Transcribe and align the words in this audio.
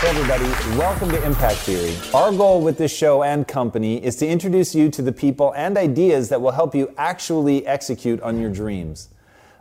Hey 0.00 0.10
everybody, 0.10 0.44
welcome 0.78 1.08
to 1.08 1.20
Impact 1.26 1.56
Theory. 1.56 1.92
Our 2.14 2.30
goal 2.30 2.62
with 2.62 2.78
this 2.78 2.96
show 2.96 3.24
and 3.24 3.48
company 3.48 4.00
is 4.02 4.14
to 4.18 4.28
introduce 4.28 4.72
you 4.72 4.90
to 4.90 5.02
the 5.02 5.10
people 5.10 5.52
and 5.56 5.76
ideas 5.76 6.28
that 6.28 6.40
will 6.40 6.52
help 6.52 6.72
you 6.72 6.94
actually 6.96 7.66
execute 7.66 8.22
on 8.22 8.40
your 8.40 8.48
dreams. 8.48 9.08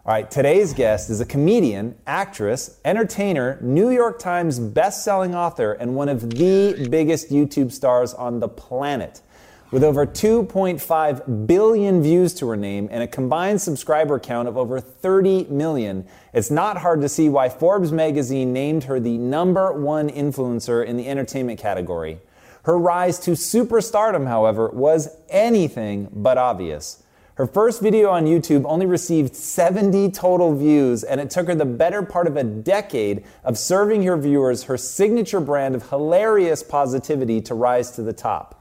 All 0.05 0.13
right, 0.13 0.29
today's 0.29 0.73
guest 0.73 1.09
is 1.09 1.19
a 1.19 1.25
comedian, 1.25 1.95
actress, 2.05 2.77
entertainer, 2.85 3.57
New 3.61 3.89
York 3.89 4.19
Times 4.19 4.59
best-selling 4.59 5.33
author, 5.33 5.73
and 5.73 5.95
one 5.95 6.07
of 6.07 6.29
the 6.29 6.87
biggest 6.87 7.31
YouTube 7.31 7.71
stars 7.71 8.13
on 8.13 8.39
the 8.39 8.47
planet. 8.47 9.23
With 9.69 9.83
over 9.83 10.05
2.5 10.05 11.45
billion 11.45 12.01
views 12.01 12.33
to 12.35 12.47
her 12.47 12.55
name 12.55 12.87
and 12.89 13.03
a 13.03 13.07
combined 13.07 13.61
subscriber 13.61 14.17
count 14.17 14.47
of 14.47 14.55
over 14.57 14.79
30 14.79 15.47
million, 15.49 16.07
it's 16.31 16.49
not 16.49 16.77
hard 16.77 17.01
to 17.01 17.09
see 17.09 17.27
why 17.27 17.49
Forbes 17.49 17.91
magazine 17.91 18.53
named 18.53 18.85
her 18.85 18.97
the 18.97 19.17
number 19.17 19.73
one 19.73 20.09
influencer 20.09 20.85
in 20.85 20.95
the 20.95 21.09
entertainment 21.09 21.59
category. 21.59 22.19
Her 22.63 22.77
rise 22.77 23.19
to 23.19 23.31
superstardom, 23.31 24.25
however, 24.25 24.69
was 24.69 25.09
anything 25.27 26.07
but 26.13 26.37
obvious. 26.37 27.03
Her 27.33 27.45
first 27.45 27.81
video 27.81 28.09
on 28.09 28.23
YouTube 28.23 28.63
only 28.65 28.85
received 28.85 29.35
70 29.35 30.11
total 30.11 30.55
views, 30.55 31.03
and 31.03 31.19
it 31.19 31.29
took 31.29 31.47
her 31.47 31.55
the 31.55 31.65
better 31.65 32.03
part 32.03 32.27
of 32.27 32.37
a 32.37 32.43
decade 32.45 33.25
of 33.43 33.57
serving 33.57 34.03
her 34.03 34.15
viewers 34.15 34.63
her 34.63 34.77
signature 34.77 35.41
brand 35.41 35.75
of 35.75 35.89
hilarious 35.89 36.63
positivity 36.63 37.41
to 37.41 37.53
rise 37.53 37.91
to 37.91 38.01
the 38.01 38.13
top. 38.13 38.56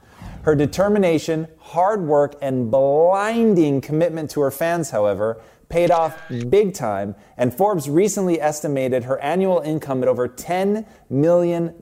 Her 0.47 0.55
determination, 0.55 1.48
hard 1.58 2.06
work, 2.06 2.36
and 2.41 2.70
blinding 2.70 3.80
commitment 3.80 4.30
to 4.30 4.41
her 4.42 4.52
fans, 4.52 4.91
however, 4.91 5.41
paid 5.69 5.91
off 5.91 6.22
big 6.48 6.72
time, 6.72 7.16
and 7.36 7.52
Forbes 7.52 7.91
recently 7.91 8.41
estimated 8.41 9.02
her 9.02 9.19
annual 9.19 9.58
income 9.58 10.05
at 10.05 10.08
over 10.08 10.28
$10 10.28 10.86
million, 11.11 11.74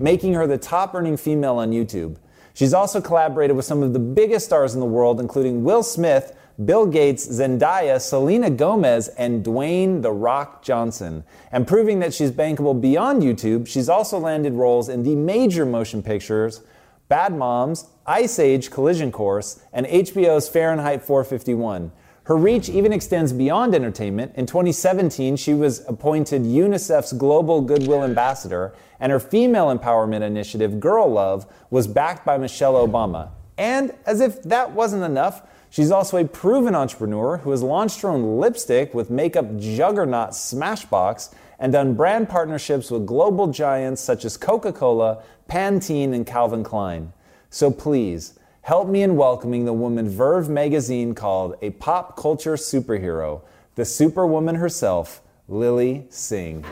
making 0.00 0.34
her 0.34 0.44
the 0.48 0.58
top 0.58 0.92
earning 0.92 1.16
female 1.16 1.58
on 1.58 1.70
YouTube. 1.70 2.16
She's 2.52 2.74
also 2.74 3.00
collaborated 3.00 3.54
with 3.54 3.64
some 3.64 3.84
of 3.84 3.92
the 3.92 4.00
biggest 4.00 4.46
stars 4.46 4.74
in 4.74 4.80
the 4.80 4.86
world, 4.86 5.20
including 5.20 5.62
Will 5.62 5.84
Smith, 5.84 6.36
Bill 6.64 6.84
Gates, 6.84 7.28
Zendaya, 7.28 8.00
Selena 8.00 8.50
Gomez, 8.50 9.06
and 9.06 9.44
Dwayne 9.44 10.02
The 10.02 10.10
Rock 10.10 10.64
Johnson. 10.64 11.22
And 11.52 11.64
proving 11.64 12.00
that 12.00 12.12
she's 12.12 12.32
bankable 12.32 12.80
beyond 12.80 13.22
YouTube, 13.22 13.68
she's 13.68 13.88
also 13.88 14.18
landed 14.18 14.54
roles 14.54 14.88
in 14.88 15.04
the 15.04 15.14
major 15.14 15.64
motion 15.64 16.02
pictures 16.02 16.62
Bad 17.08 17.34
Moms, 17.34 17.86
Ice 18.06 18.38
Age 18.38 18.70
Collision 18.70 19.10
Course, 19.10 19.62
and 19.72 19.86
HBO's 19.86 20.48
Fahrenheit 20.48 21.02
451. 21.02 21.90
Her 22.24 22.36
reach 22.36 22.68
even 22.68 22.92
extends 22.92 23.32
beyond 23.32 23.74
entertainment. 23.74 24.32
In 24.34 24.44
2017, 24.44 25.36
she 25.36 25.54
was 25.54 25.82
appointed 25.88 26.42
UNICEF's 26.42 27.14
Global 27.14 27.62
Goodwill 27.62 28.04
Ambassador, 28.04 28.74
and 29.00 29.10
her 29.10 29.18
female 29.18 29.74
empowerment 29.74 30.20
initiative, 30.20 30.78
Girl 30.78 31.10
Love, 31.10 31.46
was 31.70 31.86
backed 31.86 32.26
by 32.26 32.36
Michelle 32.36 32.74
Obama. 32.74 33.30
And 33.56 33.94
as 34.04 34.20
if 34.20 34.42
that 34.42 34.72
wasn't 34.72 35.04
enough, 35.04 35.40
she's 35.70 35.90
also 35.90 36.18
a 36.18 36.26
proven 36.26 36.74
entrepreneur 36.74 37.38
who 37.38 37.50
has 37.52 37.62
launched 37.62 38.02
her 38.02 38.10
own 38.10 38.38
lipstick 38.38 38.92
with 38.92 39.08
makeup 39.08 39.56
juggernaut 39.56 40.30
Smashbox 40.30 41.34
and 41.58 41.72
done 41.72 41.94
brand 41.94 42.28
partnerships 42.28 42.90
with 42.90 43.06
global 43.06 43.48
giants 43.48 44.00
such 44.00 44.24
as 44.24 44.36
Coca 44.36 44.72
Cola, 44.72 45.22
Pantene, 45.48 46.14
and 46.14 46.26
Calvin 46.26 46.62
Klein. 46.62 47.12
So 47.50 47.70
please, 47.70 48.38
help 48.62 48.86
me 48.86 49.02
in 49.02 49.16
welcoming 49.16 49.64
the 49.64 49.72
woman 49.72 50.08
Verve 50.08 50.50
magazine 50.50 51.14
called 51.14 51.56
a 51.62 51.70
pop 51.70 52.16
culture 52.16 52.54
superhero, 52.54 53.40
the 53.74 53.84
superwoman 53.84 54.56
herself, 54.56 55.22
Lilly 55.48 56.06
Singh. 56.10 56.64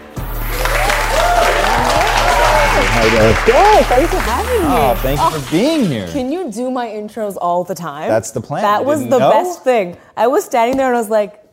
Good. 3.46 3.86
Thanks 3.86 4.12
for 4.12 4.20
having 4.20 4.60
me. 4.60 4.68
Oh, 4.68 4.94
thank 4.96 5.20
you 5.20 5.30
for 5.30 5.46
oh, 5.46 5.48
being 5.50 5.86
here. 5.86 6.08
Can 6.08 6.30
you 6.30 6.50
do 6.50 6.70
my 6.70 6.86
intros 6.86 7.36
all 7.40 7.64
the 7.64 7.74
time? 7.74 8.08
That's 8.08 8.32
the 8.32 8.40
plan. 8.40 8.62
That 8.62 8.84
was 8.84 9.00
the 9.00 9.18
know? 9.18 9.30
best 9.30 9.64
thing. 9.64 9.96
I 10.16 10.26
was 10.26 10.44
standing 10.44 10.76
there 10.76 10.88
and 10.88 10.96
I 10.96 11.00
was 11.00 11.08
like, 11.08 11.45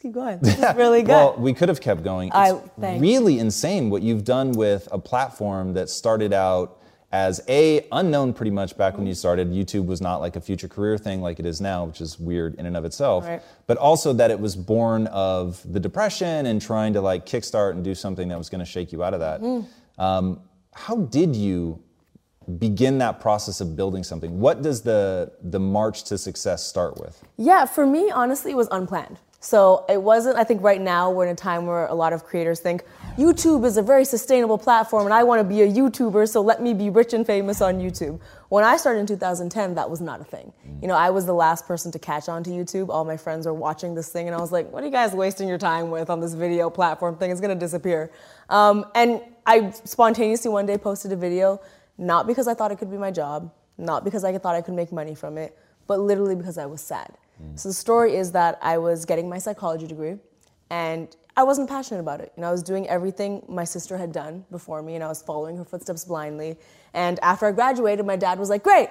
keep 0.00 0.12
going. 0.12 0.38
This 0.42 0.58
is 0.58 0.74
really 0.76 1.02
good. 1.02 1.08
Well, 1.12 1.36
we 1.38 1.52
could 1.52 1.68
have 1.68 1.80
kept 1.80 2.02
going. 2.02 2.28
It's 2.28 2.36
I- 2.36 2.52
thanks. 2.80 3.00
really 3.00 3.38
insane 3.38 3.90
what 3.90 4.02
you've 4.02 4.24
done 4.24 4.52
with 4.52 4.88
a 4.90 4.98
platform 4.98 5.74
that 5.74 5.88
started 5.88 6.32
out 6.32 6.78
as 7.12 7.40
a 7.48 7.84
unknown 7.90 8.32
pretty 8.32 8.52
much 8.52 8.76
back 8.76 8.96
when 8.96 9.06
you 9.06 9.14
started. 9.14 9.50
YouTube 9.50 9.86
was 9.86 10.00
not 10.00 10.20
like 10.20 10.36
a 10.36 10.40
future 10.40 10.68
career 10.68 10.96
thing 10.96 11.20
like 11.20 11.40
it 11.40 11.46
is 11.46 11.60
now, 11.60 11.84
which 11.84 12.00
is 12.00 12.20
weird 12.20 12.54
in 12.54 12.66
and 12.66 12.76
of 12.76 12.84
itself. 12.84 13.26
Right. 13.26 13.42
But 13.66 13.78
also 13.78 14.12
that 14.12 14.30
it 14.30 14.38
was 14.38 14.54
born 14.54 15.08
of 15.08 15.60
the 15.70 15.80
depression 15.80 16.46
and 16.46 16.62
trying 16.62 16.92
to 16.92 17.00
like 17.00 17.26
kickstart 17.26 17.72
and 17.72 17.82
do 17.82 17.94
something 17.96 18.28
that 18.28 18.38
was 18.38 18.48
going 18.48 18.60
to 18.60 18.64
shake 18.64 18.92
you 18.92 19.02
out 19.02 19.12
of 19.12 19.20
that. 19.20 19.40
Mm-hmm. 19.40 20.00
Um, 20.00 20.40
how 20.72 20.96
did 20.96 21.34
you 21.34 21.82
begin 22.58 22.98
that 22.98 23.20
process 23.20 23.60
of 23.60 23.76
building 23.76 24.02
something? 24.02 24.40
What 24.40 24.62
does 24.62 24.82
the 24.82 25.32
the 25.42 25.60
march 25.60 26.04
to 26.04 26.18
success 26.18 26.64
start 26.64 26.98
with? 26.98 27.22
Yeah, 27.36 27.64
for 27.64 27.86
me, 27.86 28.10
honestly, 28.10 28.52
it 28.52 28.56
was 28.56 28.68
unplanned. 28.70 29.18
So 29.42 29.86
it 29.88 30.00
wasn't, 30.00 30.36
I 30.36 30.44
think 30.44 30.62
right 30.62 30.80
now 30.80 31.10
we're 31.10 31.24
in 31.24 31.32
a 31.32 31.34
time 31.34 31.64
where 31.64 31.86
a 31.86 31.94
lot 31.94 32.12
of 32.12 32.24
creators 32.24 32.60
think 32.60 32.84
YouTube 33.16 33.64
is 33.64 33.78
a 33.78 33.82
very 33.82 34.04
sustainable 34.04 34.58
platform 34.58 35.06
and 35.06 35.14
I 35.14 35.22
want 35.24 35.40
to 35.40 35.44
be 35.44 35.62
a 35.62 35.66
YouTuber, 35.66 36.28
so 36.28 36.42
let 36.42 36.60
me 36.60 36.74
be 36.74 36.90
rich 36.90 37.14
and 37.14 37.26
famous 37.26 37.62
on 37.62 37.80
YouTube. 37.80 38.20
When 38.50 38.64
I 38.64 38.76
started 38.76 39.00
in 39.00 39.06
2010, 39.06 39.76
that 39.76 39.88
was 39.88 40.02
not 40.02 40.20
a 40.20 40.24
thing. 40.24 40.52
You 40.82 40.88
know, 40.88 40.94
I 40.94 41.08
was 41.08 41.24
the 41.24 41.32
last 41.32 41.66
person 41.66 41.90
to 41.92 41.98
catch 41.98 42.28
on 42.28 42.42
to 42.44 42.50
YouTube. 42.50 42.90
All 42.90 43.06
my 43.06 43.16
friends 43.16 43.46
were 43.46 43.54
watching 43.54 43.94
this 43.94 44.10
thing 44.10 44.26
and 44.26 44.36
I 44.36 44.40
was 44.40 44.52
like, 44.52 44.70
what 44.70 44.82
are 44.82 44.86
you 44.86 44.92
guys 44.92 45.14
wasting 45.14 45.48
your 45.48 45.58
time 45.58 45.90
with 45.90 46.10
on 46.10 46.20
this 46.20 46.34
video 46.34 46.68
platform 46.68 47.16
thing? 47.16 47.30
It's 47.30 47.40
going 47.40 47.58
to 47.58 47.58
disappear. 47.58 48.10
Um, 48.50 48.84
and 48.94 49.22
I 49.46 49.70
spontaneously 49.70 50.50
one 50.50 50.66
day 50.66 50.76
posted 50.76 51.12
a 51.12 51.16
video, 51.16 51.62
not 52.00 52.26
because 52.26 52.48
I 52.48 52.54
thought 52.54 52.72
it 52.72 52.78
could 52.78 52.90
be 52.90 52.96
my 52.96 53.10
job, 53.10 53.52
not 53.78 54.04
because 54.04 54.24
I 54.24 54.36
thought 54.38 54.56
I 54.56 54.62
could 54.62 54.74
make 54.74 54.90
money 54.90 55.14
from 55.14 55.38
it, 55.38 55.56
but 55.86 56.00
literally 56.00 56.34
because 56.34 56.58
I 56.58 56.66
was 56.66 56.80
sad. 56.80 57.16
So 57.54 57.68
the 57.68 57.74
story 57.74 58.16
is 58.16 58.32
that 58.32 58.58
I 58.60 58.78
was 58.78 59.04
getting 59.04 59.28
my 59.28 59.38
psychology 59.38 59.86
degree 59.86 60.16
and 60.68 61.14
I 61.36 61.42
wasn't 61.42 61.68
passionate 61.68 62.00
about 62.00 62.20
it. 62.20 62.32
You 62.36 62.42
know, 62.42 62.48
I 62.48 62.52
was 62.52 62.62
doing 62.62 62.86
everything 62.88 63.42
my 63.48 63.64
sister 63.64 63.96
had 63.96 64.12
done 64.12 64.44
before 64.50 64.82
me 64.82 64.94
and 64.94 65.02
I 65.02 65.08
was 65.08 65.22
following 65.22 65.56
her 65.56 65.64
footsteps 65.64 66.04
blindly. 66.04 66.58
And 66.92 67.18
after 67.20 67.46
I 67.46 67.52
graduated, 67.52 68.04
my 68.04 68.16
dad 68.16 68.38
was 68.38 68.50
like, 68.50 68.62
"Great. 68.62 68.90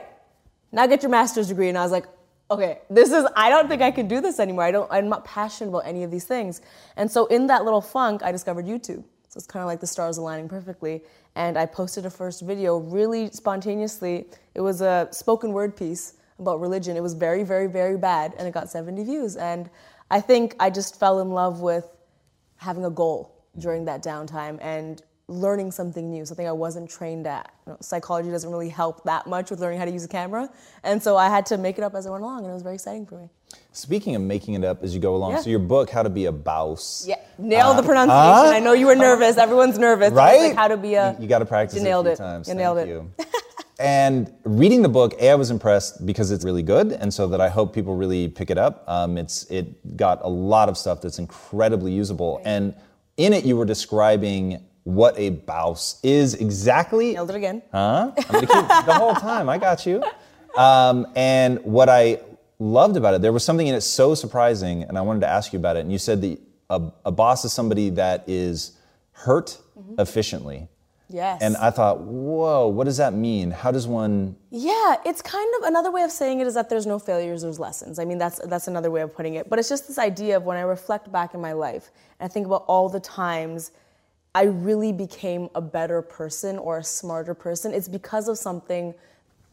Now 0.72 0.88
get 0.88 1.04
your 1.04 1.12
master's 1.12 1.48
degree." 1.48 1.70
And 1.70 1.78
I 1.78 1.84
was 1.84 1.92
like, 1.92 2.08
"Okay, 2.50 2.80
this 2.90 3.12
is 3.12 3.26
I 3.36 3.50
don't 3.50 3.68
think 3.68 3.82
I 3.82 3.92
can 3.92 4.08
do 4.08 4.20
this 4.20 4.40
anymore. 4.40 4.64
I 4.64 4.72
don't 4.72 4.92
I'm 4.92 5.10
not 5.10 5.26
passionate 5.26 5.70
about 5.70 5.86
any 5.86 6.04
of 6.04 6.12
these 6.12 6.26
things." 6.26 6.62
And 6.98 7.12
so 7.12 7.28
in 7.28 7.48
that 7.48 7.66
little 7.66 7.82
funk, 7.82 8.24
I 8.24 8.32
discovered 8.32 8.66
YouTube. 8.66 9.04
So 9.30 9.38
it's 9.38 9.46
kind 9.46 9.62
of 9.62 9.68
like 9.68 9.80
the 9.80 9.88
stars 9.88 10.18
aligning 10.18 10.50
perfectly. 10.50 11.04
And 11.36 11.58
I 11.58 11.66
posted 11.66 12.06
a 12.06 12.10
first 12.10 12.42
video 12.42 12.78
really 12.78 13.30
spontaneously. 13.32 14.28
It 14.56 14.62
was 14.62 14.82
a 14.82 15.08
spoken 15.12 15.54
word 15.54 15.76
piece 15.78 16.16
about 16.40 16.60
religion. 16.60 16.98
It 16.98 17.04
was 17.04 17.14
very, 17.14 17.44
very, 17.44 17.68
very 17.68 17.98
bad, 17.98 18.34
and 18.38 18.48
it 18.48 18.54
got 18.54 18.70
70 18.70 19.04
views. 19.04 19.36
And 19.36 19.70
I 20.10 20.22
think 20.22 20.56
I 20.60 20.70
just 20.70 21.00
fell 21.00 21.20
in 21.20 21.32
love 21.32 21.62
with 21.62 21.86
having 22.58 22.86
a 22.86 22.90
goal 22.90 23.36
during 23.58 23.86
that 23.86 24.04
downtime 24.04 24.58
and 24.62 25.02
learning 25.28 25.72
something 25.72 26.10
new, 26.10 26.26
something 26.26 26.48
I 26.48 26.52
wasn't 26.52 26.90
trained 26.90 27.28
at. 27.28 27.54
You 27.66 27.74
know, 27.74 27.78
psychology 27.82 28.32
doesn't 28.32 28.50
really 28.50 28.70
help 28.70 29.04
that 29.04 29.28
much 29.28 29.52
with 29.52 29.60
learning 29.60 29.80
how 29.80 29.86
to 29.86 29.92
use 29.92 30.04
a 30.04 30.08
camera, 30.08 30.50
and 30.84 31.02
so 31.02 31.16
I 31.16 31.30
had 31.30 31.46
to 31.48 31.58
make 31.58 31.78
it 31.78 31.84
up 31.84 31.94
as 31.94 32.08
I 32.08 32.10
went 32.10 32.24
along, 32.24 32.40
and 32.40 32.50
it 32.50 32.54
was 32.54 32.64
very 32.64 32.76
exciting 32.76 33.06
for 33.06 33.20
me. 33.20 33.30
Speaking 33.72 34.16
of 34.16 34.22
making 34.24 34.56
it 34.56 34.64
up 34.64 34.84
as 34.84 34.94
you 34.96 35.00
go 35.00 35.16
along, 35.16 35.32
Yeah. 35.34 35.42
so 35.42 35.50
your 35.52 35.60
book, 35.60 35.90
How 35.92 36.02
to 36.04 36.10
Be 36.10 36.26
a 36.26 36.32
Bawse. 36.32 37.06
Yeah, 37.08 37.16
nailed 37.38 37.78
the 37.78 37.84
pronunciation. 37.84 38.54
I 38.56 38.60
know 38.60 38.74
you 38.74 38.88
were 38.88 38.96
nervous. 38.96 39.38
Everyone's 39.38 39.78
nervous. 39.78 40.12
Uh, 40.12 40.16
Right? 40.16 40.42
like, 40.50 40.56
how 40.56 40.68
to 40.68 40.76
be 40.76 40.96
a. 40.96 41.16
You, 41.20 41.28
got 41.28 41.40
to 41.40 41.46
practice 41.46 41.76
You 41.76 41.82
it 41.82 41.86
nailed 41.86 42.08
a 42.08 42.16
few 42.16 42.26
it. 42.26 42.28
times. 42.28 42.48
You 42.48 42.56
Thank 42.56 42.60
nailed 42.64 42.78
it. 42.80 42.88
you. 42.88 43.10
and 43.80 44.34
reading 44.44 44.82
the 44.82 44.90
book, 44.90 45.14
A, 45.22 45.30
I 45.30 45.36
was 45.36 45.52
impressed 45.52 46.04
because 46.06 46.32
it's 46.32 46.44
really 46.44 46.64
good, 46.64 46.92
and 46.94 47.14
so 47.14 47.28
that 47.28 47.40
I 47.40 47.48
hope 47.50 47.74
people 47.74 47.96
really 47.96 48.28
pick 48.28 48.50
it 48.50 48.58
up. 48.58 48.84
Um, 48.88 49.18
it's 49.20 49.44
it 49.52 49.96
got 49.96 50.20
a 50.24 50.30
lot 50.30 50.68
of 50.68 50.76
stuff 50.78 51.00
that's 51.02 51.20
incredibly 51.20 51.92
usable, 51.92 52.42
and 52.44 52.74
in 53.18 53.34
it 53.34 53.46
you 53.46 53.56
were 53.56 53.66
describing 53.66 54.64
what 54.84 55.14
a 55.18 55.30
bawse 55.30 56.00
is 56.04 56.34
exactly. 56.34 57.14
Nailed 57.14 57.30
it 57.30 57.36
again. 57.36 57.62
Huh? 57.72 58.12
I'm 58.18 58.24
gonna 58.32 58.48
keep 58.48 58.86
the 58.88 58.94
whole 58.96 59.14
time. 59.14 59.48
I 59.48 59.60
got 59.60 59.86
you. 59.86 60.04
Um, 60.58 61.06
and 61.16 61.60
what 61.64 61.88
I 61.90 62.20
loved 62.60 62.98
about 62.98 63.14
it, 63.14 63.22
there 63.22 63.32
was 63.32 63.44
something 63.44 63.68
in 63.68 63.74
it 63.74 63.82
so 63.82 64.14
surprising, 64.14 64.84
and 64.84 64.98
I 64.98 65.02
wanted 65.02 65.22
to 65.22 65.28
ask 65.28 65.54
you 65.54 65.60
about 65.60 65.78
it. 65.78 65.80
And 65.80 65.92
you 65.92 65.98
said 65.98 66.22
that 66.22 66.40
a, 66.70 66.82
a 67.06 67.12
boss 67.12 67.46
is 67.46 67.54
somebody 67.54 67.90
that 67.92 68.24
is 68.28 68.78
hurt 69.12 69.58
mm-hmm. 69.78 70.00
efficiently. 70.00 70.68
Yes. 71.12 71.42
And 71.42 71.58
I 71.58 71.72
thought, 71.72 72.02
whoa, 72.02 72.68
what 72.68 72.84
does 72.84 72.98
that 72.98 73.14
mean? 73.14 73.50
How 73.50 73.72
does 73.72 73.88
one 73.88 74.36
Yeah, 74.52 74.98
it's 75.04 75.24
kind 75.24 75.52
of 75.58 75.64
another 75.64 75.90
way 75.90 76.04
of 76.04 76.12
saying 76.12 76.40
it 76.40 76.46
is 76.46 76.54
that 76.54 76.70
there's 76.70 76.86
no 76.86 77.00
failures, 77.00 77.42
there's 77.42 77.60
lessons. 77.60 77.98
I 77.98 78.06
mean, 78.06 78.20
that's 78.20 78.40
that's 78.46 78.68
another 78.68 78.92
way 78.92 79.02
of 79.02 79.16
putting 79.16 79.34
it. 79.34 79.50
But 79.50 79.58
it's 79.58 79.70
just 79.70 79.88
this 79.88 79.98
idea 79.98 80.38
of 80.38 80.44
when 80.44 80.56
I 80.56 80.62
reflect 80.62 81.12
back 81.12 81.34
in 81.34 81.42
my 81.42 81.54
life 81.54 81.90
and 82.20 82.30
I 82.30 82.32
think 82.32 82.46
about 82.46 82.64
all 82.68 82.90
the 82.90 83.00
times 83.00 83.72
I 84.36 84.44
really 84.44 84.94
became 84.94 85.50
a 85.56 85.62
better 85.62 86.04
person 86.04 86.60
or 86.60 86.78
a 86.78 86.84
smarter 86.84 87.34
person, 87.34 87.74
it's 87.74 87.88
because 87.88 88.28
of 88.28 88.38
something 88.38 88.94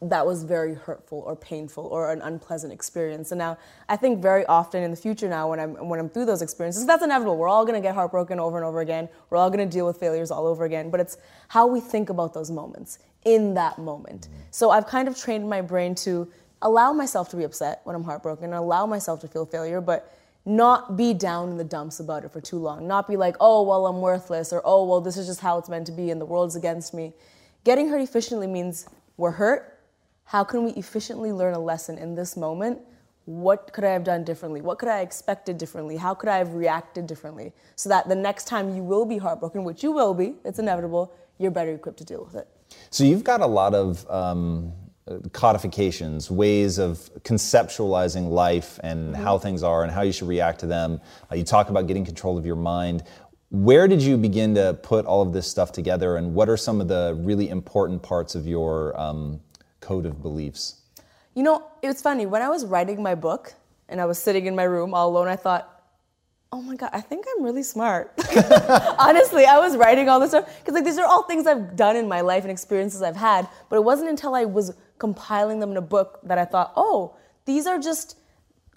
that 0.01 0.25
was 0.25 0.43
very 0.43 0.75
hurtful 0.75 1.19
or 1.19 1.35
painful 1.35 1.85
or 1.85 2.11
an 2.11 2.21
unpleasant 2.21 2.71
experience. 2.71 3.31
And 3.31 3.39
now 3.39 3.57
I 3.89 3.95
think 3.95 4.21
very 4.21 4.45
often 4.45 4.83
in 4.83 4.91
the 4.91 4.97
future 4.97 5.27
now 5.27 5.49
when 5.49 5.59
I'm 5.59 5.87
when 5.89 5.99
I'm 5.99 6.09
through 6.09 6.25
those 6.25 6.41
experiences, 6.43 6.85
that's 6.85 7.03
inevitable. 7.03 7.37
We're 7.37 7.47
all 7.47 7.65
gonna 7.65 7.81
get 7.81 7.95
heartbroken 7.95 8.39
over 8.39 8.57
and 8.57 8.65
over 8.65 8.81
again. 8.81 9.09
We're 9.29 9.37
all 9.37 9.49
gonna 9.49 9.65
deal 9.65 9.87
with 9.87 9.97
failures 9.97 10.29
all 10.29 10.45
over 10.45 10.65
again. 10.65 10.91
But 10.91 10.99
it's 10.99 11.17
how 11.47 11.65
we 11.65 11.79
think 11.79 12.09
about 12.09 12.33
those 12.33 12.51
moments 12.51 12.99
in 13.25 13.55
that 13.55 13.79
moment. 13.79 14.29
So 14.51 14.69
I've 14.69 14.85
kind 14.85 15.07
of 15.07 15.17
trained 15.17 15.49
my 15.49 15.61
brain 15.61 15.95
to 15.95 16.31
allow 16.61 16.93
myself 16.93 17.29
to 17.29 17.35
be 17.35 17.43
upset 17.43 17.81
when 17.83 17.95
I'm 17.95 18.03
heartbroken, 18.03 18.53
allow 18.53 18.85
myself 18.85 19.19
to 19.21 19.27
feel 19.27 19.45
failure, 19.45 19.81
but 19.81 20.13
not 20.45 20.95
be 20.95 21.13
down 21.13 21.49
in 21.49 21.57
the 21.57 21.63
dumps 21.63 21.99
about 21.99 22.23
it 22.23 22.31
for 22.31 22.39
too 22.39 22.57
long. 22.57 22.87
Not 22.87 23.07
be 23.07 23.17
like, 23.17 23.35
oh, 23.39 23.63
well, 23.63 23.85
I'm 23.85 23.99
worthless, 23.99 24.53
or 24.53 24.61
oh, 24.63 24.85
well, 24.85 25.01
this 25.01 25.17
is 25.17 25.27
just 25.27 25.41
how 25.41 25.57
it's 25.57 25.67
meant 25.67 25.85
to 25.87 25.91
be 25.91 26.09
and 26.09 26.21
the 26.21 26.25
world's 26.25 26.55
against 26.55 26.93
me. 26.93 27.13
Getting 27.65 27.89
hurt 27.89 27.99
efficiently 27.99 28.47
means 28.47 28.87
we're 29.17 29.31
hurt, 29.31 29.76
how 30.27 30.43
can 30.43 30.63
we 30.65 30.71
efficiently 30.71 31.31
learn 31.31 31.53
a 31.53 31.59
lesson 31.59 31.97
in 31.97 32.13
this 32.13 32.35
moment? 32.35 32.79
What 33.25 33.71
could 33.73 33.85
I 33.85 33.91
have 33.91 34.03
done 34.03 34.23
differently? 34.25 34.61
What 34.61 34.77
could 34.77 34.89
I 34.89 34.97
have 34.97 35.07
expected 35.07 35.57
differently? 35.57 35.95
How 35.97 36.13
could 36.13 36.29
I 36.29 36.37
have 36.37 36.53
reacted 36.53 37.07
differently? 37.07 37.53
So 37.75 37.89
that 37.89 38.07
the 38.09 38.15
next 38.15 38.45
time 38.45 38.75
you 38.75 38.83
will 38.83 39.05
be 39.05 39.17
heartbroken, 39.17 39.63
which 39.63 39.83
you 39.83 39.91
will 39.91 40.13
be, 40.13 40.35
it's 40.43 40.59
inevitable, 40.59 41.13
you're 41.37 41.51
better 41.51 41.73
equipped 41.73 41.99
to 41.99 42.05
deal 42.05 42.23
with 42.25 42.35
it. 42.35 42.47
So 42.89 43.05
you've 43.05 43.23
got 43.23 43.39
a 43.39 43.45
lot 43.45 43.73
of 43.73 44.09
um, 44.09 44.73
codifications, 45.31 46.29
ways 46.29 46.77
of 46.77 47.09
conceptualizing 47.23 48.29
life 48.29 48.79
and 48.83 49.13
Mm-hmm. 49.13 49.23
how 49.23 49.37
things 49.37 49.63
are 49.63 49.83
and 49.83 49.91
how 49.91 50.01
you 50.01 50.11
should 50.11 50.27
react 50.27 50.59
to 50.59 50.67
them. 50.67 50.99
Uh, 51.31 51.35
you 51.35 51.43
talk 51.45 51.69
about 51.69 51.87
getting 51.87 52.03
control 52.03 52.37
of 52.37 52.45
your 52.45 52.57
mind. 52.57 53.03
Where 53.49 53.87
did 53.87 54.01
you 54.01 54.17
begin 54.17 54.55
to 54.55 54.73
put 54.83 55.05
all 55.05 55.21
of 55.21 55.31
this 55.31 55.47
stuff 55.47 55.71
together, 55.71 56.17
and 56.17 56.33
what 56.33 56.49
are 56.49 56.57
some 56.57 56.81
of 56.81 56.89
the 56.89 57.15
really 57.17 57.47
important 57.49 58.03
parts 58.03 58.35
of 58.35 58.45
your 58.45 58.99
um, 58.99 59.39
code 59.79 60.05
of 60.05 60.21
beliefs? 60.21 60.81
You 61.33 61.43
know, 61.43 61.67
it 61.81 61.87
was 61.87 62.01
funny. 62.01 62.25
When 62.25 62.41
I 62.41 62.49
was 62.49 62.65
writing 62.65 63.01
my 63.03 63.15
book 63.15 63.53
and 63.89 64.01
I 64.01 64.05
was 64.05 64.17
sitting 64.17 64.45
in 64.45 64.55
my 64.55 64.63
room 64.63 64.93
all 64.93 65.09
alone, 65.09 65.27
I 65.27 65.35
thought, 65.35 65.77
oh 66.51 66.61
my 66.61 66.75
God, 66.75 66.89
I 66.93 67.01
think 67.01 67.25
I'm 67.35 67.43
really 67.43 67.63
smart. 67.63 68.13
Honestly, 68.99 69.45
I 69.45 69.59
was 69.59 69.75
writing 69.75 70.09
all 70.09 70.19
this 70.19 70.31
stuff 70.31 70.47
because 70.59 70.73
like 70.73 70.85
these 70.85 70.97
are 70.97 71.05
all 71.05 71.23
things 71.23 71.45
I've 71.45 71.75
done 71.75 71.95
in 71.95 72.07
my 72.07 72.21
life 72.21 72.43
and 72.43 72.51
experiences 72.51 73.01
I've 73.01 73.15
had. 73.17 73.47
But 73.69 73.75
it 73.75 73.83
wasn't 73.83 74.09
until 74.09 74.33
I 74.33 74.45
was 74.45 74.73
compiling 74.97 75.59
them 75.59 75.71
in 75.71 75.77
a 75.77 75.81
book 75.81 76.19
that 76.23 76.37
I 76.37 76.45
thought, 76.45 76.73
oh, 76.75 77.15
these 77.45 77.67
are 77.67 77.77
just 77.77 78.17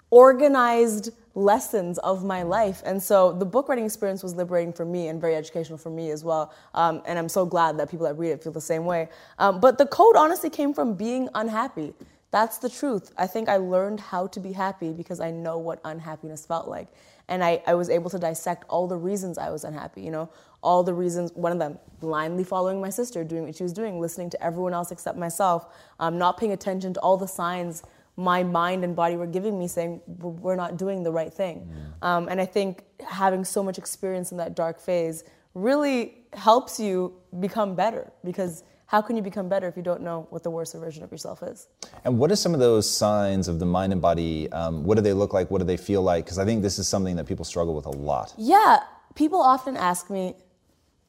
organized 0.09 1.11
lessons 1.33 1.97
of 1.99 2.23
my 2.23 2.43
life. 2.43 2.81
And 2.85 3.01
so 3.01 3.31
the 3.31 3.45
book 3.45 3.69
writing 3.69 3.85
experience 3.85 4.21
was 4.21 4.35
liberating 4.35 4.73
for 4.73 4.85
me 4.85 5.07
and 5.07 5.21
very 5.21 5.35
educational 5.35 5.77
for 5.77 5.89
me 5.89 6.11
as 6.11 6.23
well. 6.23 6.53
Um, 6.73 7.01
and 7.05 7.17
I'm 7.17 7.29
so 7.29 7.45
glad 7.45 7.77
that 7.79 7.89
people 7.89 8.05
that 8.05 8.17
read 8.17 8.31
it 8.31 8.43
feel 8.43 8.51
the 8.51 8.61
same 8.61 8.85
way. 8.85 9.09
Um, 9.39 9.59
but 9.59 9.77
the 9.77 9.85
code 9.85 10.15
honestly 10.15 10.49
came 10.49 10.73
from 10.73 10.93
being 10.93 11.29
unhappy. 11.33 11.93
That's 12.31 12.57
the 12.57 12.69
truth. 12.69 13.11
I 13.17 13.27
think 13.27 13.49
I 13.49 13.57
learned 13.57 13.99
how 13.99 14.27
to 14.27 14.39
be 14.39 14.53
happy 14.53 14.91
because 14.91 15.19
I 15.19 15.31
know 15.31 15.57
what 15.57 15.79
unhappiness 15.83 16.45
felt 16.45 16.67
like. 16.67 16.87
And 17.27 17.43
I, 17.43 17.61
I 17.67 17.75
was 17.75 17.89
able 17.89 18.09
to 18.09 18.19
dissect 18.19 18.65
all 18.69 18.87
the 18.87 18.97
reasons 18.97 19.37
I 19.37 19.49
was 19.51 19.63
unhappy, 19.63 20.01
you 20.01 20.11
know, 20.11 20.29
all 20.63 20.83
the 20.83 20.93
reasons, 20.93 21.31
one 21.33 21.51
of 21.51 21.59
them, 21.59 21.79
blindly 21.99 22.43
following 22.43 22.79
my 22.79 22.89
sister, 22.89 23.23
doing 23.23 23.45
what 23.45 23.55
she 23.55 23.63
was 23.63 23.73
doing, 23.73 23.99
listening 23.99 24.29
to 24.31 24.43
everyone 24.43 24.73
else 24.73 24.91
except 24.91 25.17
myself, 25.17 25.67
um, 25.99 26.17
not 26.17 26.37
paying 26.37 26.51
attention 26.51 26.93
to 26.93 26.99
all 26.99 27.17
the 27.17 27.27
signs 27.27 27.83
my 28.17 28.43
mind 28.43 28.83
and 28.83 28.95
body 28.95 29.15
were 29.15 29.27
giving 29.27 29.57
me 29.57 29.67
saying 29.67 30.01
we're 30.07 30.55
not 30.55 30.77
doing 30.77 31.03
the 31.03 31.11
right 31.11 31.33
thing. 31.33 31.69
Um, 32.01 32.27
and 32.27 32.39
I 32.41 32.45
think 32.45 32.83
having 33.07 33.43
so 33.43 33.63
much 33.63 33.77
experience 33.77 34.31
in 34.31 34.37
that 34.37 34.55
dark 34.55 34.79
phase 34.79 35.23
really 35.53 36.17
helps 36.33 36.79
you 36.79 37.13
become 37.39 37.75
better 37.75 38.11
because 38.23 38.63
how 38.91 39.01
can 39.01 39.15
you 39.15 39.21
become 39.21 39.47
better 39.47 39.67
if 39.69 39.77
you 39.77 39.83
don't 39.83 40.01
know 40.01 40.27
what 40.31 40.43
the 40.43 40.49
worst 40.49 40.75
version 40.75 41.01
of 41.01 41.11
yourself 41.11 41.41
is? 41.43 41.69
And 42.03 42.19
what 42.19 42.29
are 42.29 42.35
some 42.35 42.53
of 42.53 42.59
those 42.59 42.89
signs 42.89 43.47
of 43.47 43.57
the 43.57 43.65
mind 43.65 43.93
and 43.93 44.01
body? 44.01 44.51
Um, 44.51 44.83
what 44.83 44.95
do 44.95 45.01
they 45.01 45.13
look 45.13 45.33
like? 45.33 45.49
What 45.49 45.59
do 45.59 45.65
they 45.65 45.77
feel 45.77 46.01
like? 46.01 46.25
Because 46.25 46.37
I 46.37 46.43
think 46.43 46.61
this 46.61 46.77
is 46.77 46.89
something 46.89 47.15
that 47.15 47.25
people 47.25 47.45
struggle 47.45 47.73
with 47.73 47.85
a 47.85 47.91
lot. 47.91 48.33
Yeah, 48.37 48.79
people 49.15 49.41
often 49.41 49.77
ask 49.77 50.09
me, 50.09 50.35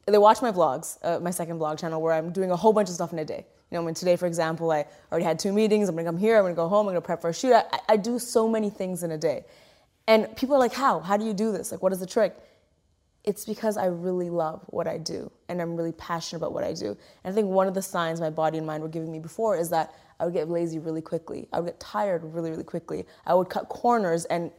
they 0.07 0.19
watch 0.19 0.43
my 0.43 0.53
vlogs, 0.53 0.99
uh, 1.03 1.19
my 1.19 1.33
second 1.33 1.59
vlog 1.59 1.81
channel, 1.81 2.01
where 2.01 2.13
I'm 2.13 2.31
doing 2.31 2.53
a 2.53 2.57
whole 2.57 2.73
bunch 2.73 2.89
of 2.89 2.95
stuff 2.95 3.13
in 3.13 3.19
a 3.19 3.25
day. 3.25 3.47
You 3.73 3.79
know, 3.79 3.85
I 3.85 3.87
mean, 3.87 3.95
today, 3.95 4.17
for 4.17 4.27
example, 4.27 4.71
I 4.71 4.85
already 5.11 5.25
had 5.25 5.39
two 5.39 5.51
meetings. 5.51 5.89
I'm 5.89 5.97
gonna 5.97 6.07
come 6.07 6.19
here. 6.19 6.37
I'm 6.37 6.45
gonna 6.45 6.55
go 6.55 6.69
home. 6.69 6.87
I'm 6.87 6.91
gonna 6.93 7.01
prep 7.01 7.23
for 7.23 7.31
a 7.31 7.35
shoot. 7.35 7.55
I, 7.55 7.65
I 7.89 7.97
do 7.97 8.19
so 8.19 8.47
many 8.47 8.69
things 8.69 9.03
in 9.03 9.11
a 9.13 9.17
day, 9.17 9.47
and 10.07 10.37
people 10.37 10.55
are 10.55 10.59
like, 10.59 10.75
"How? 10.75 11.01
How 11.01 11.17
do 11.17 11.25
you 11.25 11.33
do 11.33 11.53
this? 11.53 11.73
Like, 11.73 11.83
what 11.83 11.91
is 11.91 11.99
the 11.99 12.07
trick?" 12.07 12.37
It's 13.25 13.47
because 13.47 13.79
I 13.79 13.87
really 13.87 14.29
love 14.29 14.61
what 14.67 14.87
I 14.87 14.99
do, 14.99 15.33
and 15.49 15.63
I'm 15.63 15.75
really 15.75 15.93
passionate 15.93 16.41
about 16.41 16.53
what 16.53 16.65
I 16.65 16.75
do. 16.75 16.89
And 17.25 17.33
I 17.33 17.35
think 17.35 17.49
one 17.49 17.67
of 17.67 17.73
the 17.73 17.81
signs 17.81 18.21
my 18.21 18.29
body 18.29 18.59
and 18.59 18.67
mind 18.67 18.83
were 18.83 18.91
giving 18.91 19.11
me 19.11 19.21
before 19.21 19.57
is 19.57 19.71
that 19.71 19.95
I 20.21 20.27
would 20.27 20.35
get 20.35 20.51
lazy 20.51 20.79
really 20.79 21.01
quickly. 21.01 21.49
I 21.51 21.61
would 21.61 21.67
get 21.67 21.81
tired 21.81 22.25
really, 22.25 22.51
really 22.51 22.65
quickly. 22.65 23.07
I 23.25 23.33
would 23.33 23.49
cut 23.49 23.71
corners 23.71 24.27
and 24.27 24.51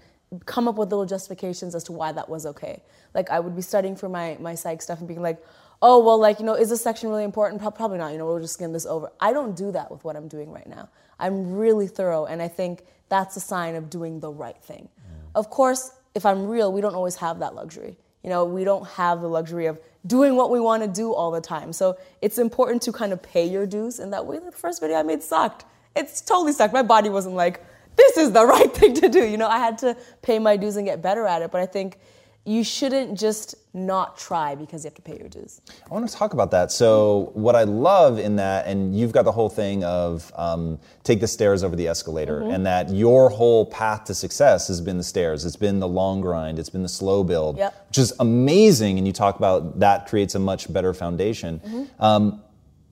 come 0.48 0.68
up 0.68 0.76
with 0.76 0.90
little 0.90 1.06
justifications 1.06 1.76
as 1.76 1.84
to 1.84 1.92
why 1.92 2.12
that 2.14 2.28
was 2.28 2.48
okay. 2.48 2.82
Like 3.14 3.30
I 3.30 3.40
would 3.40 3.56
be 3.56 3.62
studying 3.62 3.96
for 3.96 4.10
my 4.10 4.38
my 4.40 4.56
psych 4.56 4.82
stuff 4.82 4.98
and 4.98 5.08
being 5.08 5.22
like, 5.22 5.44
oh 5.84 6.00
well, 6.00 6.18
like 6.18 6.40
you 6.40 6.46
know, 6.46 6.56
is 6.56 6.70
this 6.70 6.82
section 6.82 7.10
really 7.10 7.26
important? 7.26 7.62
Pro- 7.62 7.70
Probably 7.70 8.00
not. 8.00 8.14
You 8.14 8.18
know, 8.18 8.26
we'll 8.26 8.40
just 8.40 8.56
skim 8.56 8.74
this 8.74 8.88
over. 8.88 9.12
I 9.20 9.32
don't 9.34 9.56
do 9.56 9.72
that 9.74 9.92
with 9.92 10.04
what 10.04 10.16
I'm 10.16 10.28
doing 10.28 10.50
right 10.52 10.66
now. 10.66 10.90
I'm 11.20 11.54
really 11.54 11.88
thorough, 11.88 12.26
and 12.26 12.42
I 12.42 12.48
think 12.48 12.84
that's 13.10 13.38
a 13.38 13.40
sign 13.40 13.76
of 13.76 13.92
doing 13.92 14.20
the 14.20 14.32
right 14.32 14.58
thing. 14.64 14.90
Of 15.36 15.50
course, 15.50 15.92
if 16.16 16.26
I'm 16.26 16.48
real, 16.48 16.72
we 16.72 16.82
don't 16.82 16.96
always 16.96 17.16
have 17.18 17.40
that 17.40 17.54
luxury. 17.54 17.98
You 18.24 18.30
know, 18.30 18.46
we 18.46 18.64
don't 18.64 18.88
have 18.88 19.22
the 19.22 19.28
luxury 19.28 19.66
of 19.66 19.80
doing 20.08 20.36
what 20.36 20.50
we 20.50 20.60
want 20.60 20.82
to 20.84 20.88
do 20.88 21.14
all 21.14 21.32
the 21.32 21.42
time. 21.42 21.74
So 21.74 21.98
it's 22.22 22.38
important 22.38 22.82
to 22.84 22.92
kind 22.92 23.12
of 23.12 23.22
pay 23.22 23.46
your 23.46 23.66
dues 23.66 24.00
in 24.00 24.12
that 24.12 24.26
way. 24.26 24.40
The 24.40 24.52
first 24.52 24.80
video 24.80 24.98
I 24.98 25.04
made 25.04 25.22
sucked. 25.22 25.66
It's 25.96 26.22
totally 26.22 26.54
sucked. 26.54 26.74
My 26.74 26.84
body 26.84 27.10
wasn't 27.10 27.36
like, 27.36 27.64
this 27.96 28.18
is 28.18 28.32
the 28.32 28.46
right 28.46 28.74
thing 28.80 28.94
to 28.96 29.10
do. 29.10 29.26
You 29.26 29.38
know, 29.38 29.48
I 29.48 29.60
had 29.60 29.78
to 29.80 29.98
pay 30.22 30.40
my 30.40 30.56
dues 30.56 30.78
and 30.78 30.86
get 30.86 31.02
better 31.02 31.26
at 31.26 31.42
it. 31.42 31.52
But 31.52 31.62
I 31.62 31.66
think 31.66 32.00
you 32.46 32.62
shouldn't 32.64 33.18
just 33.18 33.56
not 33.74 34.18
try 34.18 34.54
because 34.54 34.84
you 34.84 34.90
have 34.90 34.96
to 34.96 35.02
pay 35.02 35.18
your 35.18 35.30
dues. 35.30 35.62
I 35.90 35.94
want 35.94 36.08
to 36.10 36.14
talk 36.14 36.34
about 36.34 36.52
that. 36.52 36.72
So, 36.74 37.32
what 37.34 37.56
I 37.56 37.64
love 37.64 38.20
in 38.20 38.36
that, 38.36 38.68
and 38.68 38.94
you've 38.94 39.14
got 39.14 39.24
the 39.24 39.32
whole 39.32 39.50
thing 39.50 39.84
of 39.86 40.30
um, 40.36 40.78
take 41.04 41.22
the 41.22 41.28
stairs 41.28 41.64
over 41.64 41.76
the 41.76 41.88
escalator, 41.88 42.42
Mm-hmm. 42.42 42.52
and 42.52 42.66
that 42.66 42.90
your 42.90 43.30
whole 43.30 43.66
path 43.68 44.04
to 44.06 44.14
success 44.14 44.68
has 44.68 44.82
been 44.82 44.98
the 44.98 45.04
stairs. 45.04 45.46
It's 45.46 45.56
been 45.56 45.80
the 45.80 45.88
long 45.88 46.20
grind. 46.20 46.60
It's 46.60 46.70
been 46.70 46.84
the 46.84 46.90
slow 46.90 47.24
build, 47.24 47.58
Yep. 47.58 47.86
which 47.88 47.98
is 47.98 48.14
amazing. 48.20 48.98
And 48.98 49.08
you 49.08 49.14
talk 49.14 49.38
about 49.38 49.80
that 49.80 50.08
creates 50.08 50.36
a 50.36 50.40
much 50.40 50.72
better 50.72 50.94
foundation. 50.94 51.90
Um, 52.00 52.42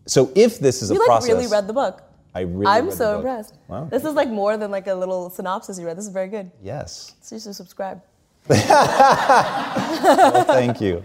so, 0.08 0.32
if 0.34 0.60
this 0.60 0.82
is 0.82 0.90
Mm-hmm. 0.90 0.96
You 0.96 1.00
a 1.00 1.02
like 1.02 1.08
process, 1.08 1.30
really 1.36 1.48
read 1.48 1.68
the 1.68 1.74
book. 1.74 2.04
I 2.34 2.42
really 2.42 2.68
I'm 2.68 2.90
so 2.92 3.18
impressed. 3.18 3.56
Wow. 3.68 3.90
This 3.92 4.06
is 4.06 4.14
like 4.14 4.30
more 4.30 4.56
than 4.56 4.72
like 4.72 4.88
a 4.88 4.96
little 4.96 5.30
synopsis 5.30 5.78
you 5.78 5.86
read. 5.86 5.98
This 5.98 6.06
is 6.06 6.14
very 6.14 6.30
good. 6.30 6.50
Yes. 6.64 7.16
So 7.20 7.36
you 7.36 7.42
should 7.42 7.56
subscribe. 7.56 8.02
Well, 8.48 10.44
thank 10.46 10.82
you. 10.82 11.04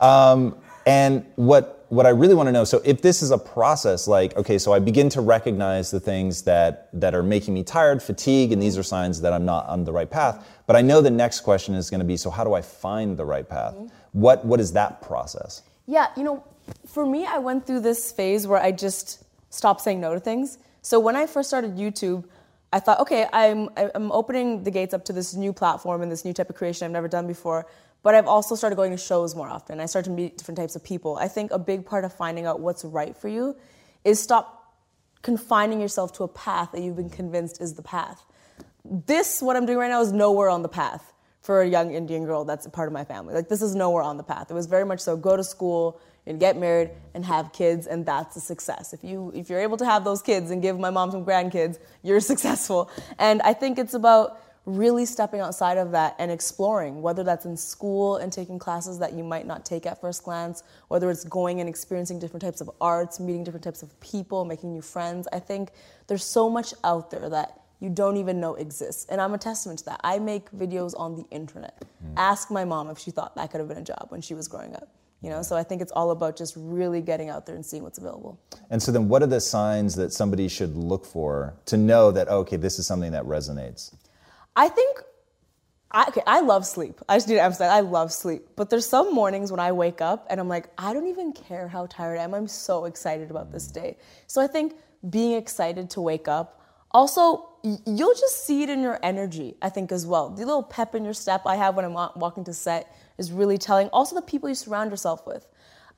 Um, 0.00 0.56
and 0.86 1.26
what 1.36 1.74
what 1.90 2.04
I 2.04 2.10
really 2.10 2.34
want 2.34 2.48
to 2.48 2.52
know, 2.52 2.64
so 2.64 2.82
if 2.84 3.00
this 3.00 3.22
is 3.22 3.30
a 3.30 3.38
process, 3.38 4.06
like 4.06 4.36
okay, 4.36 4.58
so 4.58 4.72
I 4.72 4.78
begin 4.78 5.08
to 5.10 5.20
recognize 5.20 5.90
the 5.90 6.00
things 6.00 6.42
that 6.42 6.88
that 6.92 7.14
are 7.14 7.22
making 7.22 7.54
me 7.54 7.62
tired, 7.62 8.02
fatigue, 8.02 8.52
and 8.52 8.62
these 8.62 8.76
are 8.78 8.82
signs 8.82 9.20
that 9.22 9.32
I'm 9.32 9.44
not 9.44 9.66
on 9.68 9.84
the 9.84 9.92
right 9.92 10.10
path. 10.10 10.46
But 10.66 10.76
I 10.76 10.82
know 10.82 11.00
the 11.00 11.10
next 11.10 11.40
question 11.40 11.74
is 11.74 11.90
going 11.90 12.00
to 12.00 12.06
be, 12.06 12.16
so 12.16 12.30
how 12.30 12.44
do 12.44 12.54
I 12.54 12.62
find 12.62 13.16
the 13.16 13.24
right 13.24 13.48
path? 13.48 13.74
What 14.12 14.44
what 14.44 14.60
is 14.60 14.72
that 14.72 15.02
process? 15.02 15.62
Yeah, 15.86 16.08
you 16.16 16.22
know, 16.22 16.44
for 16.86 17.06
me, 17.06 17.26
I 17.26 17.38
went 17.38 17.66
through 17.66 17.80
this 17.80 18.12
phase 18.12 18.46
where 18.46 18.60
I 18.60 18.72
just 18.72 19.24
stopped 19.50 19.80
saying 19.80 20.00
no 20.00 20.14
to 20.14 20.20
things. 20.20 20.58
So 20.82 21.00
when 21.00 21.16
I 21.16 21.26
first 21.26 21.48
started 21.48 21.76
YouTube, 21.76 22.24
I 22.72 22.80
thought, 22.80 23.00
okay, 23.00 23.26
I'm 23.32 23.70
I'm 23.76 24.12
opening 24.12 24.62
the 24.62 24.70
gates 24.70 24.92
up 24.92 25.04
to 25.06 25.12
this 25.12 25.34
new 25.34 25.52
platform 25.52 26.02
and 26.02 26.12
this 26.12 26.24
new 26.24 26.32
type 26.32 26.50
of 26.50 26.56
creation 26.56 26.84
I've 26.84 26.92
never 26.92 27.08
done 27.08 27.26
before. 27.26 27.66
But 28.02 28.14
I've 28.14 28.26
also 28.26 28.54
started 28.54 28.76
going 28.76 28.92
to 28.92 28.96
shows 28.96 29.34
more 29.34 29.48
often. 29.48 29.80
I 29.80 29.86
started 29.86 30.10
to 30.10 30.14
meet 30.14 30.38
different 30.38 30.58
types 30.58 30.76
of 30.76 30.84
people. 30.84 31.16
I 31.16 31.28
think 31.28 31.50
a 31.50 31.58
big 31.58 31.84
part 31.84 32.04
of 32.04 32.12
finding 32.12 32.46
out 32.46 32.60
what's 32.60 32.84
right 32.84 33.16
for 33.16 33.28
you 33.28 33.56
is 34.04 34.20
stop 34.20 34.76
confining 35.22 35.80
yourself 35.80 36.12
to 36.14 36.22
a 36.22 36.28
path 36.28 36.70
that 36.72 36.80
you've 36.80 36.96
been 36.96 37.10
convinced 37.10 37.60
is 37.60 37.74
the 37.74 37.82
path. 37.82 38.24
This, 38.84 39.42
what 39.42 39.56
I'm 39.56 39.66
doing 39.66 39.78
right 39.78 39.90
now, 39.90 40.00
is 40.00 40.12
nowhere 40.12 40.48
on 40.48 40.62
the 40.62 40.68
path 40.68 41.12
for 41.40 41.60
a 41.60 41.68
young 41.68 41.92
Indian 41.92 42.24
girl 42.24 42.44
that's 42.44 42.66
a 42.66 42.70
part 42.70 42.88
of 42.88 42.92
my 42.92 43.04
family. 43.04 43.34
Like, 43.34 43.48
this 43.48 43.62
is 43.62 43.74
nowhere 43.74 44.02
on 44.02 44.16
the 44.16 44.22
path. 44.22 44.50
It 44.50 44.54
was 44.54 44.66
very 44.66 44.84
much 44.84 45.00
so 45.00 45.16
go 45.16 45.36
to 45.36 45.42
school 45.42 46.00
and 46.28 46.38
get 46.38 46.56
married 46.56 46.90
and 47.14 47.24
have 47.24 47.52
kids, 47.52 47.86
and 47.86 48.04
that's 48.06 48.36
a 48.36 48.40
success. 48.40 48.92
If, 48.92 49.02
you, 49.02 49.32
if 49.34 49.48
you're 49.50 49.60
able 49.60 49.76
to 49.78 49.84
have 49.84 50.04
those 50.04 50.22
kids 50.22 50.50
and 50.50 50.62
give 50.62 50.78
my 50.78 50.90
mom 50.90 51.10
some 51.10 51.24
grandkids, 51.24 51.78
you're 52.02 52.20
successful. 52.32 52.90
And 53.18 53.42
I 53.42 53.54
think 53.54 53.78
it's 53.78 53.94
about 53.94 54.40
really 54.66 55.06
stepping 55.06 55.40
outside 55.40 55.78
of 55.78 55.92
that 55.92 56.14
and 56.18 56.30
exploring, 56.30 57.00
whether 57.00 57.24
that's 57.24 57.46
in 57.46 57.56
school 57.56 58.16
and 58.16 58.30
taking 58.30 58.58
classes 58.58 58.98
that 58.98 59.14
you 59.14 59.24
might 59.24 59.46
not 59.46 59.64
take 59.64 59.86
at 59.86 59.98
first 59.98 60.22
glance, 60.22 60.62
whether 60.88 61.10
it's 61.10 61.24
going 61.24 61.60
and 61.60 61.68
experiencing 61.68 62.18
different 62.18 62.42
types 62.42 62.60
of 62.60 62.70
arts, 62.78 63.18
meeting 63.18 63.42
different 63.42 63.64
types 63.64 63.82
of 63.82 63.98
people, 64.00 64.44
making 64.44 64.70
new 64.72 64.82
friends. 64.82 65.26
I 65.32 65.38
think 65.38 65.70
there's 66.06 66.24
so 66.24 66.50
much 66.50 66.74
out 66.84 67.10
there 67.10 67.30
that 67.30 67.62
you 67.80 67.88
don't 67.88 68.18
even 68.18 68.40
know 68.40 68.56
exists. 68.56 69.06
And 69.08 69.20
I'm 69.20 69.32
a 69.32 69.38
testament 69.38 69.78
to 69.80 69.84
that. 69.86 70.00
I 70.04 70.18
make 70.18 70.50
videos 70.50 70.92
on 70.98 71.16
the 71.16 71.24
internet. 71.30 71.80
Mm. 72.04 72.14
Ask 72.16 72.50
my 72.50 72.66
mom 72.66 72.90
if 72.90 72.98
she 72.98 73.10
thought 73.10 73.36
that 73.36 73.50
could 73.50 73.60
have 73.60 73.68
been 73.68 73.78
a 73.78 73.82
job 73.82 74.06
when 74.10 74.20
she 74.20 74.34
was 74.34 74.48
growing 74.48 74.74
up. 74.74 74.88
You 75.20 75.30
know, 75.30 75.42
so 75.42 75.56
I 75.56 75.64
think 75.64 75.82
it's 75.82 75.90
all 75.92 76.12
about 76.12 76.36
just 76.36 76.54
really 76.56 77.00
getting 77.00 77.28
out 77.28 77.44
there 77.44 77.56
and 77.56 77.66
seeing 77.66 77.82
what's 77.82 77.98
available. 77.98 78.40
And 78.70 78.80
so 78.80 78.92
then 78.92 79.08
what 79.08 79.22
are 79.22 79.26
the 79.26 79.40
signs 79.40 79.96
that 79.96 80.12
somebody 80.12 80.46
should 80.48 80.76
look 80.76 81.04
for 81.04 81.54
to 81.66 81.76
know 81.76 82.12
that 82.12 82.28
oh, 82.30 82.38
okay, 82.40 82.56
this 82.56 82.78
is 82.78 82.86
something 82.86 83.12
that 83.12 83.24
resonates? 83.24 83.94
I 84.54 84.68
think 84.68 85.02
I, 85.90 86.04
okay, 86.08 86.22
I 86.26 86.40
love 86.40 86.66
sleep. 86.66 87.00
I 87.08 87.16
just 87.16 87.28
need 87.28 87.36
to 87.36 87.42
emphasize, 87.42 87.70
I 87.70 87.80
love 87.80 88.12
sleep. 88.12 88.42
But 88.56 88.70
there's 88.70 88.86
some 88.86 89.14
mornings 89.14 89.50
when 89.50 89.60
I 89.60 89.72
wake 89.72 90.00
up 90.00 90.26
and 90.28 90.38
I'm 90.38 90.48
like, 90.48 90.68
I 90.76 90.92
don't 90.92 91.06
even 91.06 91.32
care 91.32 91.66
how 91.66 91.86
tired 91.86 92.18
I 92.18 92.24
am. 92.24 92.34
I'm 92.34 92.46
so 92.46 92.84
excited 92.84 93.30
about 93.30 93.50
this 93.50 93.66
day. 93.68 93.96
So 94.26 94.42
I 94.42 94.46
think 94.46 94.74
being 95.08 95.32
excited 95.32 95.90
to 95.90 96.00
wake 96.00 96.28
up. 96.28 96.60
Also, 96.90 97.48
you'll 97.86 98.14
just 98.14 98.46
see 98.46 98.62
it 98.62 98.70
in 98.70 98.82
your 98.82 98.98
energy, 99.02 99.56
I 99.60 99.68
think, 99.68 99.92
as 99.92 100.06
well. 100.06 100.30
The 100.30 100.44
little 100.44 100.62
pep 100.62 100.94
in 100.94 101.04
your 101.04 101.14
step 101.14 101.42
I 101.46 101.56
have 101.56 101.74
when 101.74 101.84
I'm 101.84 101.92
walking 101.92 102.44
to 102.44 102.54
set 102.54 102.94
is 103.18 103.32
really 103.32 103.58
telling. 103.58 103.88
Also, 103.88 104.14
the 104.14 104.22
people 104.22 104.48
you 104.48 104.54
surround 104.54 104.90
yourself 104.90 105.26
with. 105.26 105.46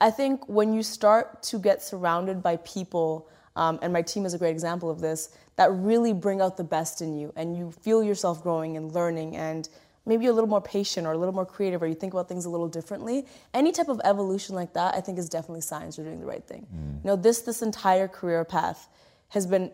I 0.00 0.11
think 0.11 0.49
when 0.49 0.73
you 0.73 0.83
start 0.83 1.43
to 1.45 1.59
get 1.59 1.83
surrounded 1.83 2.43
by 2.43 2.57
people, 2.57 3.29
um, 3.55 3.79
and 3.83 3.93
my 3.93 4.03
team 4.03 4.25
is 4.25 4.33
a 4.33 4.39
great 4.39 4.53
example 4.53 4.91
of 4.91 5.00
this, 5.00 5.29
that 5.57 5.71
really 5.73 6.15
bring 6.15 6.41
out 6.41 6.57
the 6.57 6.65
best 6.65 7.03
in 7.03 7.15
you 7.19 7.33
and 7.37 7.55
you 7.55 7.71
feel 7.71 8.03
yourself 8.03 8.43
growing 8.43 8.79
and 8.79 8.93
learning 8.93 9.37
and 9.37 9.69
maybe 10.07 10.25
you're 10.25 10.33
a 10.33 10.35
little 10.35 10.49
more 10.49 10.62
patient 10.62 11.07
or 11.07 11.12
a 11.12 11.19
little 11.19 11.35
more 11.35 11.45
creative 11.45 11.83
or 11.83 11.87
you 11.87 11.95
think 11.95 12.15
about 12.15 12.29
things 12.29 12.47
a 12.47 12.49
little 12.49 12.67
differently 12.67 13.27
any 13.53 13.71
type 13.71 13.89
of 13.89 14.00
evolution 14.05 14.55
like 14.55 14.73
that 14.73 14.95
i 14.95 15.00
think 15.03 15.19
is 15.19 15.29
definitely 15.29 15.61
signs 15.61 15.99
you're 15.99 16.07
doing 16.07 16.19
the 16.19 16.25
right 16.25 16.45
thing 16.45 16.67
mm. 16.75 16.95
you 17.05 17.07
know 17.07 17.15
this 17.15 17.43
this 17.43 17.61
entire 17.61 18.09
career 18.09 18.43
path 18.43 18.89
has 19.29 19.47
been 19.47 19.71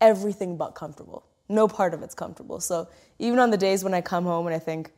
everything 0.00 0.56
but 0.56 0.70
comfortable 0.70 1.26
no 1.50 1.68
part 1.68 1.92
of 1.92 2.02
it's 2.02 2.14
comfortable 2.14 2.58
so 2.58 2.88
even 3.18 3.38
on 3.38 3.50
the 3.50 3.58
days 3.58 3.84
when 3.84 3.92
i 3.92 4.00
come 4.00 4.24
home 4.24 4.46
and 4.46 4.56
i 4.56 4.58
think 4.58 4.90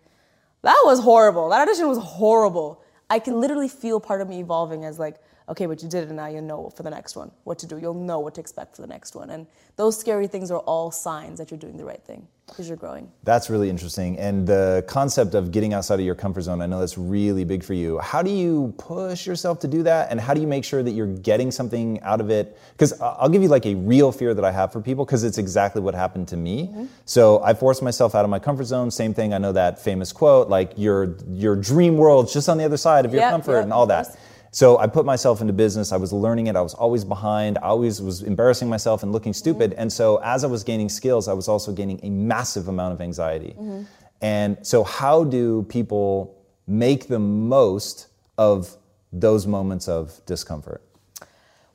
that 0.63 0.81
was 0.85 1.01
horrible. 1.01 1.49
That 1.51 1.69
audition 1.69 1.89
was 1.89 1.99
horrible. 1.99 2.83
I 3.11 3.19
can 3.19 3.41
literally 3.41 3.69
feel 3.69 4.01
part 4.01 4.21
of 4.21 4.29
me 4.29 4.41
evolving 4.41 4.85
as 4.85 4.99
like 4.99 5.17
okay, 5.49 5.67
but 5.67 5.83
you 5.83 5.89
did 5.89 6.05
it 6.05 6.09
and 6.09 6.17
now 6.17 6.27
you 6.27 6.41
know 6.41 6.71
for 6.71 6.83
the 6.83 6.91
next 6.91 7.17
one 7.17 7.31
what 7.45 7.59
to 7.61 7.67
do. 7.67 7.79
You'll 7.79 7.95
know 7.95 8.21
what 8.21 8.35
to 8.35 8.41
expect 8.41 8.77
for 8.77 8.83
the 8.83 8.89
next 8.89 9.15
one. 9.15 9.31
And 9.31 9.47
those 9.77 9.99
scary 9.99 10.27
things 10.27 10.51
are 10.51 10.61
all 10.61 10.91
signs 10.91 11.39
that 11.39 11.51
you're 11.51 11.61
doing 11.61 11.77
the 11.77 11.85
right 11.85 12.03
thing 12.05 12.27
because 12.47 12.69
you're 12.69 12.77
growing. 12.77 13.11
That's 13.23 13.49
really 13.49 13.71
interesting. 13.71 14.19
And 14.19 14.47
the 14.47 14.85
concept 14.87 15.35
of 15.35 15.53
getting 15.53 15.73
outside 15.73 16.01
of 16.01 16.05
your 16.05 16.15
comfort 16.15 16.43
zone, 16.43 16.61
I 16.61 16.67
know 16.67 16.81
that's 16.81 16.99
really 16.99 17.45
big 17.45 17.65
for 17.65 17.73
you. 17.73 17.99
How 17.99 18.23
do 18.23 18.31
you 18.31 18.75
push 18.77 19.27
yourself 19.27 19.61
to 19.61 19.69
do 19.69 19.83
that? 19.85 20.11
And 20.11 20.21
how 20.21 20.35
do 20.35 20.41
you 20.41 20.47
make 20.47 20.65
sure 20.65 20.83
that 20.83 20.91
you're 20.91 21.07
getting 21.07 21.51
something 21.51 22.01
out 22.03 22.21
of 22.21 22.31
it? 22.31 22.59
Because 22.73 23.01
I'll 23.01 23.29
give 23.29 23.43
you 23.43 23.49
like 23.49 23.65
a 23.65 23.75
real 23.75 24.13
fear 24.13 24.35
that 24.35 24.45
I 24.45 24.51
have 24.51 24.73
for 24.73 24.81
people 24.81 25.05
because 25.05 25.25
it's 25.25 25.39
exactly 25.39 25.81
what 25.81 25.95
happened 25.95 26.29
to 26.29 26.37
me. 26.37 26.65
Mm-hmm. 26.67 26.87
So 27.07 27.43
I 27.43 27.55
forced 27.55 27.83
myself 27.83 28.15
out 28.15 28.25
of 28.25 28.31
my 28.31 28.39
comfort 28.39 28.65
zone. 28.65 28.91
Same 28.91 29.15
thing. 29.15 29.33
I 29.33 29.39
know 29.39 29.53
that 29.53 29.79
famous 29.79 30.13
quote, 30.13 30.49
like 30.49 30.73
your 30.77 31.17
your 31.31 31.57
dream 31.57 31.97
world's 31.97 32.33
just 32.33 32.49
on 32.49 32.59
the 32.59 32.65
other 32.65 32.77
side 32.77 33.07
of 33.07 33.13
your 33.13 33.23
yep, 33.23 33.31
comfort 33.31 33.55
yep, 33.55 33.65
and 33.65 33.73
all 33.73 33.87
that. 33.87 34.17
So 34.55 34.79
I 34.79 34.87
put 34.87 35.07
myself 35.07 35.41
into 35.41 35.55
business. 35.55 35.93
I 35.93 35.97
was 35.97 36.13
learning 36.13 36.47
it. 36.47 36.57
I 36.57 36.61
was 36.61 36.75
always 36.75 37.05
behind. 37.05 37.57
I 37.59 37.69
always 37.69 38.03
was 38.03 38.23
embarrassing 38.23 38.69
myself 38.69 39.03
and 39.03 39.11
looking 39.11 39.33
stupid. 39.33 39.71
Mm-hmm. 39.71 39.81
And 39.81 39.93
so 39.93 40.19
as 40.19 40.45
I 40.45 40.47
was 40.47 40.63
gaining 40.63 40.91
skills, 40.91 41.27
I 41.27 41.33
was 41.33 41.49
also 41.49 41.73
gaining 41.73 41.99
a 42.03 42.11
massive 42.11 42.69
amount 42.69 42.93
of 42.93 43.01
anxiety. 43.01 43.55
Mm-hmm. 43.59 43.85
And 44.21 44.59
so 44.65 44.85
how 44.85 45.25
do 45.25 45.63
people 45.65 46.39
make 46.67 47.09
the 47.09 47.19
most 47.19 48.09
of 48.37 48.77
those 49.11 49.47
moments 49.47 49.89
of 49.89 50.21
discomfort? 50.27 50.83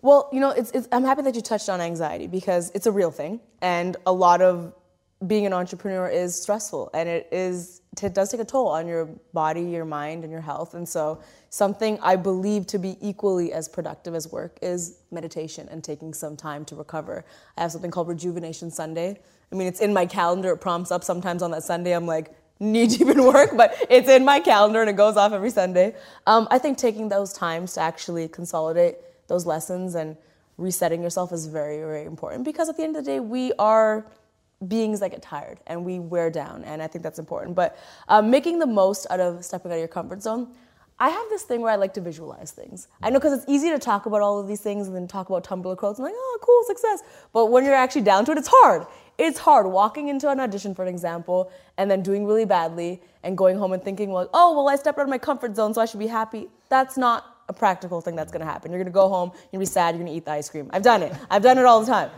Well, 0.03 0.29
you 0.31 0.39
know, 0.39 0.51
it's, 0.51 0.69
it's, 0.71 0.87
I'm 0.91 1.03
happy 1.03 1.23
that 1.23 1.33
you 1.33 1.41
touched 1.41 1.69
on 1.69 1.81
anxiety 1.81 2.27
because 2.27 2.71
it's 2.75 2.85
a 2.85 2.91
real 2.91 3.09
thing, 3.09 3.39
and 3.61 3.97
a 4.05 4.13
lot 4.13 4.41
of 4.41 4.73
being 5.25 5.45
an 5.47 5.53
entrepreneur 5.53 6.07
is 6.07 6.39
stressful 6.39 6.91
and 6.93 7.09
it 7.09 7.27
is 7.31 7.81
it 8.03 8.13
does 8.13 8.29
take 8.29 8.39
a 8.39 8.45
toll 8.45 8.67
on 8.67 8.87
your 8.87 9.05
body 9.33 9.61
your 9.61 9.85
mind 9.85 10.23
and 10.23 10.31
your 10.31 10.41
health 10.41 10.75
and 10.75 10.87
so 10.87 11.19
something 11.57 11.97
i 12.03 12.15
believe 12.15 12.67
to 12.67 12.77
be 12.77 12.95
equally 13.01 13.51
as 13.51 13.67
productive 13.67 14.13
as 14.13 14.31
work 14.31 14.59
is 14.61 14.99
meditation 15.09 15.67
and 15.71 15.83
taking 15.83 16.13
some 16.13 16.37
time 16.37 16.63
to 16.63 16.75
recover 16.75 17.25
i 17.57 17.61
have 17.61 17.71
something 17.71 17.89
called 17.89 18.07
rejuvenation 18.07 18.69
sunday 18.69 19.17
i 19.51 19.55
mean 19.55 19.67
it's 19.67 19.79
in 19.79 19.91
my 19.91 20.05
calendar 20.05 20.51
it 20.51 20.57
prompts 20.57 20.91
up 20.91 21.03
sometimes 21.03 21.41
on 21.41 21.49
that 21.49 21.63
sunday 21.63 21.93
i'm 21.95 22.05
like 22.05 22.31
knee 22.59 22.85
deep 22.85 23.07
in 23.07 23.23
work 23.23 23.57
but 23.57 23.75
it's 23.89 24.07
in 24.07 24.23
my 24.23 24.39
calendar 24.39 24.81
and 24.81 24.89
it 24.89 24.95
goes 24.95 25.17
off 25.17 25.31
every 25.31 25.49
sunday 25.49 25.95
um, 26.27 26.47
i 26.51 26.59
think 26.59 26.77
taking 26.77 27.09
those 27.09 27.33
times 27.33 27.73
to 27.73 27.81
actually 27.81 28.27
consolidate 28.27 28.97
those 29.27 29.47
lessons 29.47 29.95
and 29.95 30.15
resetting 30.57 31.01
yourself 31.01 31.33
is 31.33 31.47
very 31.47 31.77
very 31.79 32.05
important 32.05 32.45
because 32.45 32.69
at 32.69 32.77
the 32.77 32.83
end 32.83 32.95
of 32.95 33.03
the 33.03 33.11
day 33.11 33.19
we 33.19 33.51
are 33.57 34.05
beings 34.67 34.99
that 34.99 35.11
get 35.11 35.21
tired 35.21 35.59
and 35.67 35.83
we 35.85 35.99
wear 35.99 36.29
down, 36.29 36.63
and 36.63 36.81
I 36.81 36.87
think 36.87 37.03
that's 37.03 37.19
important. 37.19 37.55
But 37.55 37.77
um, 38.07 38.31
making 38.31 38.59
the 38.59 38.65
most 38.65 39.05
out 39.09 39.19
of 39.19 39.45
stepping 39.45 39.71
out 39.71 39.75
of 39.75 39.79
your 39.79 39.87
comfort 39.87 40.21
zone. 40.23 40.47
I 40.99 41.09
have 41.09 41.29
this 41.29 41.43
thing 41.43 41.61
where 41.61 41.71
I 41.71 41.75
like 41.75 41.93
to 41.93 42.01
visualize 42.01 42.51
things. 42.51 42.87
I 43.03 43.11
know 43.11 43.19
because 43.19 43.33
it's 43.33 43.45
easy 43.47 43.69
to 43.69 43.77
talk 43.77 44.07
about 44.07 44.21
all 44.21 44.39
of 44.39 44.47
these 44.47 44.61
things 44.61 44.87
and 44.87 44.95
then 44.95 45.07
talk 45.07 45.29
about 45.29 45.43
Tumblr 45.43 45.77
quotes 45.77 45.99
and 45.99 46.05
like, 46.05 46.15
oh, 46.17 46.39
cool, 46.41 46.63
success. 46.65 47.03
But 47.33 47.47
when 47.47 47.65
you're 47.65 47.75
actually 47.75 48.01
down 48.01 48.25
to 48.25 48.31
it, 48.31 48.37
it's 48.39 48.49
hard. 48.51 48.87
It's 49.19 49.37
hard 49.37 49.67
walking 49.67 50.09
into 50.09 50.29
an 50.29 50.39
audition, 50.39 50.73
for 50.73 50.81
an 50.81 50.87
example, 50.87 51.51
and 51.77 51.89
then 51.89 52.01
doing 52.01 52.25
really 52.25 52.45
badly 52.45 53.01
and 53.23 53.37
going 53.37 53.57
home 53.57 53.73
and 53.73 53.83
thinking, 53.83 54.11
well, 54.11 54.27
oh, 54.33 54.55
well, 54.55 54.69
I 54.69 54.75
stepped 54.75 54.97
out 54.97 55.03
of 55.03 55.09
my 55.09 55.19
comfort 55.19 55.55
zone, 55.55 55.73
so 55.73 55.81
I 55.81 55.85
should 55.85 55.99
be 55.99 56.07
happy. 56.07 56.49
That's 56.69 56.97
not 56.97 57.25
a 57.47 57.53
practical 57.53 58.01
thing 58.01 58.15
that's 58.15 58.31
gonna 58.31 58.45
happen. 58.45 58.71
You're 58.71 58.79
gonna 58.79 58.91
go 58.91 59.07
home, 59.07 59.31
you're 59.33 59.49
gonna 59.53 59.61
be 59.61 59.65
sad, 59.65 59.95
you're 59.95 60.03
gonna 60.03 60.17
eat 60.17 60.25
the 60.25 60.31
ice 60.31 60.49
cream. 60.49 60.69
I've 60.73 60.83
done 60.83 61.03
it. 61.03 61.13
I've 61.29 61.43
done 61.43 61.59
it 61.59 61.65
all 61.65 61.79
the 61.79 61.87
time. 61.87 62.09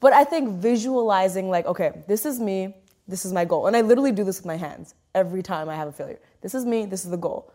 But 0.00 0.12
I 0.12 0.24
think 0.24 0.60
visualizing, 0.60 1.48
like, 1.48 1.64
okay, 1.66 2.02
this 2.06 2.26
is 2.26 2.38
me, 2.38 2.74
this 3.08 3.24
is 3.24 3.32
my 3.32 3.46
goal. 3.46 3.66
And 3.66 3.76
I 3.76 3.80
literally 3.80 4.12
do 4.12 4.24
this 4.24 4.38
with 4.38 4.46
my 4.46 4.56
hands 4.56 4.94
every 5.14 5.42
time 5.42 5.68
I 5.70 5.74
have 5.74 5.88
a 5.88 5.92
failure. 5.92 6.20
This 6.42 6.54
is 6.54 6.66
me, 6.66 6.84
this 6.84 7.04
is 7.04 7.10
the 7.10 7.16
goal. 7.16 7.50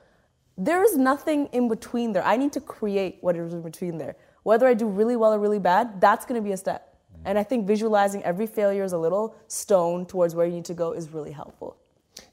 There 0.64 0.84
is 0.84 0.96
nothing 0.96 1.48
in 1.54 1.70
between 1.70 2.14
there. 2.14 2.24
I 2.24 2.38
need 2.38 2.54
to 2.54 2.62
create 2.62 3.18
what 3.22 3.36
is 3.36 3.52
in 3.52 3.64
between 3.64 3.98
there. 3.98 4.16
Whether 4.44 4.68
I 4.68 4.76
do 4.76 4.86
really 4.86 5.16
well 5.16 5.34
or 5.34 5.40
really 5.40 5.58
bad, 5.58 6.00
that's 6.00 6.24
gonna 6.24 6.40
be 6.40 6.52
a 6.52 6.58
step. 6.58 6.96
And 7.26 7.40
I 7.40 7.42
think 7.42 7.66
visualizing 7.66 8.24
every 8.24 8.46
failure 8.46 8.84
as 8.84 8.94
a 8.94 8.98
little 9.00 9.36
stone 9.48 10.06
towards 10.06 10.36
where 10.36 10.46
you 10.46 10.54
need 10.54 10.66
to 10.66 10.76
go 10.76 10.92
is 10.92 11.10
really 11.10 11.32
helpful. 11.32 11.78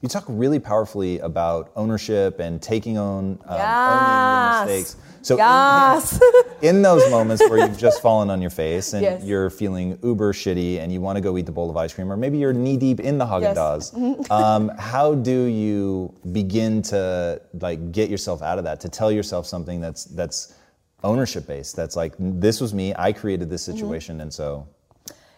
You 0.01 0.09
talk 0.09 0.25
really 0.27 0.59
powerfully 0.59 1.17
about 1.19 1.71
ownership 1.75 2.39
and 2.39 2.61
taking 2.61 2.99
on 2.99 3.39
um, 3.45 3.57
yes. 3.57 3.89
owning 3.89 4.67
your 4.67 4.77
mistakes. 4.77 5.08
So 5.21 5.37
yes. 5.37 6.19
in, 6.61 6.67
in, 6.77 6.81
those 6.81 7.09
moments 7.11 7.41
where 7.49 7.59
you've 7.59 7.77
just 7.77 8.01
fallen 8.01 8.29
on 8.29 8.41
your 8.41 8.49
face 8.49 8.93
and 8.93 9.03
yes. 9.03 9.23
you're 9.23 9.49
feeling 9.49 9.99
uber 10.03 10.33
shitty 10.33 10.79
and 10.79 10.91
you 10.91 11.01
want 11.01 11.17
to 11.17 11.21
go 11.21 11.37
eat 11.37 11.45
the 11.45 11.51
bowl 11.51 11.69
of 11.69 11.77
ice 11.77 11.93
cream, 11.93 12.11
or 12.11 12.17
maybe 12.17 12.37
you're 12.37 12.53
knee 12.53 12.77
deep 12.77 12.99
in 12.99 13.17
the 13.17 13.25
Haagen 13.25 13.55
Dazs, 13.55 13.93
yes. 13.95 14.31
um, 14.31 14.69
how 14.77 15.15
do 15.15 15.43
you 15.43 16.13
begin 16.31 16.81
to 16.83 17.41
like 17.59 17.91
get 17.91 18.09
yourself 18.09 18.41
out 18.41 18.57
of 18.57 18.63
that? 18.63 18.79
To 18.81 18.89
tell 18.89 19.11
yourself 19.11 19.45
something 19.45 19.81
that's 19.81 20.05
that's 20.05 20.55
ownership 21.03 21.47
based. 21.47 21.75
That's 21.75 21.95
like 21.95 22.13
this 22.17 22.61
was 22.61 22.73
me. 22.73 22.93
I 22.97 23.11
created 23.11 23.49
this 23.49 23.63
mm-hmm. 23.67 23.77
situation, 23.77 24.15
mm-hmm. 24.15 24.21
and 24.23 24.33
so. 24.33 24.67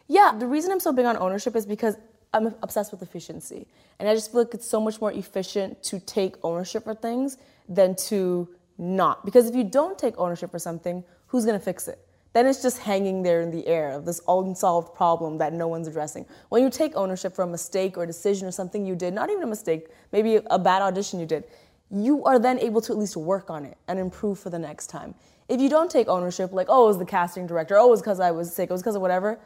Yeah, 0.07 0.33
the 0.37 0.47
reason 0.47 0.71
I'm 0.71 0.81
so 0.81 0.91
big 0.91 1.05
on 1.05 1.15
ownership 1.15 1.55
is 1.55 1.65
because 1.65 1.95
I'm 2.33 2.47
obsessed 2.61 2.91
with 2.91 3.01
efficiency. 3.01 3.67
And 3.99 4.07
I 4.07 4.15
just 4.15 4.31
feel 4.31 4.41
like 4.41 4.53
it's 4.53 4.67
so 4.67 4.79
much 4.79 5.01
more 5.01 5.11
efficient 5.11 5.83
to 5.83 5.99
take 5.99 6.35
ownership 6.43 6.83
for 6.83 6.95
things 6.95 7.37
than 7.67 7.95
to 8.07 8.47
not. 8.81 9.23
Because 9.23 9.47
if 9.47 9.55
you 9.55 9.63
don't 9.63 9.97
take 9.97 10.17
ownership 10.17 10.51
for 10.51 10.59
something, 10.59 11.03
who's 11.27 11.45
gonna 11.45 11.59
fix 11.59 11.87
it? 11.87 11.99
Then 12.33 12.47
it's 12.47 12.61
just 12.61 12.79
hanging 12.79 13.23
there 13.23 13.41
in 13.41 13.51
the 13.51 13.65
air 13.67 13.91
of 13.91 14.05
this 14.05 14.21
unsolved 14.27 14.93
problem 14.95 15.37
that 15.37 15.53
no 15.53 15.67
one's 15.67 15.87
addressing. 15.87 16.25
When 16.49 16.63
you 16.63 16.69
take 16.69 16.95
ownership 16.95 17.33
for 17.33 17.43
a 17.43 17.47
mistake 17.47 17.97
or 17.97 18.03
a 18.03 18.07
decision 18.07 18.47
or 18.47 18.51
something 18.51 18.85
you 18.85 18.95
did, 18.95 19.13
not 19.13 19.29
even 19.29 19.43
a 19.43 19.47
mistake, 19.47 19.89
maybe 20.11 20.39
a 20.49 20.59
bad 20.59 20.81
audition 20.81 21.19
you 21.19 21.25
did, 21.25 21.45
you 21.89 22.23
are 22.25 22.39
then 22.39 22.57
able 22.59 22.81
to 22.81 22.91
at 22.91 22.97
least 22.97 23.17
work 23.17 23.49
on 23.49 23.65
it 23.65 23.77
and 23.87 23.99
improve 23.99 24.39
for 24.39 24.49
the 24.49 24.59
next 24.59 24.87
time. 24.87 25.13
If 25.49 25.59
you 25.59 25.69
don't 25.69 25.91
take 25.91 26.07
ownership, 26.07 26.51
like, 26.53 26.67
oh, 26.69 26.85
it 26.85 26.87
was 26.87 26.97
the 26.97 27.05
casting 27.05 27.47
director, 27.47 27.77
oh, 27.77 27.87
it 27.87 27.91
was 27.91 28.01
because 28.01 28.19
I 28.19 28.31
was 28.31 28.53
sick, 28.53 28.69
it 28.69 28.73
was 28.73 28.81
because 28.81 28.95
of 28.95 29.01
whatever, 29.01 29.39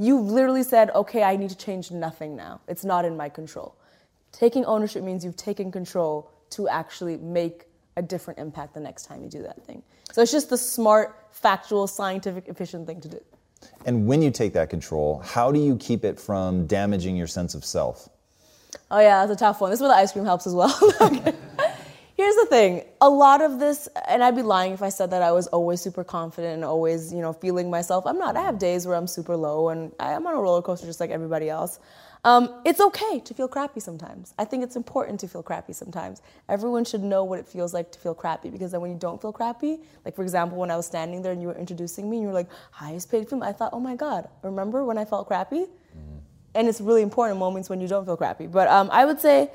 You've 0.00 0.30
literally 0.30 0.62
said, 0.62 0.88
okay, 0.92 1.22
I 1.22 1.36
need 1.36 1.50
to 1.50 1.56
change 1.56 1.90
nothing 1.90 2.34
now. 2.34 2.62
It's 2.66 2.86
not 2.86 3.04
in 3.04 3.18
my 3.18 3.28
control. 3.28 3.76
Taking 4.32 4.64
ownership 4.64 5.04
means 5.04 5.26
you've 5.26 5.36
taken 5.36 5.70
control 5.70 6.30
to 6.50 6.70
actually 6.70 7.18
make 7.18 7.66
a 8.00 8.02
different 8.02 8.40
impact 8.40 8.74
the 8.74 8.80
next 8.80 9.04
time 9.04 9.22
you 9.22 9.28
do 9.28 9.42
that 9.42 9.64
thing. 9.64 9.82
So 10.12 10.22
it's 10.22 10.32
just 10.32 10.50
the 10.50 10.58
smart, 10.58 11.28
factual, 11.30 11.86
scientific, 11.86 12.48
efficient 12.48 12.86
thing 12.86 13.00
to 13.02 13.08
do. 13.08 13.20
And 13.84 14.06
when 14.06 14.22
you 14.22 14.30
take 14.30 14.54
that 14.54 14.70
control, 14.70 15.20
how 15.20 15.52
do 15.52 15.60
you 15.60 15.76
keep 15.76 16.04
it 16.04 16.18
from 16.18 16.66
damaging 16.66 17.14
your 17.14 17.26
sense 17.26 17.54
of 17.54 17.64
self? 17.64 18.08
Oh 18.90 19.00
yeah, 19.00 19.24
that's 19.24 19.40
a 19.40 19.44
tough 19.44 19.60
one. 19.60 19.70
This 19.70 19.78
is 19.78 19.82
where 19.82 19.90
the 19.90 19.96
ice 19.96 20.12
cream 20.12 20.24
helps 20.24 20.46
as 20.46 20.54
well. 20.54 20.70
Here's 22.16 22.36
the 22.36 22.46
thing. 22.50 22.84
A 23.00 23.08
lot 23.08 23.40
of 23.40 23.58
this, 23.58 23.88
and 24.08 24.22
I'd 24.22 24.36
be 24.36 24.42
lying 24.42 24.72
if 24.72 24.82
I 24.82 24.90
said 24.90 25.10
that 25.10 25.22
I 25.22 25.32
was 25.32 25.46
always 25.48 25.80
super 25.80 26.04
confident 26.04 26.54
and 26.54 26.64
always, 26.64 27.12
you 27.12 27.20
know, 27.20 27.32
feeling 27.32 27.70
myself. 27.70 28.06
I'm 28.06 28.18
not. 28.18 28.36
I 28.36 28.42
have 28.42 28.58
days 28.58 28.86
where 28.86 28.96
I'm 28.96 29.06
super 29.06 29.36
low 29.36 29.70
and 29.70 29.92
I'm 30.00 30.26
on 30.26 30.34
a 30.34 30.40
roller 30.40 30.60
coaster 30.60 30.86
just 30.86 31.00
like 31.00 31.10
everybody 31.10 31.48
else. 31.48 31.78
Um, 32.22 32.60
it's 32.66 32.80
okay 32.80 33.20
to 33.20 33.32
feel 33.32 33.48
crappy 33.48 33.80
sometimes. 33.80 34.34
I 34.38 34.44
think 34.44 34.62
it's 34.62 34.76
important 34.76 35.20
to 35.20 35.28
feel 35.28 35.42
crappy 35.42 35.72
sometimes. 35.72 36.20
Everyone 36.48 36.84
should 36.84 37.02
know 37.02 37.24
what 37.24 37.38
it 37.38 37.46
feels 37.48 37.72
like 37.72 37.90
to 37.92 37.98
feel 37.98 38.14
crappy 38.14 38.50
because 38.50 38.72
then 38.72 38.82
when 38.82 38.90
you 38.90 38.98
don't 38.98 39.20
feel 39.20 39.32
crappy, 39.32 39.78
like 40.04 40.14
for 40.14 40.22
example, 40.22 40.58
when 40.58 40.70
I 40.70 40.76
was 40.76 40.86
standing 40.86 41.22
there 41.22 41.32
and 41.32 41.40
you 41.40 41.48
were 41.48 41.56
introducing 41.56 42.10
me 42.10 42.18
and 42.18 42.22
you 42.22 42.28
were 42.28 42.34
like, 42.34 42.48
highest 42.72 43.10
paid 43.10 43.28
film, 43.28 43.42
I 43.42 43.52
thought, 43.52 43.70
oh 43.72 43.80
my 43.80 43.96
God, 43.96 44.28
remember 44.42 44.84
when 44.84 44.98
I 44.98 45.06
felt 45.06 45.28
crappy? 45.28 45.60
Mm-hmm. 45.60 46.18
And 46.56 46.68
it's 46.68 46.80
really 46.80 47.02
important 47.02 47.38
moments 47.38 47.70
when 47.70 47.80
you 47.80 47.88
don't 47.88 48.04
feel 48.04 48.18
crappy. 48.18 48.46
But 48.46 48.68
um, 48.68 48.90
I 48.92 49.06
would 49.06 49.20
say 49.20 49.50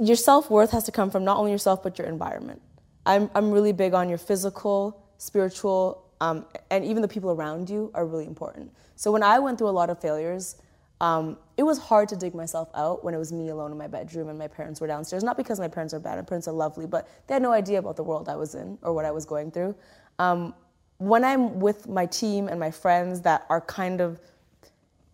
your 0.00 0.16
self 0.16 0.50
worth 0.50 0.72
has 0.72 0.82
to 0.84 0.92
come 0.92 1.10
from 1.10 1.24
not 1.24 1.36
only 1.36 1.52
yourself, 1.52 1.80
but 1.82 1.96
your 1.96 2.08
environment. 2.08 2.60
I'm, 3.04 3.30
I'm 3.36 3.52
really 3.52 3.72
big 3.72 3.94
on 3.94 4.08
your 4.08 4.18
physical, 4.18 5.00
spiritual, 5.18 6.02
um, 6.20 6.44
and 6.70 6.84
even 6.84 7.02
the 7.02 7.08
people 7.08 7.30
around 7.30 7.70
you 7.70 7.92
are 7.94 8.04
really 8.04 8.26
important. 8.26 8.72
So 8.96 9.12
when 9.12 9.22
I 9.22 9.38
went 9.38 9.58
through 9.58 9.68
a 9.68 9.70
lot 9.70 9.90
of 9.90 10.00
failures, 10.00 10.56
um, 11.00 11.36
it 11.56 11.62
was 11.62 11.78
hard 11.78 12.08
to 12.08 12.16
dig 12.16 12.34
myself 12.34 12.70
out 12.74 13.04
when 13.04 13.14
it 13.14 13.18
was 13.18 13.32
me 13.32 13.48
alone 13.48 13.70
in 13.70 13.78
my 13.78 13.86
bedroom 13.86 14.28
and 14.28 14.38
my 14.38 14.48
parents 14.48 14.80
were 14.80 14.86
downstairs. 14.86 15.22
Not 15.22 15.36
because 15.36 15.60
my 15.60 15.68
parents 15.68 15.92
are 15.92 16.00
bad, 16.00 16.16
my 16.16 16.22
parents 16.22 16.48
are 16.48 16.54
lovely, 16.54 16.86
but 16.86 17.08
they 17.26 17.34
had 17.34 17.42
no 17.42 17.52
idea 17.52 17.78
about 17.78 17.96
the 17.96 18.02
world 18.02 18.28
I 18.28 18.36
was 18.36 18.54
in 18.54 18.78
or 18.82 18.92
what 18.92 19.04
I 19.04 19.10
was 19.10 19.26
going 19.26 19.50
through. 19.50 19.74
Um, 20.18 20.54
when 20.98 21.24
I'm 21.24 21.60
with 21.60 21.88
my 21.88 22.06
team 22.06 22.48
and 22.48 22.58
my 22.58 22.70
friends 22.70 23.20
that 23.22 23.44
are 23.50 23.60
kind 23.60 24.00
of 24.00 24.18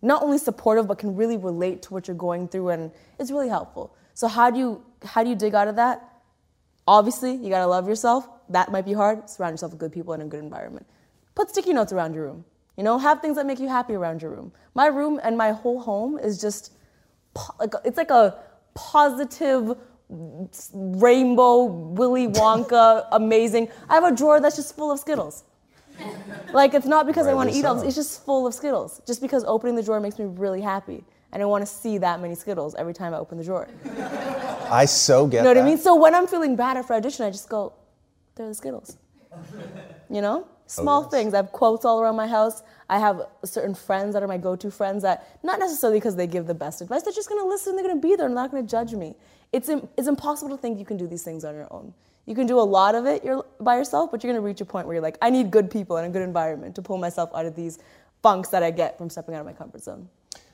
not 0.01 0.21
only 0.23 0.37
supportive 0.37 0.87
but 0.87 0.97
can 0.97 1.15
really 1.15 1.37
relate 1.37 1.81
to 1.83 1.93
what 1.93 2.07
you're 2.07 2.15
going 2.15 2.47
through, 2.47 2.69
and 2.69 2.91
it's 3.19 3.31
really 3.31 3.49
helpful. 3.49 3.95
So 4.13 4.27
how 4.27 4.49
do 4.49 4.59
you 4.59 4.85
how 5.03 5.23
do 5.23 5.29
you 5.29 5.35
dig 5.35 5.55
out 5.55 5.67
of 5.67 5.75
that? 5.75 6.21
Obviously, 6.87 7.33
you 7.35 7.49
gotta 7.49 7.67
love 7.67 7.87
yourself. 7.87 8.27
That 8.49 8.71
might 8.71 8.85
be 8.85 8.93
hard. 8.93 9.29
Surround 9.29 9.53
yourself 9.53 9.71
with 9.71 9.79
good 9.79 9.91
people 9.91 10.13
in 10.13 10.21
a 10.21 10.25
good 10.25 10.41
environment. 10.41 10.85
Put 11.35 11.49
sticky 11.49 11.73
notes 11.73 11.91
around 11.91 12.13
your 12.13 12.25
room. 12.25 12.45
You 12.77 12.83
know, 12.83 12.97
have 12.97 13.21
things 13.21 13.35
that 13.35 13.45
make 13.45 13.59
you 13.59 13.67
happy 13.67 13.93
around 13.93 14.21
your 14.21 14.31
room. 14.31 14.51
My 14.73 14.87
room 14.87 15.19
and 15.23 15.37
my 15.37 15.51
whole 15.51 15.79
home 15.79 16.17
is 16.17 16.41
just, 16.41 16.73
like 17.59 17.73
it's 17.85 17.97
like 17.97 18.09
a 18.11 18.39
positive 18.73 19.77
rainbow 20.73 21.63
Willy 21.63 22.27
Wonka 22.27 23.07
amazing. 23.11 23.69
I 23.89 23.95
have 23.95 24.03
a 24.03 24.15
drawer 24.15 24.39
that's 24.39 24.55
just 24.55 24.75
full 24.75 24.91
of 24.91 24.99
Skittles. 24.99 25.43
like 26.53 26.73
it's 26.73 26.87
not 26.87 27.05
because 27.05 27.27
I 27.27 27.33
want 27.35 27.51
to 27.51 27.55
eat 27.55 27.65
all 27.65 27.75
this, 27.75 27.83
it's 27.83 27.95
just 27.95 28.25
full 28.25 28.47
of 28.47 28.53
Skittles. 28.53 29.01
Just 29.05 29.21
because 29.21 29.43
opening 29.43 29.75
the 29.75 29.83
drawer 29.83 29.99
makes 29.99 30.17
me 30.17 30.25
really 30.25 30.61
happy. 30.61 31.03
And 31.31 31.41
I 31.41 31.45
want 31.45 31.63
to 31.63 31.71
see 31.71 31.97
that 31.97 32.21
many 32.21 32.35
Skittles 32.35 32.75
every 32.75 32.93
time 32.93 33.13
I 33.13 33.17
open 33.17 33.39
the 33.39 33.43
drawer. 33.43 33.67
I 34.69 34.85
so 34.85 35.25
get 35.25 35.37
You 35.37 35.43
know 35.43 35.49
what 35.49 35.53
that. 35.55 35.63
I 35.63 35.65
mean? 35.65 35.77
So 35.79 35.95
when 35.95 36.13
I'm 36.13 36.27
feeling 36.27 36.55
bad 36.55 36.77
after 36.77 36.93
audition, 36.93 37.25
I 37.25 37.31
just 37.31 37.49
go, 37.49 37.73
they're 38.35 38.47
the 38.47 38.53
Skittles. 38.53 38.97
You 40.11 40.21
know? 40.21 40.47
Small 40.67 41.01
oh, 41.01 41.03
yes. 41.03 41.11
things. 41.11 41.33
I 41.33 41.37
have 41.37 41.51
quotes 41.51 41.85
all 41.85 42.01
around 42.01 42.15
my 42.15 42.27
house. 42.27 42.63
I 42.89 42.99
have 42.99 43.27
certain 43.43 43.75
friends 43.75 44.13
that 44.13 44.23
are 44.23 44.27
my 44.27 44.37
go-to 44.37 44.71
friends 44.71 45.03
that 45.03 45.39
not 45.43 45.59
necessarily 45.59 45.99
because 45.99 46.15
they 46.15 46.27
give 46.27 46.47
the 46.47 46.53
best 46.53 46.81
advice, 46.81 47.03
they're 47.03 47.13
just 47.13 47.29
gonna 47.29 47.45
listen, 47.45 47.75
they're 47.75 47.85
gonna 47.85 47.99
be 47.99 48.09
there, 48.09 48.27
they're 48.27 48.29
not 48.29 48.51
gonna 48.51 48.63
judge 48.63 48.93
me. 48.93 49.15
It's, 49.51 49.69
it's 49.69 50.07
impossible 50.07 50.55
to 50.55 50.61
think 50.61 50.79
you 50.79 50.85
can 50.85 50.97
do 50.97 51.07
these 51.07 51.23
things 51.23 51.43
on 51.43 51.53
your 51.55 51.71
own. 51.71 51.93
You 52.25 52.35
can 52.35 52.47
do 52.47 52.59
a 52.59 52.61
lot 52.61 52.95
of 52.95 53.05
it 53.05 53.25
by 53.59 53.75
yourself, 53.75 54.11
but 54.11 54.23
you're 54.23 54.31
gonna 54.33 54.45
reach 54.45 54.61
a 54.61 54.65
point 54.65 54.87
where 54.87 54.95
you're 54.95 55.03
like, 55.03 55.17
I 55.21 55.29
need 55.29 55.51
good 55.51 55.69
people 55.69 55.97
and 55.97 56.07
a 56.07 56.09
good 56.09 56.21
environment 56.21 56.75
to 56.75 56.81
pull 56.81 56.97
myself 56.97 57.29
out 57.35 57.45
of 57.45 57.55
these 57.55 57.79
funks 58.21 58.49
that 58.49 58.63
I 58.63 58.71
get 58.71 58.97
from 58.97 59.09
stepping 59.09 59.35
out 59.35 59.41
of 59.41 59.45
my 59.45 59.53
comfort 59.53 59.83
zone. 59.83 60.07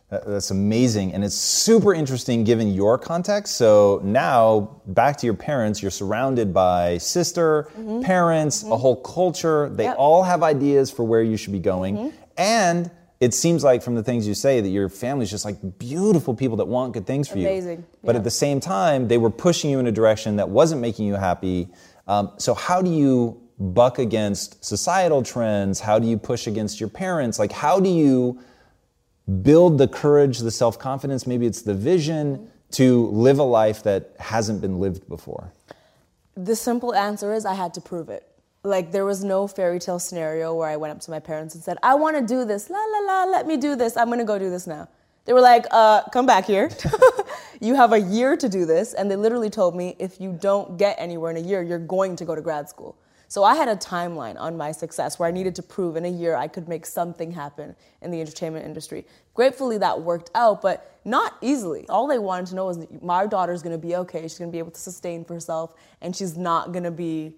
That's 0.09 0.49
amazing. 0.49 1.13
And 1.13 1.23
it's 1.23 1.35
super 1.35 1.93
interesting 1.93 2.43
given 2.43 2.73
your 2.73 2.97
context. 2.97 3.57
So 3.57 4.01
now, 4.03 4.81
back 4.87 5.17
to 5.17 5.27
your 5.27 5.35
parents, 5.35 5.83
you're 5.83 5.91
surrounded 5.91 6.51
by 6.51 6.97
sister, 6.97 7.69
mm-hmm. 7.77 8.01
parents, 8.01 8.63
mm-hmm. 8.63 8.71
a 8.71 8.77
whole 8.77 8.95
culture. 8.95 9.69
They 9.69 9.83
yep. 9.83 9.97
all 9.99 10.23
have 10.23 10.41
ideas 10.41 10.89
for 10.89 11.03
where 11.03 11.21
you 11.21 11.37
should 11.37 11.53
be 11.53 11.59
going. 11.59 11.95
Mm-hmm. 11.95 12.17
And 12.39 12.91
it 13.19 13.35
seems 13.35 13.63
like 13.63 13.83
from 13.83 13.93
the 13.93 14.03
things 14.03 14.27
you 14.27 14.33
say 14.33 14.61
that 14.61 14.69
your 14.69 14.89
family's 14.89 15.29
just 15.29 15.45
like 15.45 15.57
beautiful 15.77 16.33
people 16.33 16.57
that 16.57 16.67
want 16.67 16.93
good 16.93 17.05
things 17.05 17.27
for 17.27 17.35
amazing. 17.35 17.53
you. 17.53 17.59
Amazing. 17.59 17.85
But 18.03 18.15
at 18.15 18.23
the 18.23 18.31
same 18.31 18.59
time, 18.59 19.09
they 19.09 19.19
were 19.19 19.29
pushing 19.29 19.69
you 19.69 19.77
in 19.77 19.85
a 19.85 19.91
direction 19.91 20.37
that 20.37 20.49
wasn't 20.49 20.81
making 20.81 21.05
you 21.05 21.15
happy. 21.15 21.67
Um, 22.07 22.31
so, 22.37 22.55
how 22.55 22.81
do 22.81 22.89
you 22.89 23.39
buck 23.59 23.99
against 23.99 24.63
societal 24.63 25.21
trends? 25.21 25.79
How 25.81 26.00
do 26.00 26.07
you 26.07 26.17
push 26.17 26.48
against 26.48 26.79
your 26.79 26.89
parents? 26.89 27.37
Like, 27.37 27.51
how 27.51 27.79
do 27.79 27.89
you 27.89 28.39
build 29.29 29.77
the 29.77 29.87
courage, 29.87 30.39
the 30.39 30.51
self 30.51 30.79
confidence, 30.79 31.27
maybe 31.27 31.46
it's 31.46 31.61
the 31.61 31.74
vision 31.74 32.50
to 32.72 33.07
live 33.07 33.39
a 33.39 33.44
life 33.44 33.83
that 33.83 34.13
hasn't 34.20 34.61
been 34.61 34.79
lived 34.79 35.07
before? 35.07 35.51
The 36.35 36.55
simple 36.55 36.94
answer 36.94 37.33
is 37.33 37.46
I 37.46 37.53
had 37.53 37.74
to 37.75 37.81
prove 37.81 38.09
it. 38.09 38.25
Like, 38.63 38.92
there 38.92 39.05
was 39.05 39.24
no 39.24 39.48
fairy 39.48 39.79
tale 39.79 40.00
scenario 40.00 40.53
where 40.53 40.70
I 40.70 40.75
went 40.75 40.92
up 40.92 41.00
to 41.01 41.11
my 41.11 41.20
parents 41.20 41.55
and 41.55 41.63
said, 41.63 41.77
I 41.81 41.96
want 41.96 42.18
to 42.18 42.25
do 42.25 42.44
this, 42.46 42.70
la 42.70 42.77
la 42.77 43.00
la, 43.00 43.24
let 43.31 43.48
me 43.48 43.57
do 43.57 43.75
this, 43.75 43.96
I'm 43.96 44.09
gonna 44.09 44.25
go 44.25 44.37
do 44.37 44.50
this 44.50 44.68
now. 44.68 44.89
They 45.29 45.33
were 45.33 45.42
like, 45.42 45.65
uh, 45.70 46.01
come 46.09 46.25
back 46.25 46.46
here. 46.46 46.72
you 47.61 47.75
have 47.75 47.94
a 47.94 48.00
year 48.00 48.35
to 48.35 48.50
do 48.50 48.65
this. 48.65 48.96
And 48.96 49.11
they 49.11 49.15
literally 49.15 49.51
told 49.51 49.75
me, 49.75 49.96
if 50.00 50.20
you 50.20 50.33
don't 50.33 50.75
get 50.75 50.96
anywhere 50.98 51.29
in 51.29 51.37
a 51.37 51.48
year, 51.48 51.61
you're 51.61 51.77
going 51.77 52.15
to 52.15 52.25
go 52.25 52.33
to 52.33 52.42
grad 52.42 52.68
school. 52.68 52.98
So 53.29 53.44
I 53.44 53.55
had 53.55 53.70
a 53.70 53.75
timeline 53.75 54.39
on 54.39 54.57
my 54.57 54.72
success 54.72 55.20
where 55.20 55.29
I 55.29 55.31
needed 55.31 55.53
to 55.55 55.63
prove 55.63 55.96
in 55.96 56.03
a 56.03 56.09
year 56.09 56.35
I 56.35 56.48
could 56.48 56.68
make 56.68 56.83
something 56.87 57.31
happen 57.31 57.75
in 58.01 58.09
the 58.09 58.20
entertainment 58.20 58.65
industry. 58.65 59.05
Gratefully, 59.35 59.77
that 59.77 60.01
worked 60.01 60.31
out, 60.33 60.63
but 60.63 61.00
not 61.05 61.37
easily. 61.39 61.87
All 61.89 62.07
they 62.07 62.18
wanted 62.18 62.48
to 62.48 62.55
know 62.55 62.65
was 62.65 62.87
my 63.03 63.27
daughter's 63.27 63.61
gonna 63.61 63.77
be 63.77 63.96
okay, 63.98 64.24
she's 64.24 64.39
gonna 64.39 64.51
be 64.51 64.57
able 64.57 64.72
to 64.72 64.79
sustain 64.79 65.24
herself, 65.25 65.75
and 66.01 66.15
she's 66.15 66.37
not 66.37 66.72
gonna 66.72 66.89
be 66.89 67.35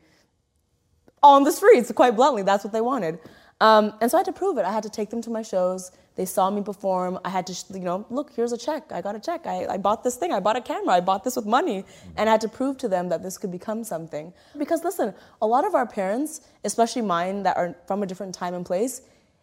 on 1.22 1.44
the 1.44 1.52
streets, 1.52 1.92
quite 1.92 2.16
bluntly. 2.16 2.42
That's 2.42 2.64
what 2.64 2.72
they 2.72 2.82
wanted. 2.82 3.20
Um, 3.60 3.94
and 4.00 4.10
so 4.10 4.18
I 4.18 4.20
had 4.20 4.26
to 4.26 4.34
prove 4.34 4.58
it. 4.58 4.66
I 4.66 4.72
had 4.72 4.84
to 4.84 4.90
take 4.90 5.10
them 5.10 5.22
to 5.24 5.30
my 5.30 5.42
shows. 5.42 5.92
They 6.16 6.26
saw 6.26 6.50
me 6.50 6.62
perform. 6.62 7.20
I 7.24 7.30
had 7.30 7.48
to, 7.48 7.56
you 7.74 7.80
know, 7.80 8.06
look, 8.10 8.32
here's 8.36 8.52
a 8.52 8.58
check. 8.58 8.92
I 8.92 9.02
got 9.02 9.16
a 9.16 9.20
check. 9.20 9.48
I, 9.48 9.66
I 9.68 9.78
bought 9.78 10.04
this 10.04 10.16
thing. 10.16 10.34
I 10.34 10.40
bought 10.40 10.58
a 10.58 10.62
camera. 10.62 10.94
I 10.96 11.00
bought 11.00 11.24
this 11.24 11.38
with 11.38 11.46
money. 11.46 11.86
And 12.18 12.28
I 12.28 12.34
had 12.34 12.42
to 12.42 12.50
prove 12.50 12.78
to 12.80 12.90
them 12.90 13.10
that 13.10 13.24
this 13.24 13.38
could 13.38 13.52
become 13.52 13.84
something. 13.84 14.34
Because 14.58 14.84
listen, 14.84 15.14
a 15.42 15.48
lot 15.48 15.66
of 15.66 15.74
our 15.74 15.86
parents, 15.86 16.42
especially 16.66 17.02
mine 17.02 17.44
that 17.44 17.56
are 17.56 17.76
from 17.88 18.04
a 18.04 18.06
different 18.06 18.36
time 18.36 18.54
and 18.54 18.66
place, 18.66 19.02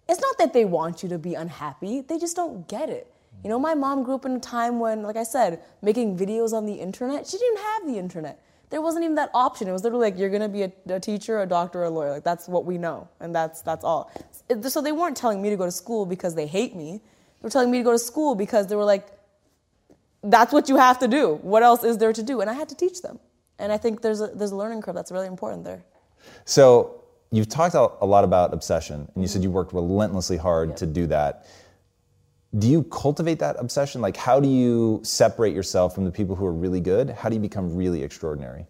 it's 0.09 0.21
not 0.21 0.37
that 0.39 0.53
they 0.53 0.65
want 0.65 1.03
you 1.03 1.09
to 1.09 1.19
be 1.19 1.35
unhappy. 1.35 2.03
They 2.03 2.19
just 2.19 2.37
don't 2.37 2.69
get 2.69 2.91
it. 2.91 3.13
You 3.43 3.51
know, 3.51 3.59
my 3.59 3.75
mom 3.75 4.03
grew 4.03 4.17
up 4.17 4.25
in 4.27 4.33
a 4.33 4.41
time 4.41 4.79
when, 4.79 5.03
like 5.03 5.17
I 5.17 5.23
said, 5.23 5.61
making 5.81 6.19
videos 6.19 6.53
on 6.53 6.67
the 6.67 6.75
internet, 6.75 7.27
she 7.27 7.39
didn't 7.39 7.59
have 7.59 7.87
the 7.87 7.99
internet 7.99 8.43
there 8.71 8.83
wasn't 8.83 9.05
even 9.05 9.15
that 9.17 9.31
option. 9.35 9.69
It 9.69 9.73
was 9.73 9.83
literally 9.83 10.11
like 10.11 10.19
you're 10.19 10.31
gonna 10.31 10.49
be 10.49 10.65
a, 10.65 10.73
a, 10.89 11.01
teacher, 11.01 11.41
a 11.41 11.47
doctor, 11.47 11.81
or 11.81 11.85
a 11.85 11.91
lawyer. 11.91 12.11
Like 12.11 12.25
that's 12.25 12.49
what 12.49 12.65
we 12.65 12.79
know, 12.79 13.09
and 13.21 13.35
that's 13.35 13.63
that's 13.63 13.85
all. 13.85 14.13
So 14.63 14.81
they 14.81 14.93
weren't 14.93 15.17
telling 15.17 15.41
me 15.43 15.51
to 15.51 15.57
go 15.57 15.65
to 15.65 15.73
school 15.73 16.07
because 16.07 16.35
they 16.35 16.47
hate 16.47 16.75
me. 16.75 17.01
They 17.03 17.47
were 17.47 17.51
telling 17.51 17.71
me 17.71 17.79
to 17.79 17.85
go 17.85 17.93
to 17.93 17.99
school 17.99 18.35
because 18.35 18.67
they 18.67 18.77
were 18.77 18.85
like, 18.85 19.09
that's 20.23 20.53
what 20.53 20.69
you 20.69 20.77
have 20.77 20.99
to 20.99 21.09
do. 21.09 21.35
What 21.43 21.63
else 21.63 21.85
is 21.85 21.99
there 21.99 22.13
to 22.13 22.23
do? 22.23 22.41
And 22.41 22.51
I 22.51 22.53
had 22.53 22.69
to 22.71 22.75
teach 22.75 23.03
them. 23.03 23.19
And 23.59 23.73
I 23.73 23.79
think 23.79 24.03
there's 24.03 24.21
a 24.21 24.29
there's 24.29 24.53
a 24.53 24.57
learning 24.57 24.83
curve 24.83 24.95
that's 24.95 25.13
really 25.13 25.27
important 25.27 25.65
there. 25.65 25.85
So 26.45 27.05
you've 27.31 27.49
talked 27.49 27.75
a 27.75 28.07
lot 28.07 28.25
about 28.25 28.53
obsession, 28.53 29.09
and 29.15 29.23
you 29.23 29.29
said 29.29 29.43
you 29.43 29.51
worked 29.51 29.73
relentlessly 29.73 30.37
hard 30.37 30.77
to 30.79 30.87
do 30.87 31.07
that 31.07 31.47
do 32.57 32.67
you 32.67 32.83
cultivate 32.85 33.39
that 33.41 33.57
obsession? 33.59 34.01
Like, 34.01 34.17
how 34.17 34.41
do 34.41 34.49
you 34.49 35.01
separate 35.03 35.55
yourself 35.55 35.95
from 35.95 36.05
the 36.05 36.11
people 36.11 36.35
who 36.35 36.47
are 36.47 36.53
really 36.53 36.81
good? 36.81 37.11
How 37.11 37.29
do 37.29 37.35
you 37.35 37.41
become 37.41 37.75
really 37.77 38.03
extraordinary? 38.03 38.67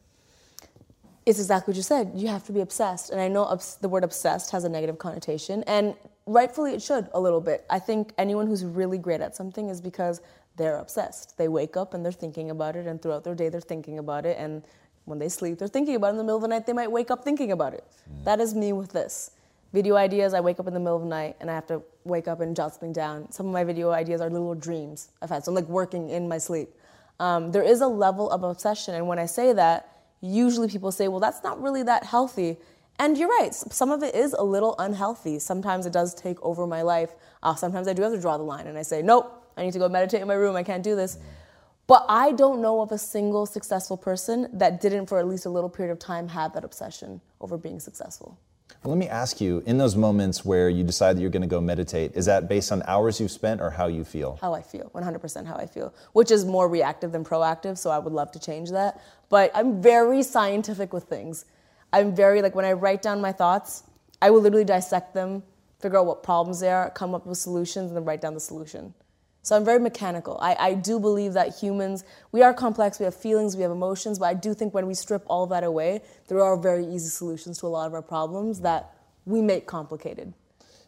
It's 1.27 1.38
exactly 1.38 1.73
what 1.73 1.77
you 1.77 1.83
said. 1.83 2.12
You 2.14 2.29
have 2.29 2.45
to 2.47 2.53
be 2.53 2.61
obsessed. 2.61 3.11
And 3.11 3.21
I 3.21 3.29
know 3.29 3.45
obs- 3.45 3.77
the 3.77 3.88
word 3.88 4.03
obsessed 4.03 4.51
has 4.51 4.64
a 4.64 4.69
negative 4.69 4.99
connotation, 4.99 5.62
and 5.64 5.95
rightfully 6.27 6.73
it 6.73 6.83
should 6.83 7.09
a 7.12 7.21
little 7.21 7.41
bit. 7.41 7.64
I 7.71 7.79
think 7.79 8.12
anyone 8.19 8.47
who's 8.47 8.64
really 8.64 8.99
great 8.99 9.21
at 9.21 9.37
something 9.37 9.69
is 9.69 9.81
because 9.81 10.23
they're 10.57 10.79
obsessed. 10.79 11.38
They 11.38 11.47
wake 11.47 11.77
up 11.77 11.95
and 11.95 12.05
they're 12.05 12.12
thinking 12.12 12.51
about 12.51 12.75
it, 12.75 12.87
and 12.87 13.01
throughout 13.01 13.23
their 13.23 13.35
day 13.35 13.49
they're 13.49 13.61
thinking 13.61 13.99
about 13.99 14.27
it, 14.27 14.38
and 14.38 14.64
when 15.05 15.19
they 15.19 15.29
sleep, 15.29 15.59
they're 15.59 15.69
thinking 15.69 15.95
about 15.95 16.09
it. 16.09 16.11
In 16.11 16.17
the 16.19 16.25
middle 16.25 16.37
of 16.37 16.43
the 16.43 16.49
night, 16.49 16.67
they 16.67 16.73
might 16.73 16.91
wake 16.91 17.11
up 17.11 17.25
thinking 17.25 17.53
about 17.53 17.75
it. 17.75 17.85
Mm. 18.11 18.25
That 18.25 18.41
is 18.41 18.55
me 18.55 18.73
with 18.73 18.93
this. 18.93 19.31
Video 19.73 19.97
ideas, 19.97 20.33
I 20.33 20.41
wake 20.41 20.59
up 20.59 20.67
in 20.67 20.73
the 20.73 20.81
middle 20.81 20.97
of 20.97 21.03
the 21.03 21.09
night 21.09 21.37
and 21.41 21.51
I 21.51 21.55
have 21.55 21.67
to 21.67 21.83
wake 22.05 22.27
up 22.27 22.41
and 22.41 22.57
jot 22.57 22.73
something 22.73 22.93
down. 22.93 23.31
Some 23.31 23.47
of 23.47 23.53
my 23.53 23.65
video 23.65 23.91
ideas 23.91 24.21
are 24.23 24.31
little 24.31 24.55
dreams 24.55 25.11
I've 25.21 25.29
had, 25.29 25.45
so 25.45 25.51
I'm 25.51 25.55
like 25.57 25.69
working 25.69 26.09
in 26.09 26.27
my 26.27 26.39
sleep. 26.39 26.71
Um, 27.21 27.53
there 27.53 27.63
is 27.63 27.83
a 27.83 27.87
level 27.87 28.31
of 28.31 28.45
obsession, 28.45 28.95
and 28.95 29.07
when 29.07 29.19
I 29.19 29.27
say 29.27 29.53
that, 29.53 29.93
usually 30.23 30.69
people 30.69 30.91
say, 30.91 31.09
well, 31.09 31.21
that's 31.21 31.43
not 31.43 31.61
really 31.61 31.83
that 31.83 32.05
healthy. 32.05 32.57
And 32.99 33.19
you're 33.19 33.29
right, 33.29 33.55
some 33.55 33.91
of 33.91 34.03
it 34.03 34.15
is 34.15 34.33
a 34.33 34.43
little 34.43 34.75
unhealthy. 34.79 35.39
Sometimes 35.39 35.85
it 35.85 35.93
does 35.93 36.15
take 36.15 36.43
over 36.43 36.67
my 36.67 36.83
life. 36.83 37.11
Uh, 37.43 37.55
sometimes 37.55 37.89
I 37.89 37.93
do 37.93 38.03
have 38.03 38.13
to 38.13 38.21
draw 38.21 38.39
the 38.39 38.45
line 38.45 38.67
and 38.67 38.79
I 38.79 38.83
say, 38.83 39.03
nope, 39.03 39.53
I 39.57 39.65
need 39.65 39.73
to 39.75 39.79
go 39.79 39.89
meditate 39.89 40.23
in 40.23 40.29
my 40.29 40.35
room, 40.35 40.57
I 40.57 40.63
can't 40.63 40.83
do 40.83 40.97
this. 40.97 41.19
But 41.87 42.05
I 42.09 42.33
don't 42.33 42.61
know 42.61 42.81
of 42.81 42.91
a 42.91 42.99
single 42.99 43.47
successful 43.47 43.97
person 43.97 44.49
that 44.53 44.81
didn't, 44.81 45.07
for 45.07 45.19
at 45.19 45.27
least 45.27 45.47
a 45.47 45.51
little 45.51 45.71
period 45.71 45.93
of 45.93 45.99
time, 45.99 46.29
have 46.29 46.55
that 46.55 46.65
obsession 46.65 47.21
over 47.41 47.57
being 47.57 47.81
successful. 47.81 48.39
Well, 48.83 48.97
let 48.97 49.01
me 49.01 49.09
ask 49.09 49.41
you 49.41 49.63
in 49.67 49.77
those 49.77 49.97
moments 49.97 50.45
where 50.45 50.69
you 50.69 50.85
decide 50.85 51.17
that 51.17 51.21
you're 51.21 51.31
going 51.31 51.43
to 51.43 51.49
go 51.49 51.61
meditate, 51.61 52.13
is 52.15 52.27
that 52.27 52.49
based 52.49 52.71
on 52.71 52.83
hours 52.87 53.21
you've 53.21 53.31
spent 53.31 53.61
or 53.61 53.71
how 53.71 53.87
you 53.87 54.05
feel? 54.05 54.39
How 54.41 54.55
I 54.55 54.63
feel, 54.63 54.91
100% 54.95 55.47
how 55.47 55.57
I 55.57 55.67
feel, 55.67 55.93
which 56.13 56.31
is 56.31 56.45
more 56.45 56.69
reactive 56.69 57.13
than 57.13 57.25
proactive, 57.25 57.77
so 57.77 57.91
I 57.91 57.99
would 57.99 58.13
love 58.13 58.31
to 58.33 58.39
change 58.39 58.71
that. 58.71 59.03
But 59.29 59.51
I'm 59.53 59.83
very 59.83 60.23
scientific 60.23 60.93
with 60.93 61.05
things. 61.05 61.45
I'm 61.93 62.15
very, 62.15 62.41
like, 62.41 62.55
when 62.55 62.65
I 62.65 62.73
write 62.73 63.03
down 63.03 63.21
my 63.21 63.33
thoughts, 63.33 63.83
I 64.23 64.31
will 64.31 64.41
literally 64.41 64.65
dissect 64.65 65.13
them, 65.13 65.43
figure 65.81 65.99
out 65.99 66.07
what 66.07 66.23
problems 66.23 66.61
there 66.61 66.77
are, 66.77 66.91
come 66.91 67.15
up 67.15 67.27
with 67.27 67.37
solutions, 67.37 67.89
and 67.89 67.97
then 67.97 68.05
write 68.05 68.21
down 68.21 68.35
the 68.35 68.41
solution. 68.41 68.95
So 69.49 69.57
I'm 69.57 69.65
very 69.65 69.79
mechanical. 69.79 70.37
I, 70.43 70.57
I 70.61 70.75
do 70.75 71.01
believe 71.01 71.33
that 71.33 71.57
humans, 71.57 72.05
we 72.33 72.43
are 72.43 72.53
complex, 72.53 72.99
we 72.99 73.07
have 73.07 73.15
feelings, 73.15 73.57
we 73.57 73.63
have 73.63 73.71
emotions, 73.71 74.19
but 74.19 74.27
I 74.27 74.35
do 74.35 74.53
think 74.53 74.75
when 74.75 74.87
we 74.87 74.93
strip 74.93 75.25
all 75.27 75.47
that 75.47 75.65
away, 75.65 76.03
there 76.27 76.43
are 76.43 76.55
very 76.55 76.85
easy 76.85 77.09
solutions 77.09 77.57
to 77.61 77.67
a 77.67 77.69
lot 77.69 77.87
of 77.87 77.95
our 77.95 78.03
problems 78.03 78.61
that 78.61 78.93
we 79.25 79.41
make 79.41 79.67
complicated. 79.67 80.35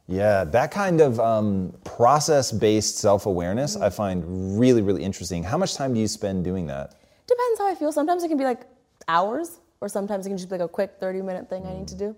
Yeah, 0.09 0.45
that 0.45 0.73
kind 0.73 1.01
of 1.01 1.19
um, 1.19 1.73
process 1.85 2.53
based 2.53 2.99
self 2.99 3.25
awareness 3.25 3.77
I 3.77 3.89
find 3.89 4.61
really, 4.61 4.83
really 4.83 5.05
interesting. 5.05 5.43
How 5.43 5.57
much 5.57 5.75
time 5.75 5.95
do 5.95 6.01
you 6.01 6.09
spend 6.09 6.45
doing 6.45 6.67
that? 6.67 6.97
Depends 7.27 7.59
how 7.61 7.67
I 7.67 7.75
feel. 7.75 7.93
Sometimes 7.93 8.25
it 8.25 8.29
can 8.29 8.37
be 8.37 8.45
like 8.45 8.67
hours, 9.09 9.61
or 9.81 9.89
sometimes 9.89 10.27
it 10.27 10.29
can 10.29 10.37
just 10.37 10.51
be 10.51 10.59
like 10.59 10.67
a 10.67 10.69
quick 10.69 10.97
30 11.01 11.23
minute 11.23 11.49
thing 11.49 11.65
I 11.65 11.73
need 11.73 11.89
to 11.89 11.97
do. 11.97 12.15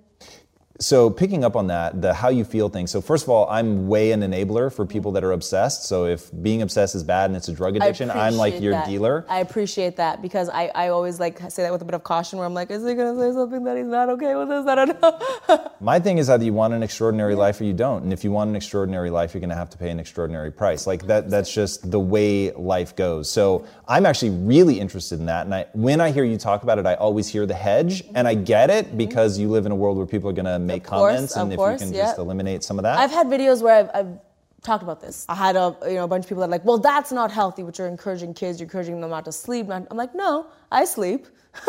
So 0.78 1.10
picking 1.10 1.44
up 1.44 1.54
on 1.54 1.68
that, 1.68 2.00
the 2.00 2.12
how 2.14 2.28
you 2.28 2.44
feel 2.44 2.68
thing. 2.68 2.86
So 2.86 3.00
first 3.00 3.24
of 3.24 3.30
all, 3.30 3.48
I'm 3.48 3.88
way 3.88 4.12
an 4.12 4.20
enabler 4.20 4.72
for 4.72 4.84
people 4.86 5.12
that 5.12 5.22
are 5.22 5.32
obsessed. 5.32 5.84
So 5.84 6.06
if 6.06 6.30
being 6.42 6.62
obsessed 6.62 6.94
is 6.94 7.04
bad 7.04 7.30
and 7.30 7.36
it's 7.36 7.48
a 7.48 7.52
drug 7.52 7.76
addiction, 7.76 8.10
I'm 8.10 8.36
like 8.36 8.60
your 8.60 8.72
that. 8.72 8.86
dealer. 8.86 9.24
I 9.28 9.40
appreciate 9.40 9.96
that 9.96 10.22
because 10.22 10.48
I, 10.48 10.66
I 10.74 10.88
always 10.88 11.20
like 11.20 11.38
say 11.50 11.62
that 11.62 11.72
with 11.72 11.82
a 11.82 11.84
bit 11.84 11.94
of 11.94 12.02
caution 12.02 12.38
where 12.38 12.46
I'm 12.46 12.54
like, 12.54 12.70
is 12.70 12.86
he 12.86 12.94
gonna 12.94 13.18
say 13.18 13.32
something 13.32 13.64
that 13.64 13.76
he's 13.76 13.86
not 13.86 14.08
okay 14.10 14.34
with 14.34 14.48
this? 14.48 14.66
I 14.66 14.74
don't 14.74 15.00
know. 15.00 15.70
My 15.80 15.98
thing 15.98 16.18
is 16.18 16.30
either 16.30 16.44
you 16.44 16.52
want 16.52 16.74
an 16.74 16.82
extraordinary 16.82 17.34
life 17.34 17.60
or 17.60 17.64
you 17.64 17.72
don't. 17.72 18.02
And 18.02 18.12
if 18.12 18.24
you 18.24 18.32
want 18.32 18.50
an 18.50 18.56
extraordinary 18.56 19.10
life, 19.10 19.34
you're 19.34 19.40
going 19.40 19.50
to 19.50 19.56
have 19.56 19.70
to 19.70 19.78
pay 19.78 19.90
an 19.90 20.00
extraordinary 20.00 20.50
price. 20.50 20.86
Like 20.86 21.06
that 21.06 21.30
that's 21.30 21.52
just 21.52 21.90
the 21.90 22.00
way 22.00 22.50
life 22.52 22.96
goes. 22.96 23.30
So 23.30 23.66
I'm 23.86 24.06
actually 24.06 24.30
really 24.30 24.80
interested 24.80 25.20
in 25.20 25.26
that. 25.26 25.46
And 25.46 25.54
I, 25.54 25.66
when 25.74 26.00
I 26.00 26.10
hear 26.12 26.24
you 26.24 26.38
talk 26.38 26.62
about 26.62 26.78
it, 26.78 26.86
I 26.86 26.94
always 26.94 27.28
hear 27.28 27.46
the 27.46 27.54
hedge 27.54 28.04
and 28.14 28.26
I 28.26 28.34
mm-hmm. 28.34 28.44
get 28.44 28.70
it 28.70 28.86
mm-hmm. 28.86 28.96
because 28.96 29.38
you 29.38 29.48
live 29.48 29.66
in 29.66 29.72
a 29.72 29.76
world 29.76 29.96
where 29.96 30.06
people 30.06 30.30
are 30.30 30.34
going 30.34 30.46
to 30.46 30.58
make 30.62 30.84
course, 30.84 31.14
comments 31.14 31.36
and 31.36 31.52
if 31.52 31.56
course, 31.56 31.80
you 31.80 31.86
can 31.86 31.94
yeah. 31.94 32.02
just 32.02 32.18
eliminate 32.18 32.62
some 32.62 32.78
of 32.78 32.84
that. 32.84 32.98
I've 32.98 33.10
had 33.10 33.26
videos 33.26 33.62
where 33.62 33.74
I've, 33.74 33.90
I've 33.94 34.18
talked 34.62 34.82
about 34.82 35.00
this. 35.00 35.26
I 35.28 35.34
had 35.34 35.56
a 35.56 35.76
you 35.86 35.94
know 35.94 36.04
a 36.04 36.08
bunch 36.08 36.24
of 36.24 36.28
people 36.28 36.40
that 36.40 36.48
are 36.48 36.50
like, 36.50 36.64
well, 36.64 36.78
that's 36.78 37.12
not 37.12 37.30
healthy. 37.30 37.62
What 37.62 37.78
you're 37.78 37.88
encouraging 37.88 38.34
kids, 38.34 38.60
you're 38.60 38.66
encouraging 38.66 39.00
them 39.00 39.10
not 39.10 39.24
to 39.26 39.32
sleep. 39.32 39.68
And 39.68 39.86
I'm 39.90 39.96
like, 39.96 40.14
no, 40.14 40.46
I 40.70 40.84
sleep. 40.84 41.26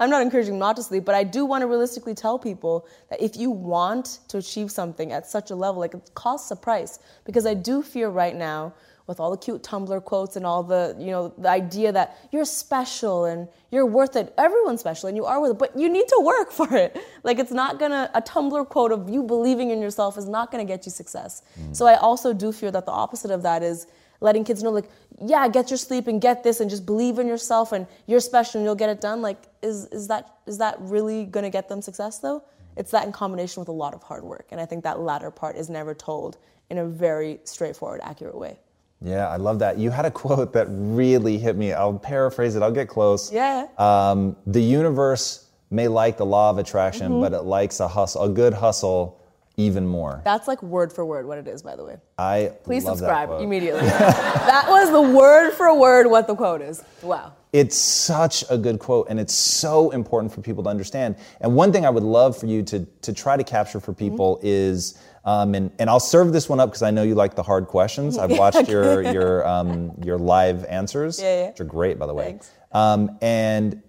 I'm 0.00 0.10
not 0.10 0.20
encouraging 0.20 0.54
them 0.54 0.58
not 0.58 0.76
to 0.76 0.82
sleep, 0.82 1.04
but 1.04 1.14
I 1.14 1.24
do 1.24 1.46
want 1.46 1.62
to 1.62 1.66
realistically 1.66 2.14
tell 2.14 2.38
people 2.38 2.86
that 3.08 3.22
if 3.22 3.36
you 3.36 3.50
want 3.50 4.18
to 4.28 4.38
achieve 4.38 4.70
something 4.70 5.12
at 5.12 5.26
such 5.26 5.50
a 5.50 5.54
level, 5.54 5.80
like 5.80 5.94
it 5.94 6.10
costs 6.14 6.50
a 6.50 6.56
price. 6.56 6.98
Because 7.24 7.46
I 7.46 7.54
do 7.54 7.82
fear 7.82 8.08
right 8.08 8.36
now 8.36 8.74
with 9.06 9.20
all 9.20 9.30
the 9.30 9.36
cute 9.36 9.62
Tumblr 9.62 10.04
quotes 10.04 10.36
and 10.36 10.46
all 10.46 10.62
the, 10.62 10.96
you 10.98 11.10
know, 11.10 11.34
the 11.38 11.48
idea 11.48 11.92
that 11.92 12.18
you're 12.30 12.44
special 12.44 13.24
and 13.24 13.48
you're 13.70 13.86
worth 13.86 14.16
it. 14.16 14.32
Everyone's 14.38 14.80
special 14.80 15.08
and 15.08 15.16
you 15.16 15.24
are 15.24 15.40
worth 15.40 15.52
it, 15.52 15.58
but 15.58 15.78
you 15.78 15.88
need 15.88 16.08
to 16.08 16.20
work 16.22 16.50
for 16.58 16.74
it. 16.74 16.98
Like 17.22 17.38
it's 17.38 17.52
not 17.52 17.78
gonna, 17.78 18.10
a 18.14 18.22
Tumblr 18.22 18.68
quote 18.68 18.92
of 18.92 19.08
you 19.08 19.22
believing 19.22 19.70
in 19.70 19.80
yourself 19.80 20.16
is 20.18 20.28
not 20.28 20.50
gonna 20.50 20.64
get 20.64 20.86
you 20.86 20.92
success. 20.92 21.42
Mm. 21.60 21.74
So 21.76 21.86
I 21.86 21.96
also 21.96 22.32
do 22.32 22.52
fear 22.52 22.70
that 22.70 22.86
the 22.86 22.92
opposite 22.92 23.30
of 23.30 23.42
that 23.42 23.62
is 23.62 23.86
letting 24.20 24.44
kids 24.44 24.62
know, 24.62 24.70
like, 24.70 24.88
yeah, 25.20 25.48
get 25.48 25.70
your 25.70 25.76
sleep 25.76 26.06
and 26.06 26.20
get 26.20 26.44
this 26.44 26.60
and 26.60 26.70
just 26.70 26.86
believe 26.86 27.18
in 27.18 27.26
yourself 27.26 27.72
and 27.72 27.86
you're 28.06 28.20
special 28.20 28.58
and 28.58 28.64
you'll 28.64 28.74
get 28.74 28.88
it 28.88 29.00
done. 29.00 29.20
Like, 29.20 29.42
is, 29.62 29.86
is 29.86 30.08
that 30.08 30.36
is 30.46 30.58
that 30.58 30.76
really 30.80 31.24
gonna 31.24 31.50
get 31.50 31.68
them 31.68 31.82
success 31.82 32.18
though? 32.18 32.44
It's 32.76 32.90
that 32.92 33.04
in 33.04 33.12
combination 33.12 33.60
with 33.60 33.68
a 33.68 33.72
lot 33.72 33.94
of 33.94 34.02
hard 34.02 34.24
work. 34.24 34.48
And 34.50 34.60
I 34.60 34.66
think 34.66 34.84
that 34.84 35.00
latter 35.00 35.30
part 35.30 35.56
is 35.56 35.68
never 35.68 35.94
told 35.94 36.38
in 36.70 36.78
a 36.78 36.86
very 36.86 37.40
straightforward, 37.44 38.00
accurate 38.02 38.36
way. 38.36 38.58
Yeah, 39.04 39.28
I 39.28 39.36
love 39.36 39.58
that. 39.60 39.78
You 39.78 39.90
had 39.90 40.04
a 40.04 40.10
quote 40.22 40.52
that 40.52 40.66
really 40.70 41.38
hit 41.38 41.56
me. 41.56 41.72
I'll 41.72 41.98
paraphrase 41.98 42.56
it. 42.56 42.62
I'll 42.62 42.70
get 42.72 42.88
close. 42.88 43.32
Yeah. 43.32 43.66
Um, 43.78 44.36
the 44.46 44.62
universe 44.62 45.48
may 45.70 45.88
like 45.88 46.16
the 46.18 46.26
law 46.26 46.50
of 46.50 46.58
attraction, 46.58 47.10
Mm-hmm. 47.12 47.20
but 47.22 47.32
it 47.32 47.42
likes 47.42 47.80
a 47.80 47.88
hustle, 47.88 48.22
a 48.24 48.28
good 48.28 48.52
hustle, 48.54 49.18
even 49.56 49.86
more. 49.86 50.20
That's 50.24 50.48
like 50.48 50.62
word 50.62 50.92
for 50.92 51.04
word 51.04 51.26
what 51.26 51.38
it 51.38 51.46
is, 51.48 51.62
by 51.62 51.76
the 51.76 51.84
way. 51.84 51.96
I 52.18 52.52
Please 52.64 52.84
love 52.84 52.98
that 53.00 53.06
subscribe 53.26 53.40
immediately. 53.42 53.80
that 53.86 54.64
was 54.68 54.90
the 54.90 55.00
word 55.02 55.52
for 55.52 55.78
word 55.78 56.06
what 56.06 56.26
the 56.26 56.34
quote 56.34 56.62
is. 56.62 56.82
Wow. 57.02 57.34
It's 57.52 57.76
such 57.76 58.44
a 58.48 58.56
good 58.56 58.78
quote, 58.78 59.08
and 59.10 59.20
it's 59.20 59.34
so 59.34 59.90
important 59.90 60.32
for 60.32 60.40
people 60.40 60.62
to 60.64 60.70
understand. 60.70 61.16
And 61.42 61.54
one 61.54 61.70
thing 61.70 61.84
I 61.84 61.90
would 61.90 62.02
love 62.02 62.36
for 62.38 62.46
you 62.46 62.62
to 62.64 62.86
to 63.02 63.12
try 63.12 63.36
to 63.36 63.44
capture 63.44 63.78
for 63.80 63.92
people 63.92 64.36
Mm-hmm. 64.36 64.46
is, 64.46 64.98
um, 65.24 65.54
and 65.54 65.70
and 65.78 65.88
I'll 65.90 66.00
serve 66.00 66.32
this 66.32 66.48
one 66.48 66.60
up 66.60 66.70
because 66.70 66.82
I 66.82 66.90
know 66.90 67.02
you 67.02 67.14
like 67.14 67.34
the 67.34 67.42
hard 67.42 67.66
questions. 67.66 68.18
I've 68.18 68.30
watched 68.38 68.68
your 68.68 69.02
your 69.12 69.46
um, 69.46 69.92
your 70.02 70.18
live 70.18 70.64
answers, 70.66 71.20
Yeah, 71.20 71.42
yeah. 71.42 71.48
which 71.50 71.60
are 71.60 71.64
great, 71.64 71.98
by 71.98 72.06
the 72.06 72.14
way. 72.14 72.38
Um, 72.72 73.18
and 73.22 73.82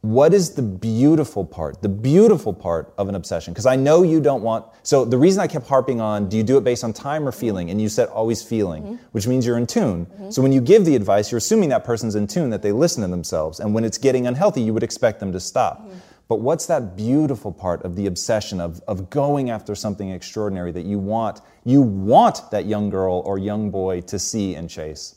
what 0.00 0.34
is 0.34 0.50
the 0.50 0.60
beautiful 0.60 1.46
part 1.46 1.80
the 1.80 1.88
beautiful 1.88 2.52
part 2.52 2.92
of 2.98 3.08
an 3.08 3.14
obsession 3.14 3.54
because 3.54 3.64
i 3.64 3.74
know 3.74 4.02
you 4.02 4.20
don't 4.20 4.42
want 4.42 4.66
so 4.82 5.02
the 5.02 5.16
reason 5.16 5.40
i 5.40 5.46
kept 5.46 5.66
harping 5.66 5.98
on 5.98 6.28
do 6.28 6.36
you 6.36 6.42
do 6.42 6.58
it 6.58 6.62
based 6.62 6.84
on 6.84 6.92
time 6.92 7.26
or 7.26 7.32
feeling 7.32 7.70
and 7.70 7.80
you 7.80 7.88
said 7.88 8.06
always 8.10 8.42
feeling 8.42 8.82
Mm-hmm. 8.82 8.94
which 9.12 9.26
means 9.26 9.46
you're 9.46 9.56
in 9.56 9.66
tune 9.66 10.06
so 10.30 10.42
when 10.42 10.52
you 10.52 10.60
give 10.60 10.84
the 10.84 10.94
advice 10.94 11.30
you're 11.32 11.38
assuming 11.38 11.70
that 11.70 11.84
person's 11.84 12.16
in 12.16 12.26
tune 12.26 12.50
that 12.50 12.60
they 12.60 12.70
listen 12.70 13.00
to 13.00 13.08
themselves 13.08 13.60
and 13.60 13.72
when 13.72 13.82
it's 13.82 13.96
getting 13.96 14.26
unhealthy 14.26 14.60
you 14.60 14.74
would 14.74 14.82
expect 14.82 15.20
them 15.20 15.32
to 15.32 15.40
stop 15.40 15.80
Mm-hmm. 15.80 15.98
But 16.28 16.40
what's 16.40 16.66
that 16.66 16.96
beautiful 16.96 17.52
part 17.52 17.82
of 17.82 17.96
the 17.96 18.06
obsession 18.06 18.60
of, 18.60 18.80
of 18.88 19.10
going 19.10 19.50
after 19.50 19.74
something 19.74 20.10
extraordinary 20.10 20.72
that 20.72 20.84
you 20.84 20.98
want 20.98 21.40
you 21.64 21.80
want 21.80 22.50
that 22.50 22.66
young 22.66 22.90
girl 22.90 23.22
or 23.24 23.38
young 23.38 23.70
boy 23.70 24.00
to 24.02 24.18
see 24.18 24.54
and 24.54 24.68
chase 24.68 25.16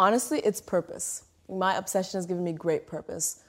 Honestly, 0.00 0.40
it's 0.40 0.62
purpose. 0.62 1.24
My 1.46 1.76
obsession 1.76 2.16
has 2.16 2.24
given 2.24 2.42
me 2.42 2.54
great 2.54 2.86
purpose. 2.86 3.44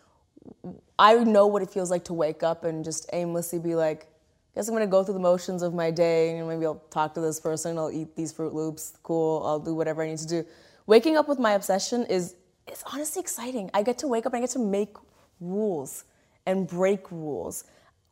I 0.99 1.13
know 1.13 1.47
what 1.47 1.61
it 1.61 1.69
feels 1.69 1.89
like 1.89 2.03
to 2.05 2.13
wake 2.13 2.43
up 2.43 2.65
and 2.65 2.83
just 2.83 3.09
aimlessly 3.13 3.57
be 3.57 3.73
like, 3.73 4.03
I 4.03 4.59
guess 4.59 4.67
I'm 4.67 4.75
gonna 4.75 4.85
go 4.85 5.01
through 5.01 5.13
the 5.13 5.21
motions 5.21 5.61
of 5.61 5.73
my 5.73 5.91
day 5.91 6.37
and 6.37 6.49
maybe 6.49 6.65
I'll 6.65 6.83
talk 6.89 7.13
to 7.13 7.21
this 7.21 7.39
person, 7.39 7.77
I'll 7.77 7.89
eat 7.89 8.17
these 8.17 8.33
Froot 8.33 8.51
Loops, 8.51 8.97
cool, 9.01 9.43
I'll 9.45 9.59
do 9.59 9.73
whatever 9.73 10.03
I 10.03 10.09
need 10.09 10.17
to 10.17 10.27
do. 10.27 10.45
Waking 10.87 11.15
up 11.15 11.29
with 11.29 11.39
my 11.39 11.53
obsession 11.53 12.05
is 12.07 12.35
it's 12.67 12.83
honestly 12.91 13.21
exciting. 13.21 13.71
I 13.73 13.81
get 13.81 13.97
to 13.99 14.07
wake 14.07 14.25
up 14.25 14.33
and 14.33 14.39
I 14.39 14.41
get 14.41 14.49
to 14.51 14.59
make 14.59 14.97
rules 15.39 16.03
and 16.45 16.67
break 16.67 17.11
rules. 17.11 17.65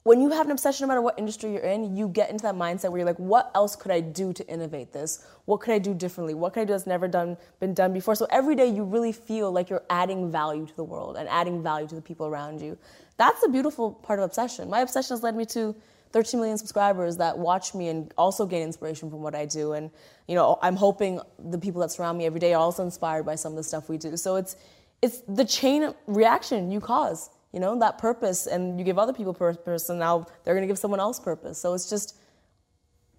When 0.04 0.22
you 0.22 0.30
have 0.32 0.46
an 0.46 0.52
obsession, 0.52 0.86
no 0.86 0.88
matter 0.88 1.02
what 1.02 1.20
industry 1.20 1.52
you're 1.52 1.62
in, 1.62 1.96
you 1.96 2.08
get 2.08 2.30
into 2.30 2.44
that 2.44 2.56
mindset 2.56 2.90
where 2.90 3.00
you're 3.00 3.06
like, 3.06 3.20
what 3.20 3.52
else 3.54 3.76
could 3.76 3.92
I 3.92 4.00
do 4.00 4.32
to 4.32 4.48
innovate 4.48 4.94
this? 4.94 5.26
What 5.46 5.60
could 5.60 5.74
I 5.74 5.78
do 5.78 5.94
differently? 5.94 6.34
What 6.34 6.54
could 6.54 6.62
I 6.62 6.66
do 6.66 6.74
that's 6.74 6.88
never 6.88 7.08
done 7.08 7.38
been 7.60 7.74
done 7.74 7.94
before? 7.94 8.16
So 8.16 8.26
every 8.32 8.56
day 8.56 8.68
you 8.68 8.86
really 8.86 9.12
feel 9.12 9.52
like 9.52 9.70
you're 9.70 9.84
adding 9.90 10.32
value 10.32 10.66
to 10.66 10.76
the 10.76 10.84
world 10.84 11.18
and 11.18 11.28
adding 11.28 11.62
value 11.62 11.88
to 11.90 11.96
the 11.96 12.02
people 12.02 12.26
around 12.28 12.62
you. 12.62 12.78
That's 13.18 13.42
the 13.42 13.50
beautiful 13.50 13.92
part 13.92 14.20
of 14.20 14.26
obsession. 14.26 14.70
My 14.70 14.80
obsession 14.80 15.16
has 15.16 15.22
led 15.22 15.36
me 15.36 15.46
to 15.48 15.76
13 16.12 16.40
million 16.40 16.58
subscribers 16.58 17.18
that 17.18 17.38
watch 17.38 17.76
me 17.76 17.90
and 17.90 18.12
also 18.18 18.46
gain 18.46 18.64
inspiration 18.64 19.10
from 19.10 19.22
what 19.22 19.36
I 19.36 19.46
do. 19.46 19.74
And 19.74 19.92
you 20.28 20.36
know, 20.36 20.58
I'm 20.62 20.76
hoping 20.76 21.20
the 21.38 21.60
people 21.60 21.82
that 21.82 21.92
surround 21.92 22.18
me 22.18 22.26
every 22.26 22.40
day 22.40 22.54
are 22.54 22.62
also 22.62 22.84
inspired 22.84 23.26
by 23.26 23.36
some 23.36 23.52
of 23.52 23.58
the 23.58 23.64
stuff 23.64 23.90
we 23.90 23.98
do. 23.98 24.16
So 24.18 24.38
it's 24.38 24.56
it's 25.02 25.22
the 25.28 25.46
chain 25.46 25.94
reaction 26.08 26.72
you 26.72 26.80
cause. 26.80 27.30
You 27.52 27.60
know, 27.60 27.78
that 27.80 27.98
purpose, 27.98 28.46
and 28.46 28.78
you 28.78 28.86
give 28.86 29.00
other 29.00 29.14
people 29.14 29.34
purpose, 29.34 29.90
and 29.90 30.00
now 30.00 30.28
they're 30.44 30.54
gonna 30.54 30.68
give 30.68 30.78
someone 30.78 31.00
else 31.00 31.20
purpose. 31.20 31.58
So 31.58 31.74
it's 31.74 31.90
just 31.90 32.18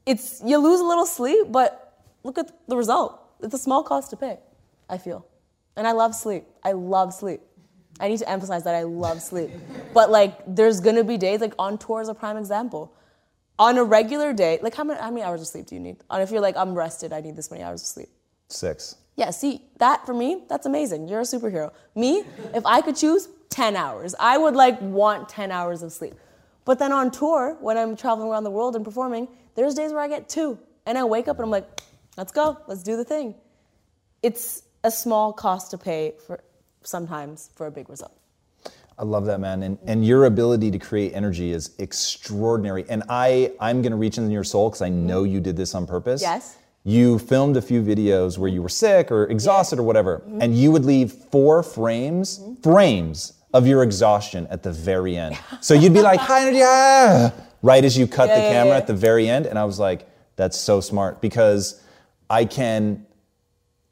it's 0.07 0.41
you 0.45 0.59
lose 0.59 0.81
a 0.81 0.85
little 0.85 1.07
sleep, 1.07 1.51
but 1.51 2.05
look 2.23 2.39
at 2.39 2.51
the 2.69 2.77
result. 2.77 3.21
It's 3.43 3.55
a 3.55 3.59
small 3.59 3.83
cost 3.83 4.11
to 4.11 4.17
pay, 4.17 4.39
I 4.89 4.99
feel. 4.99 5.27
And 5.77 5.87
I 5.87 5.93
love 5.93 6.15
sleep. 6.15 6.45
I 6.63 6.73
love 6.73 7.13
sleep. 7.15 7.41
I 7.99 8.09
need 8.09 8.19
to 8.19 8.29
emphasize 8.29 8.65
that 8.65 8.75
I 8.75 8.83
love 8.83 9.21
sleep. 9.23 9.51
But 9.95 10.11
like 10.11 10.39
there's 10.47 10.81
gonna 10.81 11.05
be 11.05 11.17
days 11.17 11.41
like 11.41 11.55
on 11.59 11.79
tour 11.79 12.01
is 12.01 12.09
a 12.09 12.15
prime 12.15 12.37
example. 12.37 12.95
On 13.59 13.77
a 13.77 13.85
regular 13.85 14.33
day, 14.33 14.59
like 14.63 14.75
how 14.75 14.85
many 14.85 15.01
how 15.01 15.11
many 15.11 15.23
hours 15.23 15.41
of 15.41 15.49
sleep 15.49 15.67
do 15.67 15.75
you 15.75 15.81
need? 15.81 15.97
And 16.09 16.23
if 16.23 16.31
you're 16.31 16.41
like, 16.41 16.57
I'm 16.57 16.75
rested, 16.75 17.13
I 17.13 17.21
need 17.21 17.35
this 17.35 17.51
many 17.51 17.63
hours 17.65 17.83
of 17.83 17.89
sleep. 17.89 18.09
six 18.49 18.97
Yeah, 19.17 19.31
see, 19.31 19.63
that 19.79 20.07
for 20.07 20.15
me, 20.15 20.45
that's 20.49 20.67
amazing. 20.67 21.09
You're 21.09 21.21
a 21.21 21.31
superhero. 21.35 21.73
Me, 21.95 22.25
if 22.55 22.65
I 22.65 22.81
could 22.81 22.97
choose 22.97 23.29
10 23.51 23.77
hours, 23.77 24.15
I 24.19 24.39
would 24.39 24.55
like 24.55 24.81
want 24.81 25.29
10 25.29 25.51
hours 25.51 25.83
of 25.83 25.93
sleep. 25.93 26.15
But 26.65 26.79
then 26.79 26.93
on 26.93 27.11
tour, 27.11 27.57
when 27.61 27.77
I'm 27.77 27.97
traveling 27.97 28.29
around 28.29 28.45
the 28.45 28.51
world 28.51 28.77
and 28.77 28.85
performing, 28.85 29.29
there's 29.55 29.75
days 29.75 29.93
where 29.93 30.01
I 30.01 30.09
get 30.09 30.29
two. 30.29 30.59
And 30.87 30.97
I 30.97 31.05
wake 31.05 31.29
up 31.29 31.37
and 31.37 31.45
I'm 31.45 31.51
like, 31.51 31.81
let's 32.17 32.33
go, 32.33 32.59
let's 32.67 32.83
do 32.83 32.97
the 32.97 33.05
thing. 33.05 33.35
It's 34.23 34.63
a 34.85 34.91
small 34.91 35.33
cost 35.33 35.71
to 35.73 35.79
pay 35.79 36.15
for 36.27 36.43
sometimes 36.83 37.51
for 37.55 37.67
a 37.67 37.71
big 37.71 37.91
result. 37.91 38.17
I 38.99 39.05
love 39.05 39.25
that, 39.27 39.41
man. 39.41 39.63
And, 39.63 39.79
and 39.87 40.07
your 40.07 40.27
ability 40.27 40.71
to 40.73 40.79
create 40.79 41.13
energy 41.15 41.53
is 41.53 41.75
extraordinary. 41.79 42.85
And 42.89 43.03
I, 43.09 43.53
I'm 43.59 43.81
going 43.81 43.93
to 43.93 43.97
reach 43.97 44.19
into 44.19 44.31
your 44.31 44.45
soul 44.45 44.69
because 44.69 44.83
I 44.83 44.91
mm-hmm. 44.91 45.07
know 45.07 45.25
you 45.25 45.41
did 45.41 45.57
this 45.57 45.75
on 45.75 45.87
purpose. 45.87 46.21
Yes. 46.21 46.59
You 46.85 47.19
filmed 47.19 47.57
a 47.57 47.63
few 47.63 47.83
videos 47.83 48.39
where 48.39 48.49
you 48.49 48.63
were 48.63 48.69
sick 48.69 49.11
or 49.11 49.25
exhausted 49.25 49.79
or 49.79 49.83
whatever, 49.83 50.19
mm-hmm. 50.19 50.43
and 50.43 50.57
you 50.57 50.71
would 50.71 50.85
leave 50.85 51.13
four 51.13 51.63
frames, 51.63 52.39
mm-hmm. 52.39 52.63
frames 52.63 53.40
of 53.53 53.67
your 53.67 53.83
exhaustion 53.83 54.47
at 54.51 54.63
the 54.63 54.73
very 54.73 55.17
end. 55.17 55.39
So 55.61 55.75
you'd 55.75 55.95
be 55.95 56.03
like, 56.03 56.21
high 56.21 56.43
energy, 56.43 56.61
ah, 56.63 57.33
right 57.63 57.85
as 57.85 57.99
you 57.99 58.07
cut 58.07 58.27
the 58.27 58.35
Yeah, 58.35 58.43
yeah, 58.43 58.53
camera 58.53 58.73
yeah. 58.73 58.79
at 58.79 58.87
the 58.87 58.95
very 58.95 59.29
end. 59.29 59.47
And 59.47 59.59
I 59.59 59.65
was 59.65 59.79
like, 59.79 60.09
that's 60.37 60.59
so 60.59 60.81
smart 60.81 61.21
because 61.21 61.83
I 62.29 62.45
can 62.45 63.07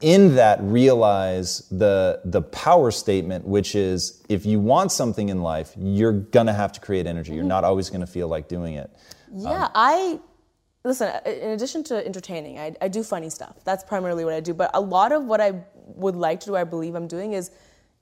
in 0.01 0.35
that 0.35 0.59
realize 0.61 1.67
the 1.69 2.21
the 2.23 2.41
power 2.41 2.89
statement 2.89 3.45
which 3.45 3.75
is 3.75 4.23
if 4.29 4.45
you 4.45 4.57
want 4.57 4.93
something 4.93 5.27
in 5.27 5.41
life 5.41 5.73
you're 5.77 6.13
gonna 6.13 6.53
have 6.53 6.71
to 6.71 6.79
create 6.79 7.05
energy 7.05 7.33
you're 7.33 7.43
not 7.43 7.65
always 7.65 7.89
gonna 7.89 8.07
feel 8.07 8.29
like 8.29 8.47
doing 8.47 8.75
it 8.75 8.89
Yeah, 9.35 9.67
I 9.75 10.21
listen, 10.85 11.11
in 11.25 11.49
addition 11.49 11.83
to 11.83 12.05
entertaining, 12.05 12.57
I, 12.59 12.73
I 12.81 12.87
do 12.87 13.03
funny 13.03 13.29
stuff. 13.29 13.57
That's 13.65 13.83
primarily 13.83 14.23
what 14.23 14.33
I 14.33 14.39
do. 14.39 14.53
But 14.53 14.71
a 14.73 14.79
lot 14.81 15.11
of 15.11 15.25
what 15.25 15.41
I 15.41 15.61
would 15.75 16.15
like 16.15 16.39
to 16.41 16.45
do, 16.47 16.55
I 16.55 16.63
believe 16.63 16.95
I'm 16.95 17.07
doing, 17.07 17.33
is 17.33 17.51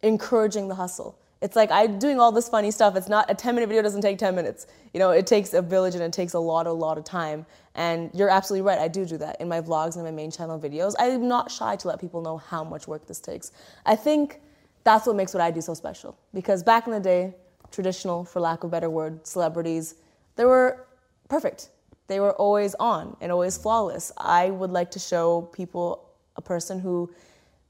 encouraging 0.03 0.67
the 0.67 0.75
hustle. 0.75 1.17
It's 1.41 1.55
like 1.55 1.69
I'm 1.71 1.99
doing 1.99 2.19
all 2.19 2.31
this 2.31 2.49
funny 2.49 2.71
stuff. 2.71 2.95
It's 2.95 3.09
not 3.09 3.29
a 3.29 3.35
10 3.35 3.55
minute 3.55 3.67
video 3.67 3.83
doesn't 3.83 4.01
take 4.01 4.17
10 4.17 4.33
minutes. 4.35 4.67
You 4.93 4.99
know, 4.99 5.11
it 5.11 5.27
takes 5.27 5.53
a 5.53 5.61
village 5.61 5.93
and 5.93 6.03
it 6.03 6.13
takes 6.13 6.33
a 6.33 6.39
lot, 6.39 6.67
a 6.67 6.71
lot 6.71 6.97
of 6.97 7.03
time. 7.03 7.45
And 7.75 8.09
you're 8.13 8.29
absolutely 8.29 8.67
right. 8.67 8.79
I 8.79 8.87
do 8.87 9.05
do 9.05 9.17
that 9.17 9.39
in 9.39 9.47
my 9.47 9.61
vlogs 9.61 9.95
and 9.95 10.03
my 10.03 10.11
main 10.11 10.31
channel 10.31 10.59
videos. 10.59 10.95
I'm 10.97 11.27
not 11.27 11.51
shy 11.51 11.75
to 11.75 11.87
let 11.87 11.99
people 11.99 12.21
know 12.21 12.37
how 12.37 12.63
much 12.63 12.87
work 12.87 13.05
this 13.05 13.19
takes. 13.19 13.51
I 13.85 13.95
think 13.95 14.41
that's 14.83 15.05
what 15.05 15.15
makes 15.15 15.33
what 15.33 15.41
I 15.41 15.51
do 15.51 15.61
so 15.61 15.73
special. 15.73 16.17
Because 16.33 16.63
back 16.63 16.87
in 16.87 16.93
the 16.93 16.99
day, 16.99 17.35
traditional, 17.71 18.23
for 18.23 18.39
lack 18.39 18.63
of 18.63 18.69
a 18.69 18.71
better 18.71 18.89
word, 18.89 19.25
celebrities, 19.27 19.95
they 20.37 20.45
were 20.45 20.87
perfect. 21.29 21.69
They 22.07 22.19
were 22.19 22.33
always 22.33 22.73
on 22.75 23.15
and 23.21 23.31
always 23.31 23.57
flawless. 23.57 24.11
I 24.17 24.49
would 24.49 24.71
like 24.71 24.91
to 24.91 24.99
show 24.99 25.41
people 25.53 26.09
a 26.35 26.41
person 26.41 26.79
who 26.79 27.11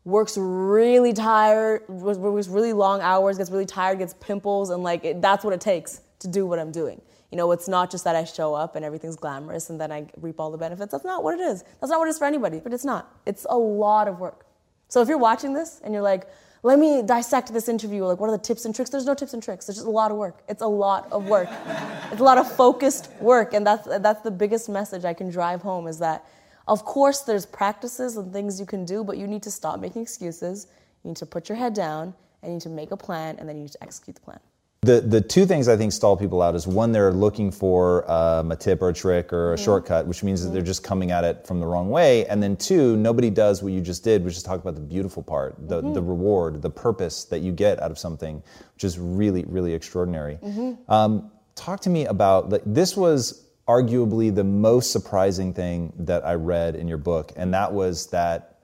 works 0.08 0.38
really 0.38 1.12
tired, 1.12 1.82
works 1.90 2.48
really 2.48 2.72
long 2.72 3.02
hours, 3.02 3.38
gets 3.38 3.52
really 3.52 3.66
tired, 3.66 4.00
gets 4.00 4.14
pimples, 4.14 4.70
and 4.70 4.82
like 4.82 5.04
it, 5.04 5.22
that's 5.22 5.44
what 5.44 5.54
it 5.54 5.60
takes 5.60 6.00
to 6.20 6.30
do 6.30 6.46
what 6.46 6.60
I'm 6.60 6.72
doing. 6.72 7.02
You 7.30 7.38
know, 7.38 7.52
it's 7.52 7.68
not 7.68 7.92
just 7.92 8.06
that 8.06 8.16
I 8.16 8.24
show 8.24 8.54
up 8.54 8.78
and 8.78 8.86
everything's 8.86 9.18
glamorous 9.18 9.70
and 9.70 9.80
then 9.80 9.92
I 9.92 10.08
reap 10.22 10.40
all 10.40 10.50
the 10.50 10.58
benefits. 10.58 10.94
That's 10.94 11.04
not 11.04 11.26
what 11.26 11.38
it 11.38 11.42
is. 11.42 11.64
That's 11.82 11.92
not 11.92 12.00
what 12.00 12.08
it 12.08 12.12
is 12.12 12.20
for 12.20 12.24
anybody, 12.24 12.62
but 12.62 12.72
it's 12.72 12.86
not. 12.86 13.14
It's 13.26 13.46
a 13.50 13.58
lot 13.58 14.08
of 14.08 14.22
work. 14.22 14.46
So 14.88 15.02
if 15.02 15.10
you're 15.10 15.18
watching 15.18 15.54
this 15.54 15.82
and 15.84 15.94
you're 15.94 16.02
like, 16.02 16.30
let 16.64 16.80
me 16.80 17.02
dissect 17.02 17.52
this 17.52 17.68
interview, 17.68 18.06
like 18.06 18.18
what 18.18 18.30
are 18.30 18.38
the 18.38 18.42
tips 18.42 18.64
and 18.64 18.74
tricks? 18.74 18.90
There's 18.90 19.06
no 19.06 19.14
tips 19.14 19.34
and 19.34 19.44
tricks. 19.44 19.66
There's 19.66 19.76
just 19.76 19.88
a 19.88 19.92
lot 19.92 20.10
of 20.10 20.16
work. 20.16 20.42
It's 20.48 20.62
a 20.62 20.68
lot 20.68 21.12
of 21.12 21.26
work. 21.26 21.50
it's 22.14 22.22
a 22.22 22.24
lot 22.24 22.38
of 22.38 22.50
focused 22.50 23.12
work. 23.20 23.54
And 23.54 23.68
that's, 23.68 23.86
that's 24.00 24.22
the 24.22 24.32
biggest 24.32 24.70
message 24.70 25.04
I 25.04 25.14
can 25.14 25.30
drive 25.30 25.62
home 25.62 25.86
is 25.86 26.00
that 26.00 26.26
of 26.68 26.84
course, 26.86 27.22
there's 27.22 27.46
practices 27.46 28.18
and 28.18 28.34
things 28.34 28.60
you 28.60 28.66
can 28.66 28.86
do, 28.86 29.04
but 29.04 29.18
you 29.18 29.28
need 29.28 29.44
to 29.44 29.52
stop 29.52 29.80
making 29.80 30.02
excuses. 30.02 30.68
You 31.04 31.10
need 31.12 31.18
to 31.18 31.26
put 31.26 31.50
your 31.50 31.58
head 31.58 31.74
down 31.74 32.14
and 32.42 32.52
you 32.52 32.56
need 32.56 32.62
to 32.62 32.70
make 32.70 32.92
a 32.92 32.98
plan 32.98 33.38
and 33.40 33.48
then 33.48 33.56
you 33.56 33.64
need 33.64 33.72
to 33.72 33.84
execute 33.84 34.16
the 34.16 34.22
plan. 34.22 34.40
The, 34.82 35.02
the 35.02 35.20
two 35.20 35.46
things 35.46 35.68
I 35.68 35.76
think 35.76 35.92
stall 35.92 36.16
people 36.16 36.42
out 36.42 36.56
is 36.56 36.68
one, 36.68 36.92
they're 36.92 37.12
looking 37.12 37.52
for 37.52 38.10
um, 38.10 38.52
a 38.52 38.56
tip 38.56 38.82
or 38.82 38.90
a 38.90 38.94
trick 38.94 39.34
or 39.34 39.54
a 39.54 39.56
mm-hmm. 39.56 39.66
shortcut, 39.66 40.06
which 40.06 40.24
means 40.24 40.40
mm-hmm. 40.40 40.50
that 40.50 40.54
they're 40.54 40.66
just 40.66 40.84
coming 40.84 41.12
at 41.12 41.24
it 41.24 41.48
from 41.48 41.60
the 41.60 41.66
wrong 41.66 41.90
way. 41.90 42.26
And 42.28 42.42
then 42.42 42.56
two, 42.56 42.96
nobody 42.96 43.30
does 43.30 43.64
what 43.64 43.74
you 43.74 43.82
just 43.82 44.04
did, 44.04 44.24
which 44.24 44.36
is 44.36 44.44
talk 44.44 44.62
about 44.62 44.76
the 44.76 44.82
beautiful 44.82 45.24
part, 45.24 45.56
the, 45.68 45.82
mm-hmm. 45.82 45.94
the 45.94 46.02
reward, 46.02 46.62
the 46.62 46.70
purpose 46.70 47.26
that 47.26 47.40
you 47.40 47.52
get 47.52 47.82
out 47.82 47.90
of 47.90 47.98
something, 47.98 48.42
which 48.76 48.84
is 48.84 49.00
really, 49.00 49.46
really 49.46 49.74
extraordinary. 49.74 50.36
Mm-hmm. 50.36 50.92
Um, 50.92 51.32
talk 51.56 51.82
to 51.82 51.90
me 51.90 52.06
about 52.06 52.50
like, 52.50 52.62
this 52.66 52.96
was 52.96 53.47
arguably 53.68 54.34
the 54.34 54.44
most 54.44 54.92
surprising 54.92 55.54
thing 55.54 55.94
that 55.98 56.26
I 56.26 56.34
read 56.34 56.76
in 56.76 56.88
your 56.88 56.98
book, 56.98 57.32
and 57.36 57.54
that 57.54 57.74
was 57.74 58.08
that 58.08 58.60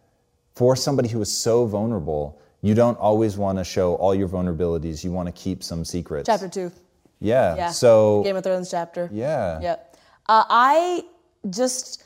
for 0.56 0.76
somebody 0.76 1.10
who 1.10 1.22
is 1.22 1.32
so 1.36 1.66
vulnerable, 1.66 2.40
you 2.62 2.74
don't 2.74 2.98
always 2.98 3.38
want 3.38 3.58
to 3.58 3.64
show 3.64 3.96
all 3.96 4.16
your 4.16 4.30
vulnerabilities. 4.30 5.04
You 5.04 5.12
want 5.12 5.28
to 5.28 5.34
keep 5.34 5.64
some 5.64 5.84
secrets. 5.84 6.28
Chapter 6.28 6.48
two. 6.48 6.72
Yeah. 7.20 7.56
yeah. 7.56 7.72
So 7.72 8.24
Game 8.24 8.36
of 8.36 8.44
Thrones 8.44 8.70
chapter. 8.70 9.10
Yeah. 9.12 9.60
Yeah. 9.62 9.76
Uh, 10.28 10.46
I 10.50 11.04
just, 11.50 12.04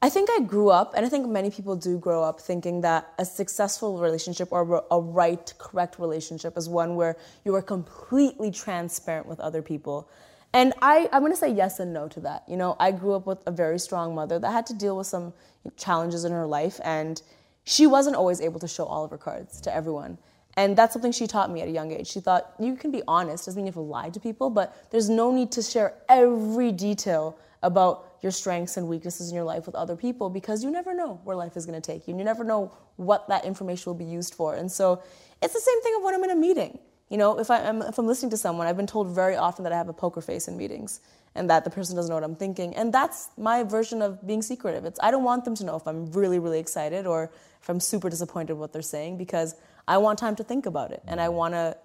I 0.00 0.08
think 0.08 0.30
I 0.30 0.40
grew 0.40 0.70
up, 0.70 0.94
and 0.94 1.04
I 1.04 1.08
think 1.10 1.28
many 1.28 1.50
people 1.50 1.76
do 1.76 1.98
grow 1.98 2.22
up 2.22 2.40
thinking 2.40 2.80
that 2.80 3.12
a 3.18 3.24
successful 3.24 3.98
relationship 3.98 4.48
or 4.50 4.84
a 4.90 4.98
right, 4.98 5.52
correct 5.58 5.98
relationship 5.98 6.56
is 6.56 6.68
one 6.68 6.96
where 6.96 7.16
you 7.44 7.54
are 7.54 7.62
completely 7.62 8.50
transparent 8.50 9.26
with 9.26 9.40
other 9.40 9.60
people. 9.60 10.08
And 10.52 10.72
I, 10.82 11.08
I'm 11.12 11.20
going 11.20 11.32
to 11.32 11.38
say 11.38 11.52
yes 11.52 11.78
and 11.78 11.92
no 11.92 12.08
to 12.08 12.20
that. 12.20 12.42
You 12.48 12.56
know, 12.56 12.76
I 12.80 12.90
grew 12.90 13.14
up 13.14 13.26
with 13.26 13.38
a 13.46 13.52
very 13.52 13.78
strong 13.78 14.14
mother 14.14 14.38
that 14.38 14.50
had 14.50 14.66
to 14.66 14.74
deal 14.74 14.96
with 14.96 15.06
some 15.06 15.32
challenges 15.76 16.24
in 16.24 16.32
her 16.32 16.46
life, 16.46 16.80
and 16.82 17.22
she 17.64 17.86
wasn't 17.86 18.16
always 18.16 18.40
able 18.40 18.58
to 18.60 18.68
show 18.68 18.84
all 18.84 19.04
of 19.04 19.10
her 19.10 19.18
cards 19.18 19.60
to 19.62 19.74
everyone. 19.74 20.18
And 20.56 20.76
that's 20.76 20.92
something 20.92 21.12
she 21.12 21.28
taught 21.28 21.50
me 21.50 21.60
at 21.60 21.68
a 21.68 21.70
young 21.70 21.92
age. 21.92 22.08
She 22.08 22.20
thought 22.20 22.54
you 22.58 22.74
can 22.74 22.90
be 22.90 23.02
honest, 23.06 23.46
doesn't 23.46 23.56
mean 23.56 23.66
you 23.66 23.70
have 23.70 23.74
to 23.74 23.80
lie 23.80 24.10
to 24.10 24.18
people, 24.18 24.50
but 24.50 24.90
there's 24.90 25.08
no 25.08 25.32
need 25.32 25.52
to 25.52 25.62
share 25.62 25.94
every 26.08 26.72
detail 26.72 27.38
about 27.62 28.16
your 28.22 28.32
strengths 28.32 28.76
and 28.76 28.88
weaknesses 28.88 29.28
in 29.28 29.34
your 29.34 29.44
life 29.44 29.66
with 29.66 29.74
other 29.74 29.94
people 29.94 30.28
because 30.28 30.64
you 30.64 30.70
never 30.70 30.94
know 30.94 31.20
where 31.24 31.36
life 31.36 31.56
is 31.56 31.66
going 31.66 31.80
to 31.80 31.86
take 31.92 32.08
you. 32.08 32.12
And 32.12 32.18
you 32.18 32.24
never 32.24 32.42
know 32.42 32.72
what 32.96 33.28
that 33.28 33.44
information 33.44 33.90
will 33.90 33.98
be 33.98 34.04
used 34.04 34.34
for. 34.34 34.56
And 34.56 34.70
so 34.70 35.02
it's 35.42 35.54
the 35.54 35.60
same 35.60 35.82
thing 35.82 35.94
of 35.96 36.02
when 36.02 36.14
I'm 36.14 36.24
in 36.24 36.30
a 36.30 36.36
meeting. 36.36 36.78
You 37.10 37.16
know, 37.16 37.38
if, 37.38 37.50
I, 37.50 37.58
am 37.58 37.82
if 37.82 37.98
I'm 37.98 38.06
listening 38.06 38.30
to 38.30 38.36
someone, 38.36 38.68
I've 38.68 38.76
been 38.76 38.86
told 38.86 39.08
very 39.08 39.36
often 39.36 39.64
that 39.64 39.72
I 39.72 39.76
have 39.76 39.88
a 39.88 39.92
poker 39.92 40.20
face 40.20 40.46
in 40.46 40.56
meetings 40.56 41.00
and 41.34 41.50
that 41.50 41.64
the 41.64 41.70
person 41.70 41.96
doesn't 41.96 42.08
know 42.08 42.14
what 42.14 42.24
I'm 42.24 42.36
thinking. 42.36 42.74
And 42.76 42.94
that's 42.94 43.30
my 43.36 43.64
version 43.64 44.00
of 44.00 44.24
being 44.26 44.42
secretive. 44.42 44.84
It's 44.84 44.98
I 45.02 45.10
don't 45.10 45.24
want 45.24 45.44
them 45.44 45.56
to 45.56 45.64
know 45.64 45.76
if 45.76 45.86
I'm 45.86 46.10
really, 46.12 46.38
really 46.38 46.60
excited 46.60 47.06
or 47.06 47.32
if 47.60 47.68
I'm 47.68 47.80
super 47.80 48.08
disappointed 48.08 48.54
with 48.54 48.60
what 48.60 48.72
they're 48.72 48.82
saying 48.82 49.18
because 49.18 49.56
I 49.88 49.98
want 49.98 50.20
time 50.20 50.36
to 50.36 50.44
think 50.44 50.66
about 50.66 50.92
it. 50.92 51.02
And 51.08 51.20
I 51.20 51.28
want 51.28 51.54
to, 51.54 51.76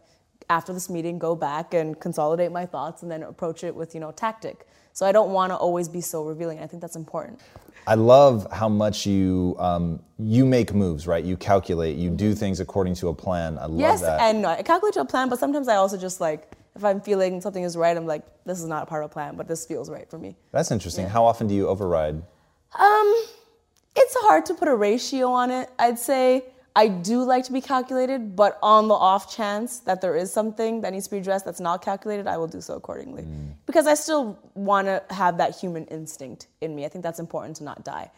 after 0.49 0.73
this 0.73 0.91
meeting, 0.91 1.17
go 1.17 1.35
back 1.35 1.73
and 1.73 1.99
consolidate 1.99 2.51
my 2.51 2.67
thoughts 2.67 3.01
and 3.01 3.11
then 3.11 3.23
approach 3.23 3.63
it 3.63 3.75
with, 3.75 3.95
you 3.95 3.99
know, 3.99 4.11
tactic. 4.11 4.67
So 4.93 5.07
I 5.07 5.11
don't 5.11 5.31
want 5.31 5.51
to 5.51 5.55
always 5.55 5.89
be 5.89 6.01
so 6.01 6.23
revealing. 6.23 6.59
I 6.59 6.67
think 6.67 6.81
that's 6.81 6.95
important. 6.95 7.41
I 7.87 7.95
love 7.95 8.47
how 8.51 8.69
much 8.69 9.05
you 9.05 9.55
um, 9.59 10.01
you 10.17 10.45
make 10.45 10.73
moves, 10.73 11.07
right? 11.07 11.23
You 11.23 11.37
calculate, 11.37 11.97
you 11.97 12.09
do 12.09 12.33
things 12.33 12.59
according 12.59 12.95
to 12.95 13.09
a 13.09 13.13
plan. 13.13 13.57
I 13.57 13.65
love 13.65 13.79
yes, 13.79 14.01
that. 14.01 14.19
Yes, 14.19 14.33
and 14.33 14.41
no, 14.41 14.49
I 14.49 14.61
calculate 14.63 14.93
to 14.95 15.01
a 15.01 15.05
plan, 15.05 15.29
but 15.29 15.39
sometimes 15.39 15.67
I 15.67 15.75
also 15.75 15.97
just 15.97 16.19
like 16.19 16.51
if 16.75 16.83
I'm 16.83 16.99
feeling 16.99 17.41
something 17.41 17.63
is 17.63 17.77
right, 17.77 17.95
I'm 17.95 18.05
like, 18.05 18.23
this 18.45 18.59
is 18.59 18.65
not 18.65 18.83
a 18.83 18.85
part 18.85 19.03
of 19.03 19.11
a 19.11 19.13
plan, 19.13 19.35
but 19.35 19.47
this 19.47 19.65
feels 19.65 19.89
right 19.89 20.09
for 20.09 20.17
me. 20.17 20.35
That's 20.51 20.71
interesting. 20.71 21.05
Yeah. 21.05 21.11
How 21.11 21.25
often 21.25 21.47
do 21.47 21.55
you 21.55 21.67
override? 21.67 22.15
Um, 22.77 23.25
it's 23.95 24.15
hard 24.19 24.45
to 24.47 24.53
put 24.53 24.67
a 24.67 24.75
ratio 24.75 25.31
on 25.31 25.51
it. 25.51 25.69
I'd 25.79 25.99
say 25.99 26.43
I 26.77 26.89
do 26.89 27.23
like 27.23 27.45
to 27.45 27.53
be 27.53 27.61
calculated, 27.61 28.35
but 28.35 28.59
on 28.61 28.89
the 28.89 28.93
off 28.93 29.33
chance 29.33 29.79
that 29.79 30.01
there 30.01 30.15
is 30.15 30.31
something 30.31 30.81
that 30.81 30.91
needs 30.91 31.05
to 31.05 31.11
be 31.11 31.17
addressed 31.19 31.45
that's 31.45 31.61
not 31.61 31.81
calculated, 31.81 32.27
I 32.27 32.37
will 32.37 32.47
do 32.47 32.59
so 32.59 32.75
accordingly. 32.75 33.23
Mm. 33.23 33.53
Because 33.65 33.87
I 33.87 33.93
still 33.93 34.37
want 34.55 34.87
to 34.87 35.01
have 35.09 35.37
that 35.37 35.55
human 35.55 35.85
instinct 35.85 36.47
in 36.59 36.75
me. 36.75 36.83
I 36.83 36.89
think 36.89 37.03
that's 37.03 37.19
important 37.19 37.55
to 37.57 37.63
not 37.63 37.85
die. 37.85 38.11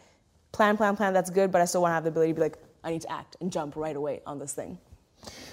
Plan, 0.50 0.76
plan, 0.76 0.96
plan, 0.96 1.12
that's 1.12 1.30
good, 1.30 1.52
but 1.52 1.60
I 1.60 1.66
still 1.66 1.82
want 1.82 1.92
to 1.92 1.94
have 1.94 2.04
the 2.04 2.10
ability 2.10 2.32
to 2.32 2.34
be 2.34 2.40
like, 2.40 2.58
I 2.82 2.90
need 2.90 3.02
to 3.02 3.12
act 3.12 3.36
and 3.40 3.52
jump 3.52 3.76
right 3.76 3.94
away 3.94 4.22
on 4.26 4.40
this 4.40 4.54
thing. 4.54 4.78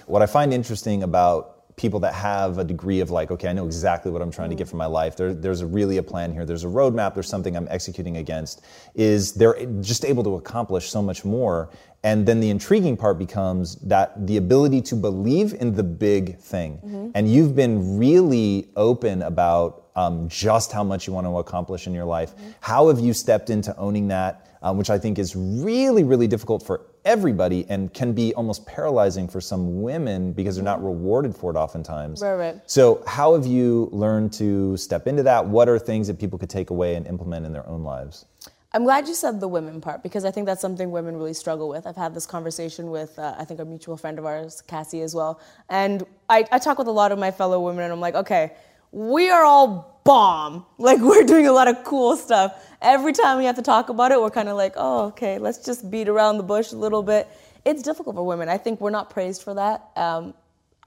What 0.06 0.22
I 0.22 0.26
find 0.26 0.52
interesting 0.52 1.02
about 1.04 1.55
people 1.76 2.00
that 2.00 2.14
have 2.14 2.56
a 2.56 2.64
degree 2.64 3.00
of 3.00 3.10
like, 3.10 3.30
okay, 3.30 3.48
I 3.48 3.52
know 3.52 3.66
exactly 3.66 4.10
what 4.10 4.22
I'm 4.22 4.30
trying 4.30 4.48
to 4.48 4.56
get 4.56 4.66
from 4.66 4.78
my 4.78 4.86
life. 4.86 5.14
There, 5.14 5.34
there's 5.34 5.60
a, 5.60 5.66
really 5.66 5.98
a 5.98 6.02
plan 6.02 6.32
here. 6.32 6.46
There's 6.46 6.64
a 6.64 6.68
roadmap. 6.68 7.12
There's 7.12 7.28
something 7.28 7.54
I'm 7.54 7.68
executing 7.70 8.16
against. 8.16 8.64
Is 8.94 9.32
they're 9.32 9.66
just 9.82 10.06
able 10.06 10.24
to 10.24 10.36
accomplish 10.36 10.88
so 10.90 11.02
much 11.02 11.24
more. 11.24 11.68
And 12.02 12.24
then 12.24 12.40
the 12.40 12.48
intriguing 12.48 12.96
part 12.96 13.18
becomes 13.18 13.76
that 13.76 14.26
the 14.26 14.38
ability 14.38 14.80
to 14.82 14.96
believe 14.96 15.52
in 15.54 15.74
the 15.74 15.82
big 15.82 16.38
thing. 16.38 16.78
Mm-hmm. 16.78 17.10
And 17.14 17.30
you've 17.30 17.54
been 17.54 17.98
really 17.98 18.70
open 18.76 19.22
about 19.22 19.88
um, 19.96 20.28
just 20.28 20.72
how 20.72 20.84
much 20.84 21.06
you 21.06 21.12
want 21.12 21.26
to 21.26 21.36
accomplish 21.38 21.86
in 21.86 21.92
your 21.92 22.04
life. 22.04 22.36
Mm-hmm. 22.36 22.50
How 22.60 22.88
have 22.88 23.00
you 23.00 23.12
stepped 23.12 23.50
into 23.50 23.76
owning 23.76 24.08
that, 24.08 24.58
um, 24.62 24.78
which 24.78 24.88
I 24.88 24.98
think 24.98 25.18
is 25.18 25.34
really, 25.36 26.04
really 26.04 26.26
difficult 26.26 26.62
for 26.62 26.86
everybody 27.06 27.64
and 27.70 27.94
can 27.94 28.12
be 28.12 28.34
almost 28.34 28.66
paralyzing 28.66 29.28
for 29.28 29.40
some 29.40 29.80
women 29.80 30.32
because 30.32 30.56
they're 30.56 30.64
not 30.64 30.84
rewarded 30.84 31.34
for 31.34 31.50
it 31.50 31.56
oftentimes. 31.56 32.20
Right, 32.20 32.34
right. 32.34 32.60
So, 32.66 33.02
how 33.06 33.34
have 33.34 33.46
you 33.46 33.88
learned 33.92 34.32
to 34.34 34.76
step 34.76 35.06
into 35.06 35.22
that? 35.22 35.46
What 35.46 35.68
are 35.68 35.78
things 35.78 36.08
that 36.08 36.18
people 36.18 36.38
could 36.38 36.50
take 36.50 36.70
away 36.70 36.96
and 36.96 37.06
implement 37.06 37.46
in 37.46 37.52
their 37.52 37.66
own 37.66 37.82
lives? 37.82 38.26
I'm 38.72 38.84
glad 38.84 39.08
you 39.08 39.14
said 39.14 39.40
the 39.40 39.48
women 39.48 39.80
part 39.80 40.02
because 40.02 40.26
I 40.26 40.30
think 40.30 40.44
that's 40.44 40.60
something 40.60 40.90
women 40.90 41.16
really 41.16 41.32
struggle 41.32 41.68
with. 41.68 41.86
I've 41.86 41.96
had 41.96 42.12
this 42.12 42.26
conversation 42.26 42.90
with, 42.90 43.18
uh, 43.18 43.34
I 43.38 43.44
think, 43.46 43.60
a 43.60 43.64
mutual 43.64 43.96
friend 43.96 44.18
of 44.18 44.26
ours, 44.26 44.60
Cassie, 44.66 45.00
as 45.00 45.14
well. 45.14 45.40
And 45.70 46.04
I, 46.28 46.44
I 46.52 46.58
talk 46.58 46.76
with 46.76 46.88
a 46.88 46.92
lot 46.92 47.10
of 47.10 47.18
my 47.18 47.30
fellow 47.30 47.58
women, 47.60 47.84
and 47.84 47.92
I'm 47.92 48.00
like, 48.00 48.16
okay, 48.16 48.52
we 48.92 49.30
are 49.30 49.44
all 49.44 49.95
bomb. 50.06 50.64
Like 50.78 51.00
we're 51.02 51.24
doing 51.24 51.46
a 51.46 51.52
lot 51.52 51.68
of 51.68 51.84
cool 51.84 52.16
stuff. 52.16 52.64
Every 52.80 53.12
time 53.12 53.38
we 53.38 53.44
have 53.44 53.56
to 53.56 53.62
talk 53.62 53.90
about 53.90 54.12
it, 54.12 54.20
we're 54.20 54.30
kind 54.30 54.48
of 54.48 54.56
like, 54.56 54.74
oh, 54.76 55.06
okay, 55.08 55.38
let's 55.38 55.58
just 55.58 55.90
beat 55.90 56.08
around 56.08 56.38
the 56.38 56.44
bush 56.44 56.72
a 56.72 56.76
little 56.76 57.02
bit. 57.02 57.28
It's 57.64 57.82
difficult 57.82 58.16
for 58.16 58.24
women. 58.24 58.48
I 58.48 58.58
think 58.58 58.80
we're 58.80 58.90
not 58.90 59.10
praised 59.10 59.42
for 59.42 59.54
that. 59.54 59.90
Um, 59.96 60.34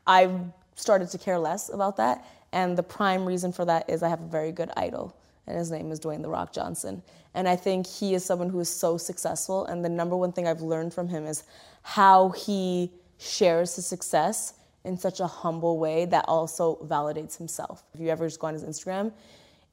I've 0.07 0.39
started 0.75 1.09
to 1.11 1.17
care 1.17 1.37
less 1.37 1.69
about 1.69 1.97
that. 1.97 2.25
And 2.53 2.77
the 2.77 2.83
prime 2.83 3.25
reason 3.25 3.51
for 3.51 3.65
that 3.65 3.89
is 3.89 4.01
I 4.01 4.09
have 4.09 4.21
a 4.21 4.27
very 4.27 4.51
good 4.51 4.71
idol, 4.75 5.15
and 5.45 5.57
his 5.57 5.69
name 5.69 5.91
is 5.91 5.99
Dwayne 5.99 6.23
The 6.23 6.29
Rock 6.29 6.51
Johnson. 6.53 7.03
And 7.35 7.47
I 7.47 7.55
think 7.55 7.85
he 7.85 8.15
is 8.15 8.25
someone 8.25 8.49
who 8.49 8.59
is 8.59 8.69
so 8.69 8.97
successful. 8.97 9.65
And 9.65 9.85
the 9.85 9.89
number 9.89 10.15
one 10.17 10.31
thing 10.31 10.47
I've 10.47 10.61
learned 10.61 10.93
from 10.93 11.07
him 11.07 11.25
is 11.27 11.43
how 11.83 12.29
he 12.29 12.91
shares 13.19 13.75
his 13.75 13.85
success 13.85 14.53
in 14.85 14.97
such 14.97 15.19
a 15.19 15.27
humble 15.27 15.77
way 15.77 16.05
that 16.05 16.25
also 16.27 16.75
validates 16.85 17.37
himself. 17.37 17.83
If 17.93 17.99
you 17.99 18.09
ever 18.09 18.27
just 18.27 18.39
go 18.39 18.47
on 18.47 18.53
his 18.53 18.63
Instagram, 18.63 19.11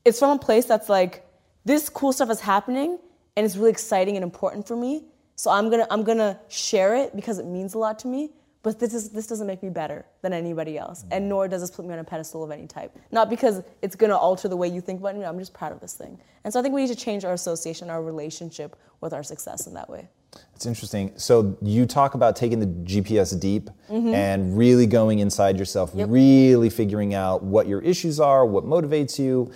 it's 0.05 0.19
from 0.19 0.31
a 0.31 0.39
place 0.39 0.65
that's 0.65 0.89
like, 0.89 1.25
this 1.65 1.89
cool 1.89 2.13
stuff 2.13 2.31
is 2.31 2.41
happening 2.41 2.99
and 3.37 3.45
it's 3.45 3.57
really 3.57 3.71
exciting 3.71 4.17
and 4.17 4.23
important 4.23 4.67
for 4.67 4.77
me. 4.77 5.05
So 5.35 5.51
I'm 5.51 5.69
gonna 5.69 5.87
I'm 5.91 6.03
gonna 6.05 6.39
share 6.49 6.97
it 6.97 7.15
because 7.15 7.39
it 7.39 7.47
means 7.47 7.75
a 7.75 7.79
lot 7.79 7.99
to 8.01 8.09
me. 8.09 8.31
but 8.67 8.81
this 8.81 8.95
is 8.95 9.11
this 9.11 9.29
doesn't 9.29 9.47
make 9.47 9.63
me 9.63 9.69
better 9.69 10.05
than 10.23 10.33
anybody 10.33 10.77
else, 10.77 11.05
and 11.13 11.29
nor 11.29 11.47
does 11.47 11.61
this 11.61 11.71
put 11.71 11.87
me 11.87 11.93
on 11.93 12.01
a 12.01 12.05
pedestal 12.05 12.43
of 12.43 12.51
any 12.51 12.67
type. 12.67 12.91
Not 13.13 13.31
because 13.31 13.63
it's 13.81 13.95
gonna 13.95 14.17
alter 14.17 14.49
the 14.49 14.57
way 14.57 14.67
you 14.67 14.81
think 14.81 14.99
about 14.99 15.15
me. 15.15 15.25
I'm 15.25 15.39
just 15.39 15.55
proud 15.55 15.71
of 15.71 15.79
this 15.79 15.95
thing, 15.95 16.19
and 16.43 16.53
so 16.53 16.59
I 16.59 16.65
think 16.65 16.75
we 16.75 16.81
need 16.81 16.89
to 16.89 16.97
change 16.97 17.25
our 17.25 17.33
association, 17.33 17.91
our 17.91 18.03
relationship 18.03 18.75
with 19.01 19.13
our 19.13 19.23
success 19.23 19.69
in 19.69 19.75
that 19.75 19.89
way. 19.89 20.09
It's 20.55 20.65
interesting. 20.67 21.13
So 21.17 21.57
you 21.61 21.85
talk 21.87 22.15
about 22.15 22.35
taking 22.37 22.61
the 22.61 22.67
GPS 22.67 23.39
deep 23.39 23.69
and 23.91 24.57
really 24.57 24.87
going 24.87 25.19
inside 25.19 25.59
yourself, 25.59 25.91
Mm-hmm. 25.91 25.99
Yep. 26.01 26.09
really 26.11 26.71
figuring 26.71 27.15
out 27.15 27.43
what 27.43 27.67
your 27.69 27.81
issues 27.83 28.19
are, 28.21 28.45
what 28.47 28.65
motivates 28.65 29.19
you. 29.19 29.53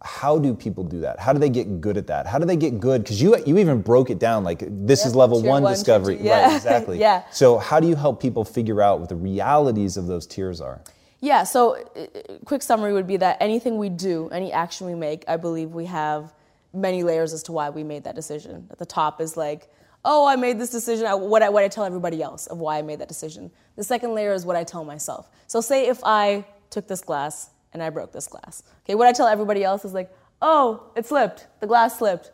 How 0.00 0.38
do 0.38 0.54
people 0.54 0.84
do 0.84 1.00
that? 1.00 1.18
How 1.18 1.32
do 1.32 1.40
they 1.40 1.48
get 1.50 1.80
good 1.80 1.96
at 1.96 2.06
that? 2.06 2.26
How 2.26 2.38
do 2.38 2.44
they 2.46 2.56
get 2.56 2.78
good? 2.78 3.02
Because 3.02 3.20
you 3.20 3.36
you 3.44 3.58
even 3.58 3.82
broke 3.82 4.10
it 4.10 4.20
down 4.20 4.44
like 4.44 4.62
this 4.86 5.04
is 5.04 5.14
level 5.16 5.42
one, 5.42 5.64
one, 5.64 5.72
discovery. 5.72 6.16
two. 6.16 6.22
Yeah. 6.24 6.46
Right, 6.46 6.56
exactly. 6.56 6.98
Yeah. 7.06 7.24
So 7.32 7.58
how 7.58 7.80
do 7.80 7.88
you 7.88 7.96
help 7.96 8.22
people 8.22 8.44
figure 8.44 8.80
out 8.80 9.00
what 9.00 9.08
the 9.08 9.16
realities 9.16 9.96
of 9.96 10.06
those 10.06 10.24
tiers 10.26 10.60
are? 10.60 10.80
Yeah, 11.20 11.42
so 11.42 11.74
uh, 11.96 12.06
quick 12.44 12.62
summary 12.62 12.92
would 12.92 13.08
be 13.08 13.16
that 13.16 13.38
anything 13.40 13.76
we 13.76 13.88
do, 13.88 14.28
any 14.30 14.52
action 14.52 14.86
we 14.86 14.94
make, 14.94 15.24
I 15.26 15.36
believe 15.36 15.70
we 15.70 15.86
have 15.86 16.32
many 16.72 17.02
layers 17.02 17.32
as 17.32 17.42
to 17.44 17.52
why 17.52 17.70
we 17.70 17.82
made 17.82 18.04
that 18.04 18.14
decision. 18.14 18.68
At 18.70 18.78
the 18.78 18.86
top 18.86 19.20
is 19.20 19.36
like, 19.36 19.68
oh, 20.04 20.26
I 20.26 20.36
made 20.36 20.58
this 20.58 20.70
decision, 20.70 21.06
what 21.06 21.42
I, 21.42 21.48
what 21.48 21.64
I 21.64 21.68
tell 21.68 21.84
everybody 21.84 22.22
else 22.22 22.46
of 22.46 22.58
why 22.58 22.78
I 22.78 22.82
made 22.82 23.00
that 23.00 23.08
decision. 23.08 23.50
The 23.76 23.84
second 23.84 24.14
layer 24.14 24.32
is 24.32 24.46
what 24.46 24.56
I 24.56 24.64
tell 24.64 24.84
myself. 24.84 25.28
So 25.46 25.60
say 25.60 25.88
if 25.88 26.00
I 26.04 26.44
took 26.70 26.86
this 26.86 27.00
glass 27.00 27.50
and 27.72 27.82
I 27.82 27.90
broke 27.90 28.12
this 28.12 28.26
glass. 28.26 28.62
Okay, 28.84 28.94
what 28.94 29.06
I 29.06 29.12
tell 29.12 29.26
everybody 29.26 29.64
else 29.64 29.84
is 29.84 29.92
like, 29.92 30.10
oh, 30.40 30.90
it 30.96 31.06
slipped, 31.06 31.46
the 31.60 31.66
glass 31.66 31.98
slipped. 31.98 32.32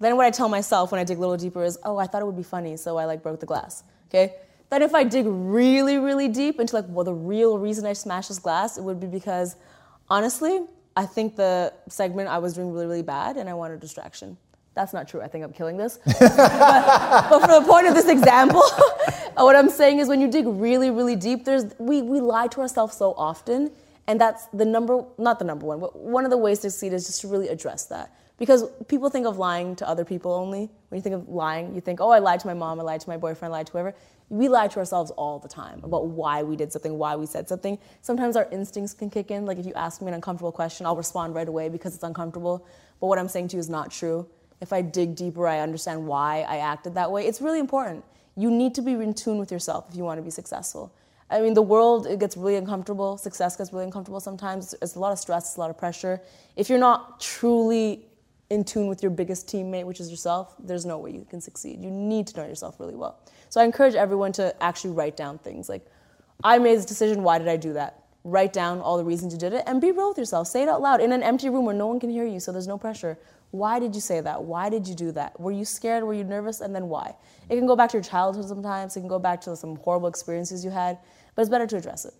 Then 0.00 0.16
what 0.16 0.26
I 0.26 0.30
tell 0.30 0.48
myself 0.48 0.92
when 0.92 1.00
I 1.00 1.04
dig 1.04 1.18
a 1.18 1.20
little 1.20 1.36
deeper 1.36 1.64
is, 1.64 1.78
oh, 1.82 1.98
I 1.98 2.06
thought 2.06 2.22
it 2.22 2.26
would 2.26 2.36
be 2.36 2.42
funny, 2.42 2.76
so 2.76 2.96
I 2.96 3.04
like 3.04 3.22
broke 3.22 3.40
the 3.40 3.46
glass. 3.46 3.82
Okay? 4.08 4.34
Then 4.70 4.82
if 4.82 4.94
I 4.94 5.04
dig 5.04 5.26
really, 5.26 5.98
really 5.98 6.28
deep 6.28 6.60
into 6.60 6.76
like, 6.76 6.84
well, 6.88 7.04
the 7.04 7.14
real 7.14 7.58
reason 7.58 7.86
I 7.86 7.94
smashed 7.94 8.28
this 8.28 8.38
glass, 8.38 8.76
it 8.76 8.84
would 8.84 9.00
be 9.00 9.06
because, 9.06 9.56
honestly, 10.08 10.60
I 10.96 11.06
think 11.06 11.36
the 11.36 11.72
segment 11.88 12.28
I 12.28 12.38
was 12.38 12.54
doing 12.54 12.72
really, 12.72 12.86
really 12.86 13.02
bad, 13.02 13.36
and 13.36 13.48
I 13.48 13.54
wanted 13.54 13.74
a 13.74 13.78
distraction. 13.78 14.36
That's 14.78 14.92
not 14.92 15.08
true. 15.08 15.20
I 15.20 15.26
think 15.26 15.42
I'm 15.42 15.52
killing 15.52 15.76
this. 15.76 15.98
but, 16.06 16.20
but 16.20 17.40
for 17.40 17.60
the 17.60 17.64
point 17.66 17.88
of 17.88 17.96
this 17.96 18.06
example, 18.08 18.62
what 19.34 19.56
I'm 19.56 19.68
saying 19.68 19.98
is 19.98 20.06
when 20.06 20.20
you 20.20 20.30
dig 20.30 20.46
really, 20.46 20.88
really 20.88 21.16
deep, 21.16 21.44
there's 21.44 21.64
we, 21.80 22.00
we 22.00 22.20
lie 22.20 22.46
to 22.46 22.60
ourselves 22.60 22.96
so 22.96 23.12
often, 23.14 23.72
and 24.06 24.20
that's 24.20 24.46
the 24.52 24.64
number 24.64 25.04
not 25.18 25.40
the 25.40 25.44
number 25.44 25.66
one, 25.66 25.80
but 25.80 25.98
one 25.98 26.24
of 26.24 26.30
the 26.30 26.36
ways 26.36 26.60
to 26.60 26.70
succeed 26.70 26.92
is 26.92 27.08
just 27.08 27.22
to 27.22 27.26
really 27.26 27.48
address 27.48 27.86
that. 27.86 28.14
Because 28.38 28.66
people 28.86 29.10
think 29.10 29.26
of 29.26 29.36
lying 29.36 29.74
to 29.76 29.88
other 29.88 30.04
people 30.04 30.32
only. 30.32 30.70
When 30.90 30.96
you 30.96 31.02
think 31.02 31.16
of 31.16 31.28
lying, 31.28 31.74
you 31.74 31.80
think, 31.80 32.00
oh, 32.00 32.10
I 32.10 32.20
lied 32.20 32.38
to 32.38 32.46
my 32.46 32.54
mom, 32.54 32.78
I 32.78 32.84
lied 32.84 33.00
to 33.00 33.08
my 33.08 33.16
boyfriend, 33.16 33.52
I 33.52 33.56
lied 33.56 33.66
to 33.66 33.72
whoever. 33.72 33.96
We 34.28 34.48
lie 34.48 34.68
to 34.68 34.78
ourselves 34.78 35.10
all 35.10 35.40
the 35.40 35.48
time 35.48 35.80
about 35.82 36.06
why 36.06 36.44
we 36.44 36.54
did 36.54 36.70
something, 36.72 36.96
why 36.96 37.16
we 37.16 37.26
said 37.26 37.48
something. 37.48 37.80
Sometimes 38.00 38.36
our 38.36 38.46
instincts 38.52 38.94
can 38.94 39.10
kick 39.10 39.32
in. 39.32 39.44
Like 39.44 39.58
if 39.58 39.66
you 39.66 39.74
ask 39.74 40.00
me 40.00 40.06
an 40.06 40.14
uncomfortable 40.14 40.52
question, 40.52 40.86
I'll 40.86 40.94
respond 40.94 41.34
right 41.34 41.48
away 41.48 41.68
because 41.68 41.96
it's 41.96 42.04
uncomfortable. 42.04 42.64
But 43.00 43.08
what 43.08 43.18
I'm 43.18 43.26
saying 43.26 43.48
to 43.48 43.56
you 43.56 43.60
is 43.60 43.68
not 43.68 43.90
true. 43.90 44.28
If 44.60 44.72
I 44.72 44.82
dig 44.82 45.14
deeper, 45.14 45.46
I 45.46 45.60
understand 45.60 46.06
why 46.06 46.42
I 46.48 46.58
acted 46.58 46.94
that 46.94 47.10
way. 47.10 47.26
It's 47.26 47.40
really 47.40 47.60
important. 47.60 48.04
You 48.36 48.50
need 48.50 48.74
to 48.76 48.82
be 48.82 48.92
in 48.92 49.14
tune 49.14 49.38
with 49.38 49.50
yourself 49.50 49.86
if 49.90 49.96
you 49.96 50.04
want 50.04 50.18
to 50.18 50.22
be 50.22 50.30
successful. 50.30 50.92
I 51.30 51.40
mean, 51.40 51.54
the 51.54 51.62
world 51.62 52.06
it 52.06 52.18
gets 52.18 52.36
really 52.36 52.56
uncomfortable. 52.56 53.18
Success 53.18 53.56
gets 53.56 53.72
really 53.72 53.84
uncomfortable 53.84 54.20
sometimes. 54.20 54.74
It's 54.80 54.94
a 54.94 54.98
lot 54.98 55.12
of 55.12 55.18
stress, 55.18 55.48
it's 55.48 55.56
a 55.56 55.60
lot 55.60 55.70
of 55.70 55.78
pressure. 55.78 56.22
If 56.56 56.68
you're 56.70 56.78
not 56.78 57.20
truly 57.20 58.06
in 58.50 58.64
tune 58.64 58.86
with 58.86 59.02
your 59.02 59.10
biggest 59.10 59.46
teammate, 59.46 59.84
which 59.84 60.00
is 60.00 60.10
yourself, 60.10 60.54
there's 60.58 60.86
no 60.86 60.98
way 60.98 61.10
you 61.10 61.26
can 61.28 61.40
succeed. 61.40 61.82
You 61.82 61.90
need 61.90 62.26
to 62.28 62.40
know 62.40 62.46
yourself 62.46 62.80
really 62.80 62.94
well. 62.94 63.20
So 63.50 63.60
I 63.60 63.64
encourage 63.64 63.94
everyone 63.94 64.32
to 64.32 64.54
actually 64.62 64.92
write 64.92 65.16
down 65.16 65.38
things 65.38 65.68
like, 65.68 65.86
I 66.42 66.58
made 66.58 66.78
this 66.78 66.86
decision, 66.86 67.22
why 67.22 67.38
did 67.38 67.48
I 67.48 67.56
do 67.56 67.74
that? 67.74 68.04
Write 68.24 68.52
down 68.52 68.80
all 68.80 68.96
the 68.96 69.04
reasons 69.04 69.32
you 69.32 69.38
did 69.38 69.52
it 69.52 69.64
and 69.66 69.80
be 69.80 69.90
real 69.90 70.08
with 70.08 70.18
yourself. 70.18 70.46
Say 70.48 70.62
it 70.62 70.68
out 70.68 70.80
loud 70.80 71.00
in 71.00 71.12
an 71.12 71.22
empty 71.22 71.50
room 71.50 71.64
where 71.64 71.74
no 71.74 71.86
one 71.86 72.00
can 72.00 72.10
hear 72.10 72.24
you, 72.24 72.40
so 72.40 72.52
there's 72.52 72.68
no 72.68 72.78
pressure. 72.78 73.18
Why 73.50 73.78
did 73.78 73.94
you 73.94 74.00
say 74.00 74.20
that? 74.20 74.42
Why 74.44 74.68
did 74.68 74.86
you 74.86 74.94
do 74.94 75.12
that? 75.12 75.38
Were 75.40 75.52
you 75.52 75.64
scared? 75.64 76.04
Were 76.04 76.12
you 76.14 76.24
nervous? 76.24 76.60
And 76.60 76.74
then 76.74 76.88
why? 76.88 77.14
It 77.48 77.56
can 77.56 77.66
go 77.66 77.76
back 77.76 77.90
to 77.90 77.96
your 77.96 78.04
childhood 78.04 78.46
sometimes, 78.46 78.96
it 78.96 79.00
can 79.00 79.08
go 79.08 79.18
back 79.18 79.40
to 79.42 79.56
some 79.56 79.76
horrible 79.76 80.08
experiences 80.08 80.64
you 80.64 80.70
had, 80.70 80.98
but 81.34 81.42
it's 81.42 81.48
better 81.50 81.66
to 81.66 81.76
address 81.76 82.04
it. 82.04 82.14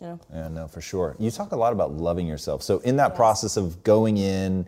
You 0.00 0.06
know? 0.08 0.20
Yeah, 0.32 0.48
no, 0.48 0.68
for 0.68 0.80
sure. 0.80 1.16
You 1.18 1.30
talk 1.30 1.52
a 1.52 1.56
lot 1.56 1.72
about 1.72 1.92
loving 1.92 2.26
yourself. 2.26 2.62
So, 2.62 2.78
in 2.80 2.96
that 2.96 3.14
process 3.14 3.56
of 3.56 3.82
going 3.84 4.16
in, 4.18 4.66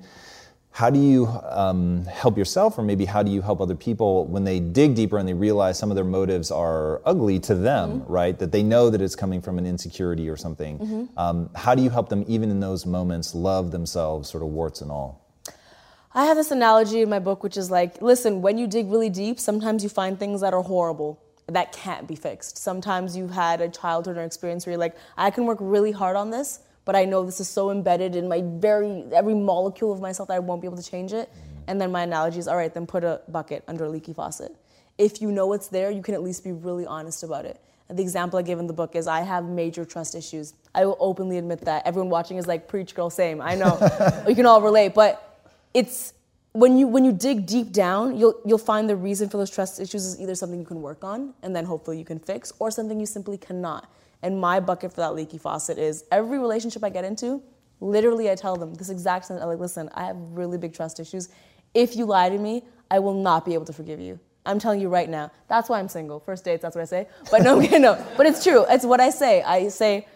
how 0.71 0.91
do 0.91 0.99
you 0.99 1.27
um, 1.49 2.05
help 2.07 2.37
yourself, 2.39 2.79
or 2.79 2.83
maybe 2.83 3.05
how 3.05 3.23
do 3.23 3.31
you 3.31 3.43
help 3.43 3.61
other 3.61 3.77
people 3.77 4.27
when 4.27 4.43
they 4.45 4.59
dig 4.59 4.95
deeper 4.95 5.19
and 5.19 5.29
they 5.29 5.35
realize 5.35 5.79
some 5.79 5.91
of 5.91 5.95
their 5.97 6.05
motives 6.05 6.51
are 6.51 7.01
ugly 7.05 7.39
to 7.41 7.55
them, 7.55 8.01
Mm-hmm. 8.01 8.13
right? 8.13 8.39
That 8.39 8.53
they 8.53 8.63
know 8.63 8.91
that 8.91 9.01
it's 9.01 9.15
coming 9.15 9.41
from 9.41 9.59
an 9.59 9.67
insecurity 9.67 10.29
or 10.29 10.37
something. 10.37 10.79
Mm-hmm. 10.79 11.19
Um, 11.19 11.51
how 11.55 11.75
do 11.75 11.83
you 11.83 11.91
help 11.91 12.09
them, 12.09 12.25
even 12.27 12.51
in 12.51 12.61
those 12.61 12.87
moments, 12.87 13.35
love 13.35 13.71
themselves, 13.71 14.29
sort 14.31 14.43
of 14.43 14.49
warts 14.51 14.81
and 14.81 14.91
all? 14.91 15.24
I 16.17 16.27
have 16.27 16.37
this 16.37 16.53
analogy 16.53 17.03
in 17.03 17.11
my 17.11 17.19
book, 17.19 17.43
which 17.43 17.57
is 17.57 17.73
like, 17.73 18.01
listen, 18.01 18.41
when 18.41 18.57
you 18.57 18.69
dig 18.69 18.89
really 18.89 19.11
deep, 19.11 19.41
sometimes 19.41 19.83
you 19.83 19.89
find 19.89 20.17
things 20.17 20.41
that 20.43 20.55
are 20.55 20.63
horrible 20.63 21.21
that 21.49 21.73
can't 21.73 22.07
be 22.07 22.15
fixed. 22.15 22.57
Sometimes 22.57 23.17
you've 23.17 23.33
had 23.33 23.61
a 23.61 23.69
childhood 23.69 24.17
or 24.17 24.23
experience 24.23 24.65
where 24.65 24.75
you're 24.75 24.81
like, 24.81 24.97
I 25.17 25.31
can 25.31 25.45
work 25.45 25.59
really 25.61 25.91
hard 25.91 26.15
on 26.15 26.31
this, 26.31 26.61
but 26.85 26.95
I 26.95 27.05
know 27.05 27.25
this 27.25 27.41
is 27.41 27.49
so 27.49 27.73
embedded 27.73 28.15
in 28.15 28.29
my 28.29 28.43
very 28.45 29.05
every 29.13 29.35
molecule 29.35 29.93
of 29.93 30.01
myself 30.01 30.29
that 30.29 30.35
I 30.35 30.39
won't 30.39 30.63
be 30.63 30.69
able 30.69 30.77
to 30.77 30.89
change 30.89 31.13
it. 31.13 31.29
And 31.67 31.81
then 31.81 31.91
my 31.91 32.03
analogy 32.03 32.39
is, 32.39 32.47
all 32.47 32.57
right, 32.57 32.73
then 32.73 32.87
put 32.87 33.03
a 33.03 33.21
bucket 33.29 33.65
under 33.67 33.85
a 33.85 33.89
leaky 33.89 34.13
faucet. 34.13 34.55
If 34.99 35.21
you 35.21 35.33
know 35.33 35.53
it's 35.53 35.67
there, 35.67 35.91
you 35.91 36.03
can 36.03 36.15
at 36.15 36.23
least 36.23 36.45
be 36.45 36.53
really 36.53 36.87
honest 36.87 37.25
about 37.25 37.45
it. 37.45 37.61
And 37.89 37.99
the 37.99 38.03
example 38.03 38.39
I 38.39 38.43
give 38.43 38.61
in 38.61 38.67
the 38.67 38.73
book 38.73 38.95
is 38.95 39.07
I 39.07 39.23
have 39.23 39.45
major 39.45 39.85
trust 39.85 40.15
issues. 40.15 40.55
I 40.75 40.87
will 40.87 40.97
openly 41.01 41.39
admit 41.39 41.63
that. 41.63 41.87
Everyone 41.87 42.09
watching 42.09 42.37
is 42.37 42.47
like, 42.47 42.69
preach, 42.69 42.95
girl, 42.95 43.11
same. 43.11 43.41
I 43.41 43.57
know. 43.57 43.79
you 44.29 44.35
can 44.35 44.47
all 44.47 44.63
relate, 44.63 44.95
but 44.95 45.24
it's 45.75 46.15
when 46.53 46.79
you 46.79 46.87
when 46.87 47.05
you 47.05 47.13
dig 47.13 47.47
deep 47.47 47.73
down, 47.73 48.17
you'll 48.17 48.41
you'll 48.47 48.59
find 48.59 48.89
the 48.89 48.97
reason 48.97 49.29
for 49.29 49.37
those 49.37 49.51
trust 49.51 49.81
issues 49.81 50.07
is 50.07 50.21
either 50.21 50.37
something 50.37 50.61
you 50.61 50.67
can 50.67 50.81
work 50.81 51.03
on 51.03 51.35
and 51.43 51.55
then 51.55 51.65
hopefully 51.65 51.99
you 51.99 52.05
can 52.05 52.19
fix, 52.21 52.53
or 52.61 52.71
something 52.71 53.01
you 53.01 53.07
simply 53.07 53.37
cannot. 53.37 53.91
And 54.23 54.41
my 54.41 54.61
bucket 54.61 54.93
for 54.93 55.01
that 55.01 55.15
leaky 55.15 55.37
faucet 55.37 55.77
is 55.77 56.05
every 56.11 56.39
relationship 56.39 56.83
I 56.83 56.89
get 56.89 57.05
into, 57.05 57.43
literally 57.81 58.31
I 58.31 58.37
tell 58.37 58.57
them 58.57 58.75
this 58.75 58.89
exact 58.89 59.27
sentence. 59.27 59.43
I'm 59.43 59.51
like, 59.51 59.59
listen, 59.59 59.91
I 59.95 60.05
have 60.05 60.17
really 60.17 60.57
big 60.57 60.73
trust 60.73 61.01
issues. 61.01 61.29
If 61.75 61.97
you 61.97 62.07
lie 62.07 62.31
to 62.31 62.39
me, 62.39 62.63
I 62.91 63.01
will 63.01 63.15
not 63.15 63.45
be 63.45 63.55
able 63.55 63.67
to 63.67 63.73
forgive 63.73 64.01
you. 64.01 64.19
I'm 64.47 64.59
telling 64.59 64.81
you 64.81 64.89
right 64.89 65.09
now. 65.09 65.31
That's 65.49 65.69
why 65.69 65.79
I'm 65.79 65.89
single. 65.89 66.21
First 66.21 66.45
dates, 66.45 66.63
that's 66.63 66.77
what 66.77 66.83
I 66.83 66.87
say. 66.87 67.09
But 67.31 67.43
no, 67.43 67.59
no. 67.79 68.07
But 68.17 68.27
it's 68.27 68.45
true. 68.45 68.65
It's 68.69 68.85
what 68.85 69.01
I 69.01 69.11
say. 69.11 69.43
I 69.43 69.69
say, 69.69 70.07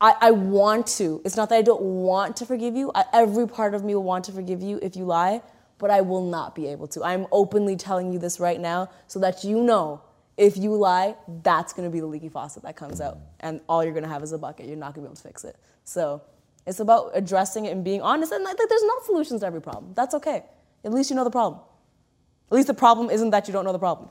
I, 0.00 0.14
I 0.20 0.30
want 0.30 0.86
to. 0.98 1.22
It's 1.24 1.36
not 1.36 1.48
that 1.48 1.56
I 1.56 1.62
don't 1.62 1.82
want 1.82 2.36
to 2.38 2.46
forgive 2.46 2.76
you. 2.76 2.92
I, 2.94 3.04
every 3.12 3.48
part 3.48 3.74
of 3.74 3.84
me 3.84 3.94
will 3.94 4.02
want 4.02 4.24
to 4.26 4.32
forgive 4.32 4.62
you 4.62 4.78
if 4.82 4.94
you 4.96 5.04
lie, 5.04 5.42
but 5.78 5.90
I 5.90 6.02
will 6.02 6.24
not 6.24 6.54
be 6.54 6.66
able 6.68 6.86
to. 6.88 7.02
I'm 7.02 7.26
openly 7.32 7.76
telling 7.76 8.12
you 8.12 8.18
this 8.18 8.38
right 8.38 8.60
now 8.60 8.90
so 9.06 9.18
that 9.20 9.44
you 9.44 9.62
know 9.62 10.02
if 10.36 10.56
you 10.58 10.74
lie, 10.74 11.16
that's 11.42 11.72
gonna 11.72 11.88
be 11.88 12.00
the 12.00 12.06
leaky 12.06 12.28
faucet 12.28 12.62
that 12.64 12.76
comes 12.76 13.00
out. 13.00 13.18
And 13.40 13.60
all 13.68 13.82
you're 13.82 13.94
gonna 13.94 14.08
have 14.08 14.22
is 14.22 14.32
a 14.32 14.38
bucket. 14.38 14.66
You're 14.66 14.76
not 14.76 14.94
gonna 14.94 15.06
be 15.06 15.08
able 15.08 15.16
to 15.16 15.22
fix 15.22 15.44
it. 15.44 15.56
So 15.84 16.20
it's 16.66 16.80
about 16.80 17.12
addressing 17.14 17.64
it 17.64 17.70
and 17.70 17.82
being 17.82 18.02
honest. 18.02 18.32
And 18.32 18.44
like, 18.44 18.56
there's 18.56 18.82
not 18.82 19.04
solutions 19.04 19.40
to 19.40 19.46
every 19.46 19.62
problem. 19.62 19.92
That's 19.94 20.14
okay. 20.14 20.44
At 20.84 20.92
least 20.92 21.08
you 21.08 21.16
know 21.16 21.24
the 21.24 21.30
problem. 21.30 21.62
At 22.50 22.54
least 22.54 22.66
the 22.66 22.74
problem 22.74 23.08
isn't 23.08 23.30
that 23.30 23.48
you 23.48 23.52
don't 23.52 23.64
know 23.64 23.72
the 23.72 23.78
problem. 23.78 24.10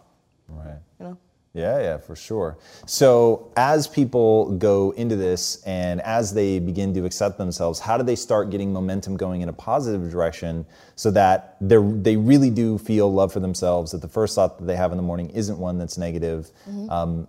Right. 1.55 1.61
You 1.61 1.67
know? 1.67 1.77
Yeah, 1.77 1.83
yeah, 1.83 1.97
for 1.97 2.15
sure. 2.15 2.57
So, 2.85 3.51
as 3.55 3.87
people 3.87 4.51
go 4.57 4.91
into 4.91 5.15
this 5.15 5.63
and 5.63 6.01
as 6.01 6.33
they 6.33 6.59
begin 6.59 6.93
to 6.93 7.05
accept 7.05 7.37
themselves, 7.37 7.79
how 7.79 7.97
do 7.97 8.03
they 8.03 8.15
start 8.15 8.49
getting 8.49 8.73
momentum 8.73 9.17
going 9.17 9.41
in 9.41 9.49
a 9.49 9.53
positive 9.53 10.11
direction 10.11 10.65
so 10.95 11.11
that 11.11 11.57
they 11.61 11.77
they 11.77 12.17
really 12.17 12.49
do 12.49 12.77
feel 12.77 13.11
love 13.11 13.31
for 13.33 13.39
themselves? 13.39 13.91
That 13.91 14.01
the 14.01 14.07
first 14.07 14.35
thought 14.35 14.59
that 14.59 14.65
they 14.65 14.75
have 14.75 14.91
in 14.91 14.97
the 14.97 15.03
morning 15.03 15.29
isn't 15.31 15.57
one 15.57 15.77
that's 15.77 15.97
negative. 15.97 16.51
Um, 16.89 17.27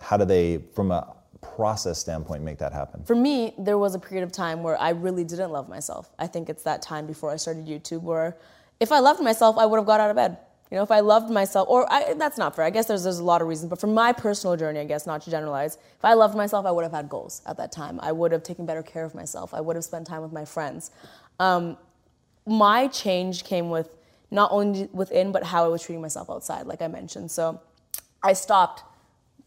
how 0.00 0.16
do 0.16 0.24
they, 0.24 0.58
from 0.74 0.90
a 0.90 1.14
process 1.40 1.98
standpoint, 1.98 2.42
make 2.42 2.58
that 2.58 2.72
happen? 2.72 3.02
For 3.04 3.14
me, 3.14 3.54
there 3.58 3.78
was 3.78 3.94
a 3.94 3.98
period 3.98 4.24
of 4.24 4.32
time 4.32 4.62
where 4.62 4.78
I 4.80 4.90
really 4.90 5.24
didn't 5.24 5.50
love 5.50 5.68
myself. 5.68 6.10
I 6.18 6.26
think 6.26 6.48
it's 6.48 6.62
that 6.64 6.82
time 6.82 7.06
before 7.06 7.30
I 7.30 7.36
started 7.36 7.66
YouTube 7.66 8.02
where 8.02 8.36
if 8.78 8.92
I 8.92 8.98
loved 8.98 9.22
myself, 9.22 9.56
I 9.56 9.66
would 9.66 9.78
have 9.78 9.86
got 9.86 10.00
out 10.00 10.10
of 10.10 10.16
bed. 10.16 10.36
You 10.70 10.76
know, 10.76 10.82
if 10.82 10.90
I 10.90 11.00
loved 11.00 11.30
myself, 11.30 11.68
or 11.68 11.90
I, 11.92 12.14
that's 12.14 12.38
not 12.38 12.56
fair. 12.56 12.64
I 12.64 12.70
guess 12.70 12.86
there's, 12.86 13.04
there's 13.04 13.20
a 13.20 13.24
lot 13.24 13.40
of 13.40 13.46
reasons, 13.46 13.70
but 13.70 13.80
for 13.80 13.86
my 13.86 14.12
personal 14.12 14.56
journey, 14.56 14.80
I 14.80 14.84
guess, 14.84 15.06
not 15.06 15.22
to 15.22 15.30
generalize, 15.30 15.76
if 15.76 16.04
I 16.04 16.14
loved 16.14 16.36
myself, 16.36 16.66
I 16.66 16.72
would 16.72 16.82
have 16.82 16.92
had 16.92 17.08
goals 17.08 17.40
at 17.46 17.56
that 17.58 17.70
time. 17.70 18.00
I 18.02 18.10
would 18.10 18.32
have 18.32 18.42
taken 18.42 18.66
better 18.66 18.82
care 18.82 19.04
of 19.04 19.14
myself. 19.14 19.54
I 19.54 19.60
would 19.60 19.76
have 19.76 19.84
spent 19.84 20.08
time 20.08 20.22
with 20.22 20.32
my 20.32 20.44
friends. 20.44 20.90
Um, 21.38 21.76
my 22.46 22.88
change 22.88 23.44
came 23.44 23.70
with 23.70 23.90
not 24.30 24.50
only 24.50 24.88
within, 24.92 25.30
but 25.30 25.44
how 25.44 25.64
I 25.64 25.68
was 25.68 25.82
treating 25.82 26.02
myself 26.02 26.28
outside, 26.28 26.66
like 26.66 26.82
I 26.82 26.88
mentioned. 26.88 27.30
So 27.30 27.60
I 28.22 28.32
stopped 28.32 28.82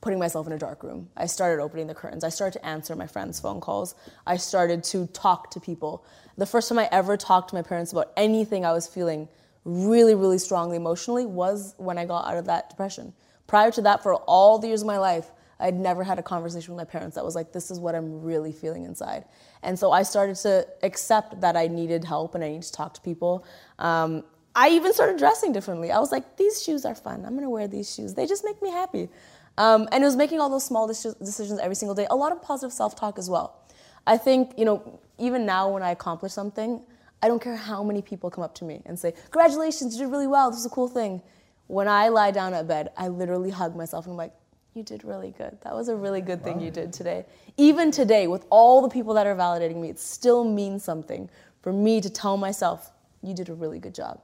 putting 0.02 0.20
myself 0.20 0.48
in 0.48 0.54
a 0.54 0.58
dark 0.58 0.84
room. 0.84 1.10
I 1.18 1.26
started 1.26 1.62
opening 1.62 1.88
the 1.88 1.94
curtains. 1.94 2.24
I 2.24 2.30
started 2.30 2.60
to 2.60 2.66
answer 2.66 2.96
my 2.96 3.08
friends' 3.08 3.40
phone 3.42 3.60
calls. 3.60 3.96
I 4.26 4.38
started 4.38 4.86
to 4.86 5.08
talk 5.08 5.52
to 5.52 5.60
people. 5.60 6.06
The 6.38 6.46
first 6.46 6.70
time 6.70 6.80
I 6.80 6.88
ever 6.94 7.18
talked 7.18 7.50
to 7.50 7.56
my 7.56 7.62
parents 7.62 7.92
about 7.92 8.14
anything 8.16 8.66
I 8.66 8.72
was 8.72 8.88
feeling 8.88 9.28
really, 9.70 10.16
really 10.16 10.38
strongly 10.38 10.78
emotionally 10.78 11.26
was 11.26 11.76
when 11.78 11.98
I 11.98 12.06
got 12.06 12.28
out 12.28 12.38
of 12.38 12.46
that 12.46 12.70
depression. 12.70 13.14
Prior 13.48 13.72
to 13.72 13.82
that, 13.82 14.04
for 14.04 14.16
all 14.16 14.60
the 14.60 14.68
years 14.68 14.82
of 14.82 14.88
my 14.88 14.98
life, 14.98 15.32
I'd 15.60 15.76
never 15.76 16.04
had 16.04 16.20
a 16.20 16.24
conversation 16.24 16.74
with 16.74 16.80
my 16.80 16.90
parents 16.90 17.16
that 17.16 17.26
was 17.26 17.36
like, 17.36 17.52
this 17.52 17.70
is 17.70 17.80
what 17.80 17.94
I'm 17.94 18.22
really 18.22 18.52
feeling 18.52 18.86
inside. 18.86 19.26
And 19.62 19.78
so 19.78 19.92
I 19.92 20.04
started 20.04 20.38
to 20.38 20.66
accept 20.84 21.42
that 21.42 21.58
I 21.58 21.68
needed 21.68 22.06
help 22.06 22.36
and 22.36 22.44
I 22.44 22.50
needed 22.50 22.64
to 22.64 22.72
talk 22.72 22.94
to 22.94 23.02
people. 23.02 23.46
Um, 23.78 24.24
I 24.56 24.70
even 24.70 24.94
started 24.94 25.18
dressing 25.18 25.52
differently. 25.52 25.92
I 25.92 26.00
was 26.00 26.12
like, 26.12 26.38
these 26.38 26.64
shoes 26.64 26.86
are 26.86 26.96
fun. 26.96 27.26
I'm 27.26 27.36
gonna 27.36 27.50
wear 27.50 27.68
these 27.68 27.94
shoes. 27.94 28.14
They 28.14 28.26
just 28.26 28.46
make 28.46 28.62
me 28.62 28.72
happy. 28.72 29.10
Um, 29.58 29.90
and 29.92 30.04
it 30.04 30.08
was 30.08 30.16
making 30.16 30.40
all 30.40 30.50
those 30.50 30.64
small 30.64 30.88
decisions 30.88 31.60
every 31.60 31.76
single 31.76 31.94
day. 31.94 32.08
A 32.10 32.16
lot 32.16 32.32
of 32.32 32.42
positive 32.42 32.72
self 32.72 32.96
talk 32.96 33.18
as 33.18 33.30
well. 33.30 33.62
I 34.08 34.18
think, 34.18 34.54
you 34.58 34.64
know, 34.64 35.00
even 35.18 35.46
now 35.46 35.70
when 35.70 35.84
I 35.84 35.92
accomplish 35.92 36.32
something, 36.32 36.82
I 37.22 37.28
don't 37.28 37.42
care 37.42 37.56
how 37.56 37.84
many 37.84 38.02
people 38.02 38.30
come 38.30 38.44
up 38.44 38.56
to 38.56 38.66
me 38.66 38.82
and 38.86 38.98
say, 38.98 39.14
Congratulations, 39.32 39.96
you 39.96 40.06
did 40.06 40.12
really 40.12 40.28
well. 40.28 40.50
This 40.52 40.60
is 40.62 40.66
a 40.66 40.70
cool 40.70 40.88
thing. 40.88 41.22
When 41.68 41.88
I 41.88 42.10
lie 42.10 42.32
down 42.32 42.54
at 42.54 42.68
bed, 42.68 42.90
I 42.98 43.10
literally 43.10 43.50
hug 43.50 43.76
myself 43.76 44.06
and 44.06 44.14
I'm 44.14 44.18
like, 44.18 44.34
You 44.74 44.84
did 44.84 45.04
really 45.04 45.32
good. 45.38 45.58
That 45.64 45.76
was 45.76 45.90
a 45.90 45.96
really 45.96 46.22
good 46.22 46.44
thing 46.44 46.62
you 46.62 46.72
did 46.72 46.94
today. 46.94 47.26
Even 47.58 47.92
today, 47.92 48.28
with 48.28 48.46
all 48.50 48.82
the 48.82 48.90
people 48.90 49.14
that 49.16 49.28
are 49.28 49.36
validating 49.36 49.82
me, 49.82 49.90
it 49.90 50.00
still 50.00 50.44
means 50.46 50.84
something 50.84 51.30
for 51.62 51.74
me 51.74 52.00
to 52.02 52.10
tell 52.10 52.38
myself, 52.38 52.92
You 53.22 53.34
did 53.34 53.50
a 53.50 53.54
really 53.54 53.80
good 53.80 53.96
job. 53.96 54.22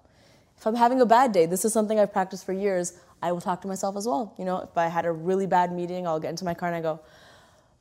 If 0.58 0.66
I'm 0.66 0.76
having 0.76 1.02
a 1.02 1.06
bad 1.06 1.34
day, 1.34 1.46
this 1.46 1.66
is 1.66 1.74
something 1.74 2.00
I've 2.00 2.14
practiced 2.14 2.46
for 2.46 2.54
years. 2.54 2.94
I 3.22 3.32
will 3.32 3.42
talk 3.42 3.62
to 3.62 3.68
myself 3.68 3.98
as 3.98 4.08
well. 4.08 4.34
You 4.38 4.46
know, 4.46 4.60
if 4.62 4.78
I 4.78 4.88
had 4.88 5.06
a 5.06 5.12
really 5.12 5.48
bad 5.48 5.74
meeting, 5.74 6.08
I'll 6.08 6.20
get 6.20 6.30
into 6.30 6.46
my 6.46 6.54
car 6.54 6.70
and 6.70 6.76
I 6.78 6.82
go, 6.82 7.02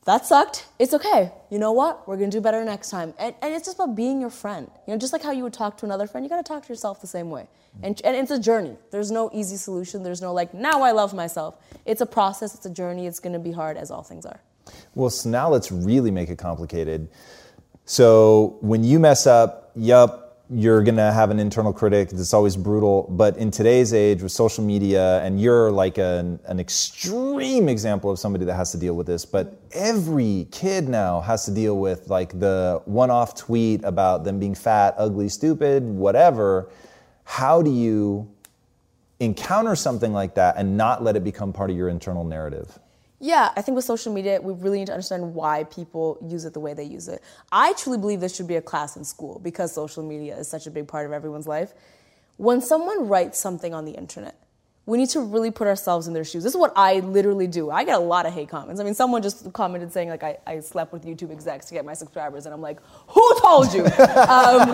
that 0.05 0.27
sucked. 0.27 0.67
It's 0.79 0.93
okay. 0.95 1.33
You 1.51 1.59
know 1.59 1.73
what? 1.73 2.07
We're 2.07 2.17
gonna 2.17 2.31
do 2.31 2.41
better 2.41 2.65
next 2.65 2.91
time. 2.91 3.15
And, 3.19 3.35
and 3.41 3.55
it's 3.55 3.65
just 3.65 3.79
about 3.79 3.95
being 3.95 4.21
your 4.21 4.31
friend. 4.31 4.71
You 4.87 4.93
know, 4.93 4.99
just 4.99 5.13
like 5.13 5.23
how 5.23 5.31
you 5.33 5.43
would 5.45 5.53
talk 5.53 5.79
to 5.79 5.87
another 5.87 6.07
friend, 6.07 6.25
you 6.25 6.31
gotta 6.31 6.43
talk 6.43 6.65
to 6.65 6.69
yourself 6.69 7.01
the 7.01 7.07
same 7.07 7.31
way. 7.31 7.49
And, 7.83 8.01
and 8.05 8.17
it's 8.17 8.31
a 8.31 8.39
journey. 8.39 8.77
There's 8.91 9.11
no 9.11 9.31
easy 9.33 9.57
solution. 9.57 10.03
There's 10.03 10.23
no 10.23 10.33
like, 10.33 10.55
now 10.55 10.83
I 10.83 10.93
love 10.93 11.13
myself. 11.15 11.57
It's 11.87 12.01
a 12.01 12.07
process, 12.07 12.55
it's 12.55 12.67
a 12.67 12.71
journey. 12.71 13.07
It's 13.07 13.19
gonna 13.19 13.39
be 13.39 13.53
hard 13.53 13.77
as 13.77 13.91
all 13.91 14.03
things 14.03 14.27
are. 14.27 14.41
Well, 14.95 15.11
so 15.11 15.29
now 15.29 15.49
let's 15.49 15.73
really 15.73 16.11
make 16.11 16.29
it 16.29 16.39
complicated. 16.39 17.09
So 17.85 18.59
when 18.61 18.85
you 18.85 18.99
mess 18.99 19.27
up, 19.27 19.73
yup, 19.75 20.24
you're 20.55 20.85
going 20.85 20.97
to 20.97 21.11
have 21.11 21.31
an 21.31 21.41
internal 21.41 21.73
critic 21.73 22.11
that's 22.11 22.33
always 22.33 22.57
brutal. 22.57 23.09
But 23.11 23.37
in 23.37 23.51
today's 23.51 23.93
age 23.93 24.23
with 24.23 24.31
social 24.31 24.63
media, 24.63 25.21
and 25.23 25.41
you're 25.41 25.73
like 25.73 25.99
an, 25.99 26.39
an 26.47 26.61
extreme 26.61 27.69
example 27.69 28.11
of 28.11 28.21
somebody 28.21 28.45
that 28.45 28.55
has 28.55 28.71
to 28.73 28.79
deal 28.79 28.95
with 28.95 29.07
this, 29.07 29.25
but 29.25 29.61
every 29.73 30.47
kid 30.53 30.89
now 30.89 31.21
has 31.21 31.45
to 31.47 31.51
deal 31.51 31.79
with 31.79 32.09
like 32.09 32.39
the 32.39 32.81
one 32.85 33.11
off 33.11 33.35
tweet 33.35 33.83
about 33.83 34.23
them 34.23 34.39
being 34.39 34.55
fat, 34.55 34.95
ugly, 34.97 35.29
stupid, 35.29 35.83
whatever. 35.83 36.71
How 37.25 37.61
do 37.61 37.71
you 37.71 38.31
encounter 39.19 39.75
something 39.75 40.13
like 40.13 40.37
that 40.37 40.57
and 40.57 40.77
not 40.77 41.03
let 41.03 41.17
it 41.17 41.25
become 41.25 41.53
part 41.53 41.71
of 41.71 41.77
your 41.77 41.89
internal 41.89 42.23
narrative? 42.23 42.79
Yeah, 43.25 43.53
I 43.57 43.62
think 43.62 43.75
with 43.75 43.87
social 43.87 44.12
media, 44.12 44.39
we 44.39 44.53
really 44.53 44.81
need 44.81 44.89
to 44.89 44.93
understand 44.93 45.35
why 45.35 45.64
people 45.64 46.18
use 46.29 46.45
it 46.45 46.53
the 46.53 46.61
way 46.61 46.75
they 46.75 46.85
use 46.85 47.09
it. 47.09 47.22
I 47.51 47.72
truly 47.72 47.97
believe 47.97 48.20
there 48.20 48.29
should 48.29 48.47
be 48.47 48.57
a 48.57 48.61
class 48.61 48.99
in 48.99 49.05
school 49.05 49.41
because 49.43 49.72
social 49.72 50.03
media 50.03 50.37
is 50.37 50.47
such 50.47 50.66
a 50.66 50.70
big 50.70 50.87
part 50.87 51.07
of 51.07 51.12
everyone's 51.12 51.47
life. 51.47 51.72
When 52.37 52.61
someone 52.61 53.09
writes 53.09 53.39
something 53.39 53.72
on 53.72 53.87
the 53.87 53.93
internet, 53.93 54.39
we 54.85 54.99
need 54.99 55.09
to 55.09 55.20
really 55.20 55.51
put 55.51 55.66
ourselves 55.66 56.07
in 56.07 56.12
their 56.12 56.22
shoes. 56.22 56.43
This 56.45 56.53
is 56.53 56.59
what 56.59 56.75
I 56.77 56.97
literally 57.01 57.47
do. 57.47 57.70
I 57.70 57.85
get 57.85 57.95
a 57.95 57.99
lot 57.99 58.27
of 58.27 58.35
hate 58.35 58.51
comments. 58.51 58.79
I 58.79 58.85
mean, 58.85 58.93
someone 58.93 59.22
just 59.22 59.51
commented 59.55 59.91
saying 59.91 60.11
like 60.11 60.22
I, 60.22 60.37
I 60.47 60.61
slept 60.61 60.93
with 60.93 61.07
YouTube 61.07 61.33
execs 61.33 61.64
to 61.68 61.72
get 61.72 61.87
my 61.87 61.95
subscribers, 61.95 62.45
and 62.45 62.55
I'm 62.55 62.61
like, 62.61 62.79
who 63.07 63.41
told 63.41 63.72
you? 63.72 63.87
um, 64.29 64.68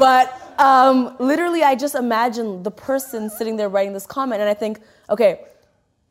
but 0.00 0.54
um, 0.58 1.14
literally, 1.20 1.62
I 1.62 1.76
just 1.76 1.94
imagine 1.94 2.64
the 2.64 2.72
person 2.72 3.30
sitting 3.30 3.54
there 3.54 3.68
writing 3.68 3.92
this 3.92 4.04
comment, 4.04 4.40
and 4.40 4.50
I 4.50 4.54
think, 4.54 4.80
okay, 5.08 5.42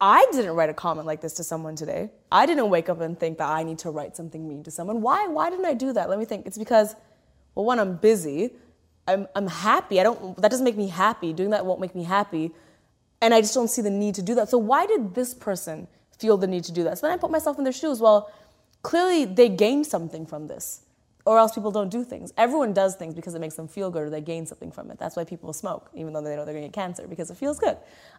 I 0.06 0.28
didn't 0.34 0.52
write 0.52 0.70
a 0.70 0.74
comment 0.74 1.08
like 1.08 1.22
this 1.22 1.32
to 1.36 1.46
someone 1.46 1.78
today. 1.78 2.10
I 2.30 2.46
didn't 2.46 2.70
wake 2.70 2.90
up 2.90 3.00
and 3.00 3.18
think 3.18 3.38
that 3.38 3.48
I 3.48 3.64
need 3.64 3.80
to 3.80 3.90
write 3.90 4.18
something 4.18 4.46
mean 4.46 4.62
to 4.64 4.70
someone. 4.70 5.02
Why? 5.02 5.28
Why 5.28 5.50
didn't 5.50 5.64
I 5.64 5.76
do 5.76 5.94
that? 5.94 6.10
Let 6.10 6.20
me 6.20 6.26
think. 6.26 6.46
It's 6.46 6.58
because, 6.58 6.94
well, 7.56 7.64
one, 7.64 7.80
I'm 7.80 7.96
busy. 7.96 8.52
I'm, 9.08 9.30
I'm 9.34 9.48
happy. 9.48 10.02
I 10.02 10.04
don't. 10.04 10.36
That 10.42 10.52
doesn't 10.52 10.66
make 10.66 10.76
me 10.76 10.90
happy. 10.90 11.32
Doing 11.32 11.52
that 11.52 11.66
won't 11.66 11.80
make 11.80 11.96
me 11.96 12.04
happy, 12.04 12.52
and 13.22 13.34
I 13.34 13.40
just 13.40 13.54
don't 13.54 13.70
see 13.70 13.82
the 13.82 13.90
need 13.90 14.16
to 14.16 14.22
do 14.22 14.36
that. 14.36 14.50
So 14.50 14.58
why 14.58 14.86
did 14.88 15.16
this 15.16 15.34
person 15.34 15.88
feel 16.20 16.36
the 16.36 16.48
need 16.48 16.66
to 16.66 16.74
do 16.74 16.84
that? 16.84 16.98
So 16.98 17.08
then 17.08 17.18
I 17.18 17.18
put 17.18 17.32
myself 17.32 17.58
in 17.58 17.64
their 17.64 17.72
shoes. 17.72 18.02
Well, 18.02 18.30
clearly 18.82 19.24
they 19.24 19.48
gained 19.48 19.88
something 19.88 20.26
from 20.26 20.48
this 20.48 20.82
or 21.26 21.38
else 21.40 21.54
people 21.54 21.72
don't 21.72 21.90
do 21.90 22.04
things. 22.04 22.34
Everyone 22.38 22.74
does 22.74 22.96
things 22.96 23.14
because 23.14 23.34
it 23.34 23.40
makes 23.40 23.56
them 23.56 23.68
feel 23.68 23.90
good 23.90 24.04
or 24.04 24.10
they 24.10 24.22
gain 24.22 24.46
something 24.46 24.72
from 24.72 24.92
it. 24.92 25.00
That's 25.00 25.16
why 25.16 25.24
people 25.24 25.54
smoke, 25.54 25.90
even 25.94 26.12
though 26.12 26.22
they 26.22 26.36
know 26.36 26.44
they're 26.44 26.54
going 26.54 26.64
to 26.64 26.70
get 26.70 26.74
cancer, 26.74 27.08
because 27.08 27.32
it 27.32 27.38
feels 27.38 27.60
good. 27.60 27.78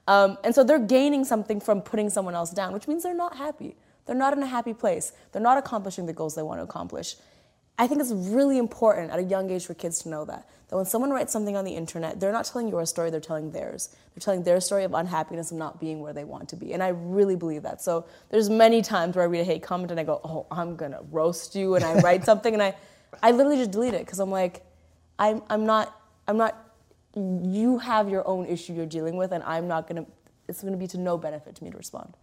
Um, 0.08 0.38
and 0.42 0.54
so 0.54 0.64
they're 0.64 0.78
gaining 0.78 1.24
something 1.24 1.60
from 1.60 1.82
putting 1.82 2.08
someone 2.08 2.34
else 2.34 2.50
down, 2.50 2.72
which 2.72 2.88
means 2.88 3.02
they're 3.02 3.14
not 3.14 3.36
happy. 3.36 3.76
They're 4.06 4.16
not 4.16 4.32
in 4.32 4.42
a 4.42 4.46
happy 4.46 4.74
place. 4.74 5.12
They're 5.32 5.42
not 5.42 5.58
accomplishing 5.58 6.06
the 6.06 6.12
goals 6.12 6.34
they 6.34 6.42
want 6.42 6.60
to 6.60 6.64
accomplish. 6.64 7.16
I 7.76 7.86
think 7.88 8.00
it's 8.00 8.12
really 8.12 8.58
important 8.58 9.10
at 9.10 9.18
a 9.18 9.22
young 9.22 9.50
age 9.50 9.66
for 9.66 9.74
kids 9.74 10.00
to 10.04 10.08
know 10.08 10.24
that. 10.26 10.48
That 10.68 10.76
when 10.76 10.84
someone 10.84 11.10
writes 11.10 11.32
something 11.32 11.56
on 11.56 11.64
the 11.64 11.74
internet, 11.74 12.20
they're 12.20 12.32
not 12.32 12.44
telling 12.44 12.68
your 12.68 12.86
story, 12.86 13.10
they're 13.10 13.20
telling 13.20 13.50
theirs. 13.50 13.94
They're 14.14 14.20
telling 14.20 14.44
their 14.44 14.60
story 14.60 14.84
of 14.84 14.94
unhappiness 14.94 15.50
of 15.50 15.58
not 15.58 15.80
being 15.80 16.00
where 16.00 16.12
they 16.12 16.24
want 16.24 16.48
to 16.50 16.56
be. 16.56 16.72
And 16.72 16.82
I 16.82 16.88
really 16.88 17.34
believe 17.34 17.62
that. 17.62 17.82
So 17.82 18.06
there's 18.30 18.48
many 18.48 18.80
times 18.80 19.16
where 19.16 19.24
I 19.24 19.26
read 19.26 19.40
a 19.40 19.44
hate 19.44 19.62
comment 19.62 19.90
and 19.90 19.98
I 19.98 20.04
go, 20.04 20.20
oh, 20.24 20.46
I'm 20.50 20.76
gonna 20.76 21.00
roast 21.10 21.56
you, 21.56 21.74
and 21.74 21.84
I 21.84 22.00
write 22.00 22.24
something 22.30 22.54
and 22.54 22.62
I 22.62 22.76
I 23.22 23.30
literally 23.30 23.56
just 23.56 23.70
delete 23.70 23.94
it 23.94 24.04
because 24.04 24.18
I'm 24.18 24.30
like, 24.30 24.64
I'm, 25.18 25.42
I'm 25.48 25.64
not, 25.66 26.00
I'm 26.26 26.36
not, 26.36 26.58
you 27.14 27.78
have 27.78 28.08
your 28.08 28.26
own 28.26 28.46
issue 28.46 28.72
you're 28.72 28.86
dealing 28.86 29.16
with, 29.16 29.32
and 29.32 29.42
I'm 29.44 29.68
not 29.68 29.86
gonna, 29.86 30.06
it's 30.48 30.62
gonna 30.62 30.76
be 30.76 30.86
to 30.88 30.98
no 30.98 31.16
benefit 31.16 31.54
to 31.56 31.64
me 31.64 31.70
to 31.70 31.76
respond. 31.76 32.14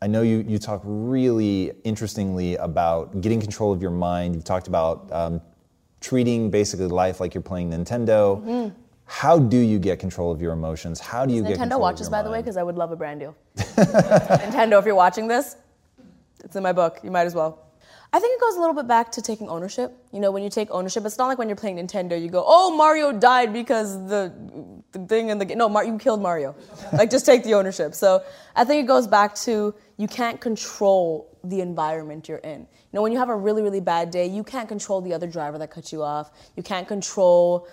I 0.00 0.06
know 0.06 0.22
you, 0.22 0.44
you 0.46 0.58
talk 0.58 0.82
really 0.84 1.72
interestingly 1.82 2.54
about 2.56 3.20
getting 3.20 3.40
control 3.40 3.72
of 3.72 3.82
your 3.82 3.90
mind. 3.90 4.34
You've 4.34 4.44
talked 4.44 4.68
about 4.68 5.10
um, 5.10 5.40
treating 6.00 6.50
basically 6.50 6.86
life 6.86 7.20
like 7.20 7.34
you're 7.34 7.42
playing 7.42 7.70
Nintendo. 7.70 8.40
Mm-hmm. 8.44 8.74
How 9.06 9.38
do 9.38 9.56
you 9.56 9.78
get 9.78 9.98
control 9.98 10.30
of 10.30 10.40
your 10.40 10.52
emotions? 10.52 11.00
How 11.00 11.26
do 11.26 11.34
you 11.34 11.42
Nintendo 11.42 11.48
get 11.48 11.58
control 11.58 11.80
watches, 11.80 12.08
by 12.08 12.18
mind? 12.18 12.26
the 12.26 12.30
way, 12.30 12.40
because 12.40 12.56
I 12.56 12.62
would 12.62 12.76
love 12.76 12.92
a 12.92 12.96
brand 12.96 13.20
deal. 13.20 13.34
Nintendo, 13.56 14.78
if 14.78 14.84
you're 14.84 14.94
watching 14.94 15.26
this, 15.26 15.56
it's 16.44 16.54
in 16.54 16.62
my 16.62 16.72
book. 16.72 17.00
You 17.02 17.10
might 17.10 17.26
as 17.26 17.34
well. 17.34 17.67
I 18.10 18.20
think 18.20 18.34
it 18.34 18.40
goes 18.40 18.56
a 18.56 18.60
little 18.60 18.74
bit 18.74 18.88
back 18.88 19.12
to 19.12 19.22
taking 19.22 19.48
ownership. 19.48 19.92
You 20.12 20.20
know, 20.20 20.30
when 20.30 20.42
you 20.42 20.48
take 20.48 20.70
ownership, 20.70 21.04
it's 21.04 21.18
not 21.18 21.26
like 21.26 21.36
when 21.36 21.48
you're 21.48 21.56
playing 21.56 21.76
Nintendo, 21.76 22.20
you 22.20 22.30
go, 22.30 22.42
"Oh, 22.46 22.74
Mario 22.74 23.12
died 23.12 23.52
because 23.52 24.06
the 24.08 24.32
the 24.92 25.00
thing 25.06 25.28
in 25.28 25.38
the 25.38 25.44
game." 25.44 25.58
No, 25.58 25.68
Mar- 25.68 25.84
you 25.84 25.98
killed 25.98 26.22
Mario. 26.22 26.54
like, 26.94 27.10
just 27.10 27.26
take 27.26 27.44
the 27.44 27.52
ownership. 27.52 27.94
So 27.94 28.22
I 28.56 28.64
think 28.64 28.82
it 28.82 28.86
goes 28.86 29.06
back 29.06 29.34
to 29.46 29.74
you 29.98 30.08
can't 30.08 30.40
control 30.40 31.36
the 31.44 31.60
environment 31.60 32.28
you're 32.28 32.38
in. 32.38 32.60
You 32.60 32.94
know, 32.94 33.02
when 33.02 33.12
you 33.12 33.18
have 33.18 33.28
a 33.28 33.36
really 33.36 33.60
really 33.60 33.80
bad 33.80 34.10
day, 34.10 34.26
you 34.26 34.42
can't 34.42 34.68
control 34.68 35.02
the 35.02 35.12
other 35.12 35.26
driver 35.26 35.58
that 35.58 35.70
cut 35.70 35.92
you 35.92 36.02
off. 36.02 36.30
You 36.56 36.62
can't 36.62 36.88
control 36.88 37.68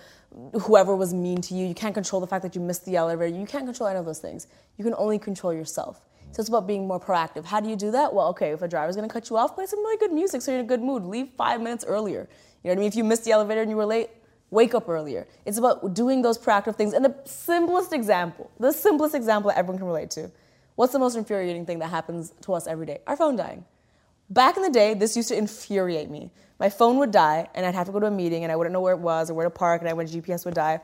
whoever 0.60 0.94
was 0.94 1.14
mean 1.14 1.40
to 1.40 1.54
you. 1.54 1.66
You 1.66 1.74
can't 1.74 1.94
control 1.94 2.20
the 2.20 2.26
fact 2.26 2.42
that 2.42 2.54
you 2.54 2.60
missed 2.60 2.84
the 2.84 2.96
elevator. 2.96 3.34
You 3.34 3.46
can't 3.46 3.64
control 3.64 3.88
any 3.88 3.98
of 3.98 4.04
those 4.04 4.18
things. 4.18 4.48
You 4.76 4.84
can 4.84 4.94
only 4.98 5.18
control 5.18 5.54
yourself. 5.54 6.02
So 6.36 6.40
it's 6.40 6.50
about 6.50 6.66
being 6.66 6.86
more 6.86 7.00
proactive. 7.00 7.46
How 7.46 7.60
do 7.60 7.70
you 7.70 7.76
do 7.76 7.90
that? 7.92 8.12
Well, 8.12 8.26
okay, 8.28 8.50
if 8.50 8.60
a 8.60 8.68
driver's 8.68 8.94
gonna 8.94 9.08
cut 9.08 9.30
you 9.30 9.38
off, 9.38 9.54
play 9.54 9.64
some 9.64 9.78
really 9.78 9.96
good 9.96 10.12
music 10.12 10.42
so 10.42 10.50
you're 10.50 10.60
in 10.60 10.66
a 10.66 10.68
good 10.68 10.82
mood. 10.82 11.02
Leave 11.02 11.30
five 11.34 11.62
minutes 11.62 11.82
earlier. 11.82 12.28
You 12.62 12.68
know 12.68 12.72
what 12.72 12.76
I 12.76 12.80
mean? 12.80 12.88
If 12.88 12.94
you 12.94 13.04
missed 13.04 13.24
the 13.24 13.30
elevator 13.30 13.62
and 13.62 13.70
you 13.70 13.76
were 13.78 13.86
late, 13.86 14.10
wake 14.50 14.74
up 14.74 14.86
earlier. 14.86 15.26
It's 15.46 15.56
about 15.56 15.94
doing 15.94 16.20
those 16.20 16.36
proactive 16.36 16.76
things. 16.76 16.92
And 16.92 17.02
the 17.02 17.14
simplest 17.24 17.94
example, 17.94 18.50
the 18.60 18.70
simplest 18.70 19.14
example 19.14 19.48
that 19.48 19.56
everyone 19.56 19.78
can 19.78 19.86
relate 19.86 20.10
to. 20.10 20.30
What's 20.74 20.92
the 20.92 20.98
most 20.98 21.16
infuriating 21.16 21.64
thing 21.64 21.78
that 21.78 21.88
happens 21.88 22.34
to 22.42 22.52
us 22.52 22.66
every 22.66 22.84
day? 22.84 22.98
Our 23.06 23.16
phone 23.16 23.36
dying. 23.36 23.64
Back 24.28 24.58
in 24.58 24.62
the 24.62 24.68
day, 24.68 24.92
this 24.92 25.16
used 25.16 25.30
to 25.30 25.38
infuriate 25.38 26.10
me. 26.10 26.30
My 26.60 26.68
phone 26.68 26.98
would 26.98 27.12
die, 27.12 27.48
and 27.54 27.64
I'd 27.64 27.74
have 27.74 27.86
to 27.86 27.92
go 27.92 28.00
to 28.00 28.08
a 28.08 28.10
meeting, 28.10 28.42
and 28.42 28.52
I 28.52 28.56
wouldn't 28.56 28.74
know 28.74 28.82
where 28.82 28.92
it 28.92 29.00
was 29.00 29.30
or 29.30 29.34
where 29.34 29.46
to 29.46 29.50
park, 29.50 29.80
and 29.80 29.88
I 29.88 29.94
GPS 30.04 30.44
would 30.44 30.52
die. 30.52 30.80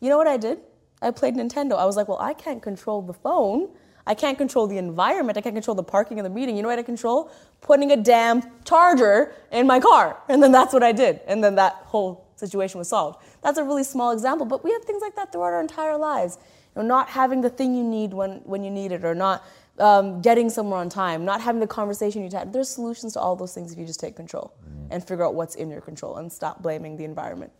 You 0.00 0.08
know 0.08 0.18
what 0.18 0.26
I 0.26 0.38
did? 0.38 0.58
I 1.00 1.12
played 1.12 1.36
Nintendo. 1.36 1.78
I 1.78 1.84
was 1.84 1.96
like, 1.96 2.08
well, 2.08 2.18
I 2.18 2.34
can't 2.34 2.60
control 2.60 3.00
the 3.00 3.12
phone. 3.12 3.68
I 4.08 4.14
can't 4.14 4.38
control 4.38 4.66
the 4.66 4.78
environment. 4.78 5.36
I 5.36 5.42
can't 5.42 5.54
control 5.54 5.74
the 5.74 5.82
parking 5.82 6.18
of 6.18 6.24
the 6.24 6.30
meeting. 6.30 6.56
You 6.56 6.62
know 6.62 6.68
what 6.68 6.78
I 6.78 6.82
control? 6.82 7.30
Putting 7.60 7.92
a 7.92 7.96
damn 7.96 8.42
charger 8.64 9.34
in 9.52 9.66
my 9.66 9.80
car. 9.80 10.16
And 10.30 10.42
then 10.42 10.50
that's 10.50 10.72
what 10.72 10.82
I 10.82 10.92
did. 10.92 11.20
And 11.26 11.44
then 11.44 11.56
that 11.56 11.74
whole 11.84 12.26
situation 12.34 12.78
was 12.78 12.88
solved. 12.88 13.22
That's 13.42 13.58
a 13.58 13.64
really 13.64 13.84
small 13.84 14.12
example, 14.12 14.46
but 14.46 14.64
we 14.64 14.72
have 14.72 14.82
things 14.84 15.02
like 15.02 15.14
that 15.16 15.30
throughout 15.30 15.52
our 15.52 15.60
entire 15.60 15.98
lives. 15.98 16.38
You 16.74 16.82
know, 16.82 16.88
not 16.88 17.10
having 17.10 17.42
the 17.42 17.50
thing 17.50 17.74
you 17.74 17.84
need 17.84 18.14
when, 18.14 18.40
when 18.44 18.64
you 18.64 18.70
need 18.70 18.92
it, 18.92 19.04
or 19.04 19.14
not 19.14 19.44
um, 19.78 20.22
getting 20.22 20.48
somewhere 20.48 20.80
on 20.80 20.88
time, 20.88 21.26
not 21.26 21.42
having 21.42 21.60
the 21.60 21.66
conversation 21.66 22.22
you 22.22 22.30
had. 22.32 22.50
There's 22.50 22.70
solutions 22.70 23.12
to 23.12 23.20
all 23.20 23.36
those 23.36 23.52
things 23.52 23.72
if 23.72 23.78
you 23.78 23.84
just 23.84 24.00
take 24.00 24.16
control 24.16 24.54
mm. 24.64 24.88
and 24.90 25.06
figure 25.06 25.24
out 25.24 25.34
what's 25.34 25.54
in 25.54 25.68
your 25.70 25.82
control 25.82 26.16
and 26.16 26.32
stop 26.32 26.62
blaming 26.62 26.96
the 26.96 27.04
environment. 27.04 27.52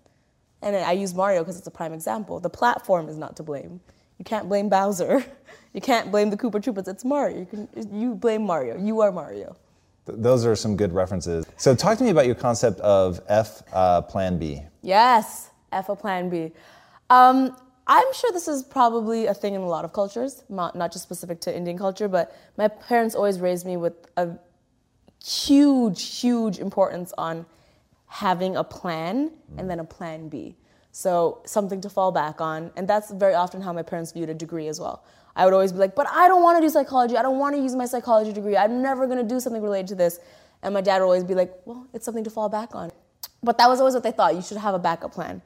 And 0.63 0.75
I 0.75 0.93
use 0.93 1.15
Mario 1.15 1.43
because 1.43 1.59
it's 1.59 1.67
a 1.67 1.71
prime 1.71 1.93
example. 1.93 2.41
The 2.41 2.51
platform 2.51 3.09
is 3.09 3.19
not 3.19 3.37
to 3.37 3.43
blame. 3.43 3.81
You 4.19 4.25
can't 4.25 4.49
blame 4.49 4.69
Bowser. 4.69 5.25
You 5.75 5.83
can't 5.83 6.11
blame 6.11 6.31
the 6.31 6.37
Koopa 6.37 6.63
Troopas. 6.63 6.89
It's 6.89 7.05
Mario. 7.05 7.41
You, 7.41 7.47
can, 7.47 7.69
you 7.93 8.15
blame 8.15 8.45
Mario. 8.45 8.79
You 8.79 9.03
are 9.03 9.13
Mario. 9.13 9.55
those 10.07 10.47
are 10.47 10.57
some 10.57 10.77
good 10.79 10.95
references. 10.95 11.45
So, 11.59 11.75
talk 11.75 11.99
to 11.99 12.05
me 12.05 12.11
about 12.11 12.25
your 12.25 12.35
concept 12.35 12.81
of 12.81 13.21
F 13.29 13.63
uh, 13.73 14.01
Plan 14.01 14.39
B. 14.39 14.63
Yes, 14.81 15.51
F 15.71 15.91
a 15.91 15.95
Plan 15.95 16.31
B. 16.31 16.53
Um, 17.11 17.55
I'm 17.87 18.13
sure 18.13 18.33
this 18.33 18.49
is 18.49 18.63
probably 18.63 19.27
a 19.27 19.35
thing 19.35 19.55
in 19.55 19.61
a 19.61 19.67
lot 19.67 19.85
of 19.85 19.93
cultures, 19.93 20.43
not, 20.49 20.75
not 20.75 20.91
just 20.91 21.05
specific 21.05 21.41
to 21.43 21.57
Indian 21.57 21.79
culture, 21.79 22.09
but 22.09 22.35
my 22.57 22.69
parents 22.69 23.15
always 23.15 23.39
raised 23.39 23.67
me 23.67 23.77
with 23.77 23.95
a 24.17 24.31
huge, 25.25 26.19
huge 26.19 26.59
importance 26.59 27.13
on 27.17 27.47
having 28.07 28.57
a 28.57 28.65
plan 28.65 29.31
and 29.57 29.71
then 29.71 29.81
a 29.81 29.85
plan 29.85 30.29
B. 30.29 30.57
So 30.93 31.43
something 31.45 31.81
to 31.83 31.91
fall 31.91 32.13
back 32.13 32.41
on. 32.41 32.71
And 32.77 32.89
that's 32.89 33.11
very 33.11 33.35
often 33.35 33.61
how 33.61 33.73
my 33.73 33.83
parents 33.83 34.13
viewed 34.13 34.31
a 34.31 34.35
degree 34.35 34.69
as 34.69 34.81
well. 34.81 35.05
I 35.37 35.45
would 35.45 35.55
always 35.55 35.73
be 35.73 35.79
like, 35.79 35.95
but 35.95 36.09
I 36.11 36.27
don't 36.27 36.43
want 36.43 36.59
to 36.59 36.63
do 36.63 36.69
psychology. 36.69 37.17
I 37.17 37.23
don't 37.23 37.39
want 37.39 37.55
to 37.55 37.63
use 37.63 37.75
my 37.75 37.87
psychology 37.87 38.33
degree. 38.33 38.57
I'm 38.57 38.83
never 38.83 39.07
going 39.07 39.19
to 39.19 39.35
do 39.35 39.39
something 39.39 39.63
related 39.63 39.87
to 39.89 39.95
this. 39.95 40.19
And 40.63 40.75
my 40.75 40.81
dad 40.81 40.99
would 40.99 41.05
always 41.05 41.25
be 41.25 41.35
like, 41.35 41.55
well, 41.65 41.87
it's 41.93 42.05
something 42.05 42.25
to 42.25 42.31
fall 42.31 42.49
back 42.49 42.75
on. 42.75 42.91
But 43.43 43.59
that 43.59 43.69
was 43.69 43.79
always 43.79 43.95
what 43.95 44.03
they 44.03 44.11
thought. 44.11 44.35
You 44.35 44.43
should 44.43 44.57
have 44.57 44.75
a 44.75 44.79
backup 44.79 45.13
plan. 45.13 45.43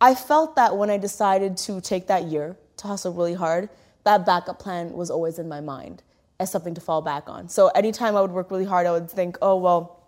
I 0.00 0.14
felt 0.14 0.56
that 0.56 0.76
when 0.76 0.90
I 0.90 0.98
decided 0.98 1.56
to 1.58 1.80
take 1.80 2.06
that 2.08 2.24
year 2.24 2.56
to 2.76 2.86
hustle 2.86 3.14
really 3.14 3.32
hard, 3.32 3.70
that 4.04 4.26
backup 4.26 4.58
plan 4.58 4.92
was 4.92 5.10
always 5.10 5.38
in 5.38 5.48
my 5.48 5.62
mind 5.62 6.02
as 6.38 6.50
something 6.50 6.74
to 6.74 6.80
fall 6.80 7.00
back 7.00 7.24
on. 7.26 7.48
So 7.48 7.68
anytime 7.68 8.16
I 8.16 8.20
would 8.20 8.32
work 8.32 8.50
really 8.50 8.66
hard, 8.66 8.86
I 8.86 8.92
would 8.92 9.10
think, 9.10 9.38
oh, 9.40 9.56
well, 9.56 10.03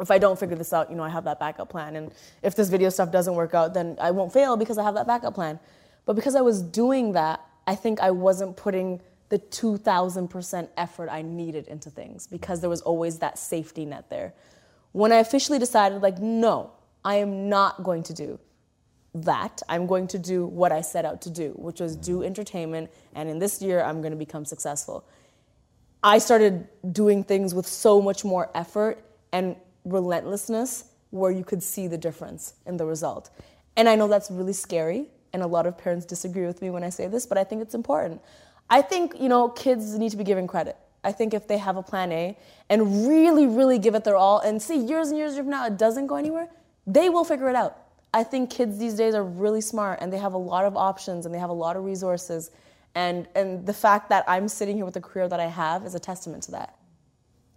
if 0.00 0.10
I 0.10 0.18
don't 0.18 0.38
figure 0.38 0.56
this 0.56 0.72
out, 0.72 0.90
you 0.90 0.96
know, 0.96 1.02
I 1.02 1.08
have 1.08 1.24
that 1.24 1.38
backup 1.38 1.68
plan. 1.68 1.96
And 1.96 2.12
if 2.42 2.54
this 2.54 2.68
video 2.68 2.88
stuff 2.90 3.10
doesn't 3.10 3.34
work 3.34 3.54
out, 3.54 3.74
then 3.74 3.96
I 4.00 4.10
won't 4.10 4.32
fail 4.32 4.56
because 4.56 4.78
I 4.78 4.82
have 4.82 4.94
that 4.94 5.06
backup 5.06 5.34
plan. 5.34 5.58
But 6.04 6.14
because 6.14 6.36
I 6.36 6.40
was 6.40 6.62
doing 6.62 7.12
that, 7.12 7.40
I 7.66 7.74
think 7.74 8.00
I 8.00 8.10
wasn't 8.10 8.56
putting 8.56 9.00
the 9.28 9.38
2000% 9.38 10.68
effort 10.76 11.08
I 11.10 11.22
needed 11.22 11.66
into 11.66 11.90
things 11.90 12.26
because 12.26 12.60
there 12.60 12.70
was 12.70 12.80
always 12.82 13.18
that 13.18 13.38
safety 13.38 13.84
net 13.84 14.08
there. 14.08 14.34
When 14.92 15.12
I 15.12 15.16
officially 15.16 15.58
decided, 15.58 16.00
like, 16.00 16.18
no, 16.18 16.70
I 17.04 17.16
am 17.16 17.48
not 17.48 17.82
going 17.82 18.02
to 18.04 18.14
do 18.14 18.38
that. 19.14 19.62
I'm 19.68 19.86
going 19.86 20.06
to 20.08 20.18
do 20.18 20.46
what 20.46 20.72
I 20.72 20.80
set 20.80 21.04
out 21.04 21.22
to 21.22 21.30
do, 21.30 21.52
which 21.56 21.80
was 21.80 21.96
do 21.96 22.22
entertainment. 22.22 22.90
And 23.14 23.28
in 23.28 23.38
this 23.38 23.60
year, 23.60 23.82
I'm 23.82 24.00
going 24.00 24.12
to 24.12 24.16
become 24.16 24.44
successful. 24.44 25.04
I 26.02 26.18
started 26.18 26.68
doing 26.92 27.24
things 27.24 27.54
with 27.54 27.66
so 27.66 28.00
much 28.00 28.24
more 28.24 28.50
effort 28.54 29.02
and 29.32 29.56
relentlessness 29.86 30.84
where 31.10 31.30
you 31.30 31.44
could 31.44 31.62
see 31.62 31.86
the 31.86 31.96
difference 31.96 32.54
in 32.66 32.76
the 32.76 32.84
result. 32.84 33.30
And 33.76 33.88
I 33.88 33.94
know 33.94 34.08
that's 34.08 34.30
really 34.30 34.52
scary, 34.52 35.06
and 35.32 35.42
a 35.42 35.46
lot 35.46 35.66
of 35.66 35.78
parents 35.78 36.04
disagree 36.04 36.46
with 36.46 36.60
me 36.60 36.70
when 36.70 36.82
I 36.82 36.90
say 36.90 37.06
this, 37.06 37.26
but 37.26 37.38
I 37.38 37.44
think 37.44 37.62
it's 37.62 37.74
important. 37.74 38.20
I 38.68 38.82
think, 38.82 39.14
you 39.20 39.28
know, 39.28 39.48
kids 39.48 39.96
need 39.96 40.10
to 40.10 40.16
be 40.16 40.24
given 40.24 40.46
credit. 40.46 40.76
I 41.04 41.12
think 41.12 41.34
if 41.34 41.46
they 41.46 41.58
have 41.58 41.76
a 41.76 41.82
plan 41.82 42.10
A 42.10 42.36
and 42.68 43.06
really, 43.06 43.46
really 43.46 43.78
give 43.78 43.94
it 43.94 44.02
their 44.02 44.16
all 44.16 44.40
and 44.40 44.60
see 44.60 44.76
years 44.76 45.08
and 45.08 45.16
years 45.16 45.36
from 45.36 45.48
now 45.48 45.64
it 45.66 45.78
doesn't 45.78 46.08
go 46.08 46.16
anywhere, 46.16 46.48
they 46.84 47.08
will 47.08 47.24
figure 47.24 47.48
it 47.48 47.54
out. 47.54 47.78
I 48.12 48.24
think 48.24 48.50
kids 48.50 48.78
these 48.78 48.94
days 48.94 49.14
are 49.14 49.22
really 49.22 49.60
smart 49.60 50.00
and 50.00 50.12
they 50.12 50.18
have 50.18 50.32
a 50.32 50.38
lot 50.38 50.64
of 50.64 50.76
options 50.76 51.24
and 51.24 51.34
they 51.34 51.38
have 51.38 51.50
a 51.50 51.52
lot 51.52 51.76
of 51.76 51.84
resources. 51.84 52.50
And, 52.96 53.28
and 53.36 53.64
the 53.64 53.74
fact 53.74 54.08
that 54.08 54.24
I'm 54.26 54.48
sitting 54.48 54.74
here 54.74 54.84
with 54.84 54.94
the 54.94 55.00
career 55.00 55.28
that 55.28 55.38
I 55.38 55.46
have 55.46 55.84
is 55.84 55.94
a 55.94 56.00
testament 56.00 56.42
to 56.44 56.50
that. 56.52 56.76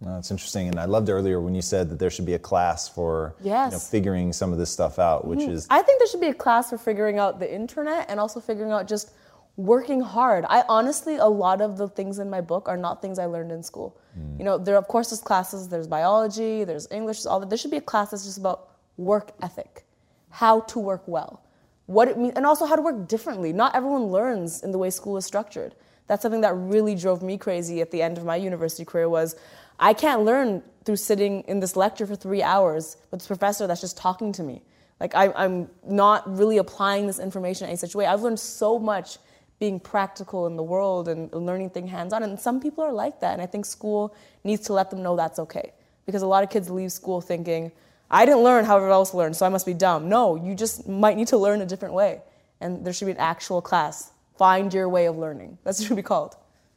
No, 0.02 0.16
it's 0.16 0.30
interesting, 0.30 0.68
and 0.68 0.80
I 0.80 0.86
loved 0.86 1.10
earlier 1.10 1.40
when 1.40 1.54
you 1.54 1.60
said 1.60 1.90
that 1.90 1.98
there 1.98 2.08
should 2.08 2.24
be 2.24 2.32
a 2.32 2.38
class 2.38 2.88
for 2.88 3.34
yes. 3.42 3.70
you 3.70 3.76
know, 3.76 3.80
figuring 3.80 4.32
some 4.32 4.50
of 4.50 4.58
this 4.58 4.70
stuff 4.70 4.98
out, 4.98 5.26
which 5.26 5.40
mm-hmm. 5.40 5.52
is. 5.52 5.66
I 5.68 5.82
think 5.82 5.98
there 5.98 6.08
should 6.08 6.22
be 6.22 6.28
a 6.28 6.34
class 6.34 6.70
for 6.70 6.78
figuring 6.78 7.18
out 7.18 7.38
the 7.38 7.52
internet 7.52 8.06
and 8.08 8.18
also 8.18 8.40
figuring 8.40 8.72
out 8.72 8.88
just 8.88 9.12
working 9.56 10.00
hard. 10.00 10.46
I 10.48 10.64
honestly, 10.70 11.16
a 11.16 11.26
lot 11.26 11.60
of 11.60 11.76
the 11.76 11.86
things 11.86 12.18
in 12.18 12.30
my 12.30 12.40
book 12.40 12.66
are 12.66 12.78
not 12.78 13.02
things 13.02 13.18
I 13.18 13.26
learned 13.26 13.52
in 13.52 13.62
school. 13.62 13.98
Mm. 14.18 14.38
You 14.38 14.44
know, 14.44 14.56
there 14.56 14.74
are 14.74 14.78
of 14.78 14.88
course 14.88 15.10
there's 15.10 15.20
classes, 15.20 15.68
there's 15.68 15.86
biology, 15.86 16.64
there's 16.64 16.88
English, 16.90 17.26
all 17.26 17.38
that. 17.40 17.50
There 17.50 17.58
should 17.58 17.70
be 17.70 17.76
a 17.76 17.82
class 17.82 18.10
that's 18.10 18.24
just 18.24 18.38
about 18.38 18.70
work 18.96 19.32
ethic, 19.42 19.84
how 20.30 20.60
to 20.60 20.78
work 20.78 21.02
well, 21.06 21.42
what 21.86 22.08
it 22.08 22.16
means, 22.16 22.34
and 22.36 22.46
also 22.46 22.64
how 22.64 22.76
to 22.76 22.82
work 22.82 23.06
differently. 23.06 23.52
Not 23.52 23.74
everyone 23.74 24.04
learns 24.04 24.62
in 24.62 24.72
the 24.72 24.78
way 24.78 24.88
school 24.88 25.18
is 25.18 25.26
structured. 25.26 25.74
That's 26.06 26.22
something 26.22 26.40
that 26.40 26.54
really 26.54 26.96
drove 26.96 27.22
me 27.22 27.38
crazy 27.38 27.80
at 27.80 27.92
the 27.92 28.02
end 28.02 28.18
of 28.18 28.24
my 28.24 28.34
university 28.34 28.84
career 28.84 29.08
was 29.08 29.36
I 29.80 29.94
can't 29.94 30.24
learn 30.24 30.62
through 30.84 30.96
sitting 30.96 31.42
in 31.48 31.60
this 31.60 31.74
lecture 31.74 32.06
for 32.06 32.14
three 32.14 32.42
hours 32.42 32.98
with 33.10 33.20
this 33.20 33.26
professor 33.26 33.66
that's 33.66 33.80
just 33.80 33.96
talking 33.96 34.30
to 34.32 34.42
me. 34.42 34.62
Like, 35.00 35.14
I, 35.14 35.44
am 35.44 35.70
not 35.86 36.36
really 36.36 36.58
applying 36.58 37.06
this 37.06 37.18
information 37.18 37.64
in 37.64 37.70
any 37.70 37.76
such 37.78 37.94
way. 37.94 38.04
I've 38.04 38.20
learned 38.20 38.38
so 38.38 38.78
much 38.78 39.16
being 39.58 39.80
practical 39.80 40.46
in 40.46 40.56
the 40.56 40.62
world 40.62 41.08
and 41.08 41.32
learning 41.32 41.70
things 41.70 41.90
hands 41.90 42.12
on. 42.12 42.22
And 42.22 42.38
some 42.38 42.60
people 42.60 42.84
are 42.84 42.92
like 42.92 43.20
that. 43.20 43.32
And 43.32 43.40
I 43.40 43.46
think 43.46 43.64
school 43.64 44.14
needs 44.44 44.66
to 44.66 44.74
let 44.74 44.90
them 44.90 45.02
know 45.02 45.16
that's 45.16 45.38
okay. 45.38 45.72
Because 46.04 46.20
a 46.20 46.26
lot 46.26 46.44
of 46.44 46.50
kids 46.50 46.68
leave 46.68 46.92
school 46.92 47.22
thinking, 47.22 47.72
I 48.10 48.26
didn't 48.26 48.42
learn 48.42 48.66
how 48.66 48.76
everyone 48.76 48.94
else 48.94 49.14
learned, 49.14 49.36
so 49.36 49.46
I 49.46 49.48
must 49.48 49.64
be 49.64 49.74
dumb. 49.74 50.08
No, 50.08 50.36
you 50.36 50.54
just 50.54 50.88
might 50.88 51.16
need 51.16 51.28
to 51.28 51.38
learn 51.38 51.62
a 51.62 51.66
different 51.66 51.94
way. 51.94 52.20
And 52.60 52.84
there 52.84 52.92
should 52.92 53.06
be 53.06 53.12
an 53.12 53.18
actual 53.18 53.62
class. 53.62 54.10
Find 54.36 54.74
your 54.74 54.88
way 54.88 55.06
of 55.06 55.16
learning. 55.16 55.58
That's 55.64 55.78
what 55.78 55.84
it 55.84 55.88
should 55.88 55.96
be 55.96 56.02
called. 56.02 56.36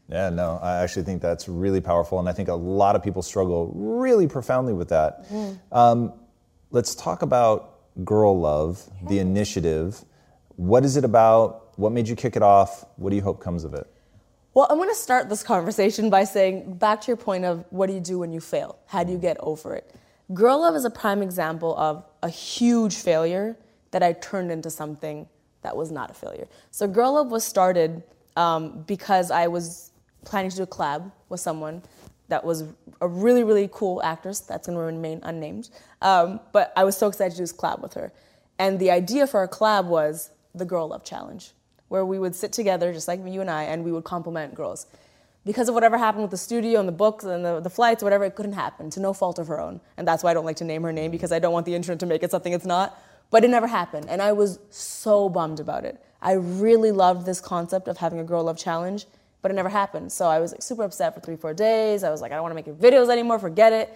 Yeah, 0.09 0.29
no, 0.29 0.59
I 0.61 0.83
actually 0.83 1.03
think 1.03 1.21
that's 1.21 1.47
really 1.47 1.81
powerful, 1.81 2.19
and 2.19 2.27
I 2.27 2.33
think 2.33 2.49
a 2.49 2.53
lot 2.53 2.95
of 2.95 3.03
people 3.03 3.21
struggle 3.21 3.71
really 3.73 4.27
profoundly 4.27 4.73
with 4.73 4.89
that. 4.89 5.29
Mm. 5.29 5.59
Um, 5.71 6.13
let's 6.71 6.93
talk 6.93 7.21
about 7.21 7.79
Girl 8.03 8.37
Love, 8.37 8.81
the 9.07 9.19
initiative. 9.19 10.03
What 10.55 10.83
is 10.83 10.97
it 10.97 11.05
about? 11.05 11.77
What 11.77 11.91
made 11.91 12.07
you 12.07 12.15
kick 12.15 12.35
it 12.35 12.43
off? 12.43 12.85
What 12.97 13.11
do 13.11 13.15
you 13.15 13.21
hope 13.21 13.41
comes 13.41 13.63
of 13.63 13.73
it? 13.73 13.87
Well, 14.53 14.67
I'm 14.69 14.77
going 14.77 14.89
to 14.89 14.95
start 14.95 15.29
this 15.29 15.41
conversation 15.41 16.09
by 16.11 16.25
saying 16.25 16.75
back 16.75 17.01
to 17.01 17.07
your 17.07 17.17
point 17.17 17.45
of 17.45 17.65
what 17.71 17.87
do 17.87 17.93
you 17.93 17.99
do 17.99 18.19
when 18.19 18.31
you 18.31 18.39
fail? 18.39 18.77
How 18.85 19.03
do 19.03 19.11
you 19.11 19.17
get 19.17 19.37
over 19.39 19.73
it? 19.73 19.95
Girl 20.33 20.61
Love 20.61 20.75
is 20.75 20.85
a 20.85 20.91
prime 20.91 21.23
example 21.23 21.75
of 21.77 22.03
a 22.21 22.29
huge 22.29 22.95
failure 22.95 23.57
that 23.91 24.03
I 24.03 24.13
turned 24.13 24.51
into 24.51 24.69
something 24.69 25.27
that 25.63 25.75
was 25.75 25.91
not 25.91 26.11
a 26.11 26.13
failure. 26.13 26.47
So, 26.71 26.87
Girl 26.87 27.13
Love 27.13 27.31
was 27.31 27.43
started 27.43 28.03
um, 28.35 28.83
because 28.85 29.31
I 29.31 29.47
was 29.47 29.91
planning 30.25 30.51
to 30.51 30.57
do 30.57 30.63
a 30.63 30.67
collab 30.67 31.11
with 31.29 31.39
someone 31.39 31.83
that 32.29 32.43
was 32.43 32.63
a 33.01 33.07
really, 33.07 33.43
really 33.43 33.69
cool 33.71 34.01
actress 34.03 34.39
that's 34.39 34.67
going 34.67 34.77
to 34.77 34.83
remain 34.83 35.19
unnamed. 35.23 35.69
Um, 36.01 36.39
but 36.51 36.73
I 36.75 36.83
was 36.83 36.97
so 36.97 37.07
excited 37.07 37.31
to 37.31 37.37
do 37.37 37.43
this 37.43 37.53
collab 37.53 37.81
with 37.81 37.93
her. 37.93 38.11
And 38.57 38.79
the 38.79 38.91
idea 38.91 39.27
for 39.27 39.39
our 39.39 39.47
collab 39.47 39.85
was 39.85 40.31
the 40.55 40.65
Girl 40.65 40.87
Love 40.87 41.03
Challenge, 41.03 41.51
where 41.89 42.05
we 42.05 42.19
would 42.19 42.35
sit 42.35 42.53
together, 42.53 42.93
just 42.93 43.07
like 43.07 43.19
you 43.25 43.41
and 43.41 43.49
I, 43.49 43.63
and 43.63 43.83
we 43.83 43.91
would 43.91 44.03
compliment 44.03 44.55
girls. 44.55 44.87
Because 45.45 45.67
of 45.67 45.75
whatever 45.75 45.97
happened 45.97 46.23
with 46.23 46.31
the 46.31 46.37
studio 46.37 46.79
and 46.79 46.87
the 46.87 46.93
books 46.93 47.25
and 47.25 47.43
the, 47.43 47.59
the 47.59 47.69
flights, 47.69 48.01
whatever, 48.01 48.23
it 48.23 48.35
couldn't 48.35 48.53
happen 48.53 48.89
to 48.91 48.99
no 48.99 49.11
fault 49.11 49.39
of 49.39 49.47
her 49.47 49.59
own. 49.59 49.81
And 49.97 50.07
that's 50.07 50.23
why 50.23 50.31
I 50.31 50.33
don't 50.33 50.45
like 50.45 50.55
to 50.57 50.63
name 50.63 50.83
her 50.83 50.93
name 50.93 51.11
because 51.11 51.33
I 51.33 51.39
don't 51.39 51.51
want 51.51 51.65
the 51.65 51.75
internet 51.75 51.99
to 51.99 52.05
make 52.05 52.23
it 52.23 52.31
something 52.31 52.53
it's 52.53 52.65
not. 52.65 52.97
But 53.29 53.43
it 53.43 53.49
never 53.49 53.67
happened. 53.67 54.07
And 54.09 54.21
I 54.21 54.31
was 54.31 54.59
so 54.69 55.27
bummed 55.27 55.59
about 55.59 55.83
it. 55.83 56.01
I 56.21 56.33
really 56.33 56.91
loved 56.91 57.25
this 57.25 57.41
concept 57.41 57.89
of 57.89 57.97
having 57.97 58.19
a 58.19 58.23
Girl 58.23 58.43
Love 58.43 58.57
Challenge 58.57 59.05
but 59.43 59.51
it 59.51 59.53
never 59.53 59.69
happened. 59.69 60.11
So 60.11 60.27
I 60.27 60.39
was 60.39 60.53
like 60.53 60.63
super 60.63 60.83
upset 60.83 61.13
for 61.13 61.19
three, 61.19 61.35
four 61.35 61.53
days. 61.53 62.03
I 62.03 62.09
was 62.09 62.21
like, 62.21 62.31
I 62.31 62.35
don't 62.35 62.43
want 62.43 62.57
to 62.57 62.71
make 62.71 62.79
videos 62.79 63.11
anymore, 63.11 63.37
forget 63.37 63.71
it. 63.71 63.93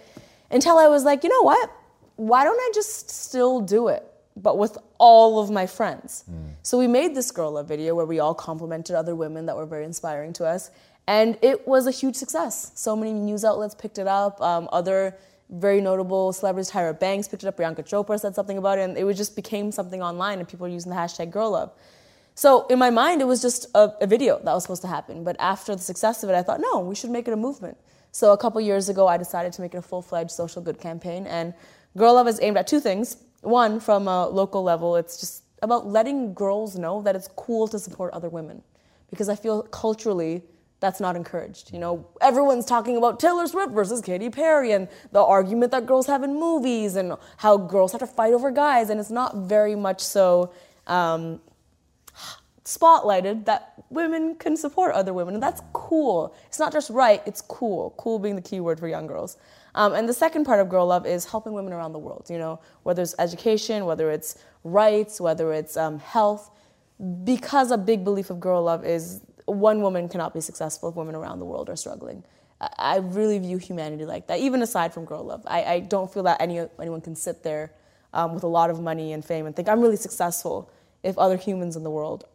Until 0.52 0.78
I 0.78 0.88
was 0.88 1.04
like, 1.04 1.24
you 1.24 1.30
know 1.30 1.41
what? 1.41 1.72
Why 2.18 2.43
don't 2.43 2.60
I 2.60 2.72
just 2.76 3.10
still 3.10 3.62
do 3.62 3.88
it, 3.88 4.04
but 4.36 4.58
with 4.58 4.78
all 5.00 5.39
of 5.39 5.50
my 5.50 5.66
friends? 5.66 6.26
Mm. 6.30 6.50
So 6.62 6.78
we 6.78 6.88
made 6.88 7.16
this 7.16 7.32
girl 7.32 7.54
love 7.54 7.68
video 7.68 7.95
where 7.95 8.06
we 8.06 8.20
all 8.20 8.36
complimented 8.36 8.95
other 8.95 9.16
women 9.16 9.45
that 9.48 9.56
were 9.56 9.66
very 9.66 9.86
inspiring 9.86 10.34
to 10.34 10.45
us. 10.45 10.70
And 11.08 11.38
it 11.41 11.66
was 11.66 11.88
a 11.88 11.91
huge 11.91 12.18
success. 12.18 12.72
So 12.76 12.95
many 12.95 13.14
news 13.14 13.45
outlets 13.45 13.74
picked 13.74 13.98
it 13.98 14.08
up. 14.08 14.41
Um, 14.41 14.68
other 14.74 15.18
very 15.50 15.80
notable 15.80 16.34
celebrities, 16.34 16.70
Tyra 16.70 17.00
Banks 17.00 17.28
picked 17.30 17.43
it 17.43 17.48
up, 17.48 17.56
Priyanka 17.56 17.88
Chopra 17.88 18.20
said 18.20 18.36
something 18.36 18.58
about 18.58 18.80
it, 18.80 18.82
and 18.82 18.98
it 18.98 19.14
just 19.14 19.36
became 19.36 19.72
something 19.72 20.04
online, 20.04 20.39
and 20.39 20.48
people 20.48 20.68
were 20.68 20.74
using 20.74 20.89
the 20.89 20.98
hashtag 20.98 21.32
girl 21.32 21.52
love. 21.52 21.72
So 22.38 22.68
in 22.68 22.78
my 22.78 22.92
mind, 22.92 23.20
it 23.20 23.26
was 23.26 23.42
just 23.42 23.66
a, 23.74 23.92
a, 24.00 24.06
video 24.06 24.38
that 24.38 24.54
was 24.54 24.62
supposed 24.62 24.84
to 24.84 24.88
happen. 24.88 25.24
But 25.24 25.36
after 25.40 25.76
the 25.76 25.82
success 25.82 26.22
of 26.22 26.30
it, 26.30 26.36
I 26.36 26.44
thought, 26.44 26.62
no, 26.62 26.82
we 26.82 26.94
should 26.94 27.10
make 27.10 27.28
it 27.28 27.34
a 27.34 27.36
movement. 27.36 27.80
So 28.12 28.32
a 28.32 28.38
couple 28.38 28.62
years 28.62 28.90
ago, 28.90 29.08
I 29.08 29.18
decided 29.18 29.54
to 29.54 29.62
make 29.64 29.74
it 29.74 29.78
a 29.78 29.82
full-fledged 29.82 30.30
social 30.30 30.62
good 30.62 30.80
campaign. 30.80 31.26
And 31.26 31.56
Girl 31.98 32.14
Love 32.14 32.28
is 32.28 32.40
aimed 32.40 32.58
at 32.58 32.68
two 32.68 32.80
things. 32.80 33.18
One, 33.42 33.80
from 33.80 34.08
a 34.08 34.28
local 34.28 34.62
level, 34.62 34.98
it's 34.98 35.20
just 35.20 35.46
about 35.64 35.88
letting 35.88 36.36
girls 36.36 36.78
know 36.78 37.02
that 37.02 37.16
it's 37.16 37.28
cool 37.30 37.68
to 37.70 37.80
support 37.80 38.14
other 38.14 38.30
women. 38.30 38.62
Because 39.10 39.30
I 39.30 39.36
feel 39.36 39.64
culturally, 39.64 40.44
that's 40.80 41.00
not 41.00 41.16
encouraged. 41.16 41.74
You 41.74 41.80
know, 41.80 42.08
everyone's 42.22 42.68
talking 42.68 42.98
about 42.98 43.20
Taylor 43.20 43.48
Swift 43.48 43.72
versus 43.72 44.00
Katy 44.00 44.30
Perry 44.30 44.74
and 44.74 44.88
the 45.12 45.24
argument 45.24 45.72
that 45.72 45.88
girls 45.88 46.06
have 46.06 46.22
in 46.22 46.36
movies 46.36 46.98
and 46.98 47.14
how 47.38 47.58
girls 47.58 47.94
have 47.94 48.02
to 48.02 48.06
fight 48.06 48.34
over 48.34 48.52
guys, 48.52 48.92
and 48.92 49.00
it's 49.00 49.10
not 49.10 49.38
very 49.38 49.74
much 49.74 50.02
so 50.02 50.54
um, 50.86 51.42
spotlighted 52.68 53.45
that 53.45 53.72
women 53.89 54.36
can 54.36 54.57
support 54.57 54.93
other 54.93 55.13
women, 55.13 55.36
and 55.36 55.41
that's 55.41 55.61
cool. 55.72 56.36
It's 56.47 56.59
not 56.59 56.74
just 56.74 56.89
right, 56.89 57.22
it's 57.26 57.39
cool. 57.39 57.93
Cool 57.97 58.20
being 58.20 58.36
the 58.36 58.41
key 58.41 58.59
word 58.59 58.78
for 58.78 58.89
young 58.89 59.07
girls. 59.07 59.38
Um, 59.74 59.93
and 59.93 60.09
the 60.09 60.13
second 60.13 60.43
part 60.43 60.59
of 60.59 60.68
Girl 60.68 60.86
Love 60.86 61.05
is 61.05 61.24
helping 61.24 61.53
women 61.53 61.72
around 61.72 61.93
the 61.93 61.99
world, 61.99 62.28
you 62.30 62.38
know, 62.38 62.59
whether 62.84 63.01
it's 63.01 63.15
education, 63.20 63.86
whether 63.86 64.11
it's 64.11 64.38
rights, 64.65 65.22
whether 65.22 65.53
it's 65.53 65.78
um, 65.78 65.97
health. 65.99 66.51
Because 67.24 67.72
a 67.72 67.78
big 67.78 68.03
belief 68.03 68.30
of 68.30 68.41
Girl 68.41 68.61
Love 68.63 68.84
is 68.86 69.22
one 69.45 69.82
woman 69.82 70.09
cannot 70.09 70.34
be 70.34 70.41
successful 70.41 70.89
if 70.89 70.95
women 70.95 71.15
around 71.15 71.39
the 71.39 71.45
world 71.45 71.70
are 71.70 71.78
struggling. 71.78 72.22
I 72.59 72.97
really 72.97 73.39
view 73.39 73.59
humanity 73.59 74.03
like 74.03 74.28
that, 74.28 74.39
even 74.39 74.61
aside 74.61 74.93
from 74.93 75.05
Girl 75.05 75.24
Love. 75.24 75.43
I, 75.47 75.63
I 75.63 75.80
don't 75.80 76.11
feel 76.11 76.24
that 76.24 76.41
any, 76.41 76.59
anyone 76.82 76.99
can 76.99 77.15
sit 77.15 77.43
there 77.43 77.72
um, 78.13 78.34
with 78.34 78.43
a 78.43 78.47
lot 78.47 78.70
of 78.70 78.82
money 78.82 79.13
and 79.13 79.24
fame 79.24 79.45
and 79.45 79.55
think, 79.55 79.70
I'm 79.70 79.80
really 79.80 79.95
successful 79.95 80.70
if 81.03 81.18
other 81.18 81.38
humans 81.38 81.78
in 81.78 81.84
the 81.84 81.91
world 81.91 82.26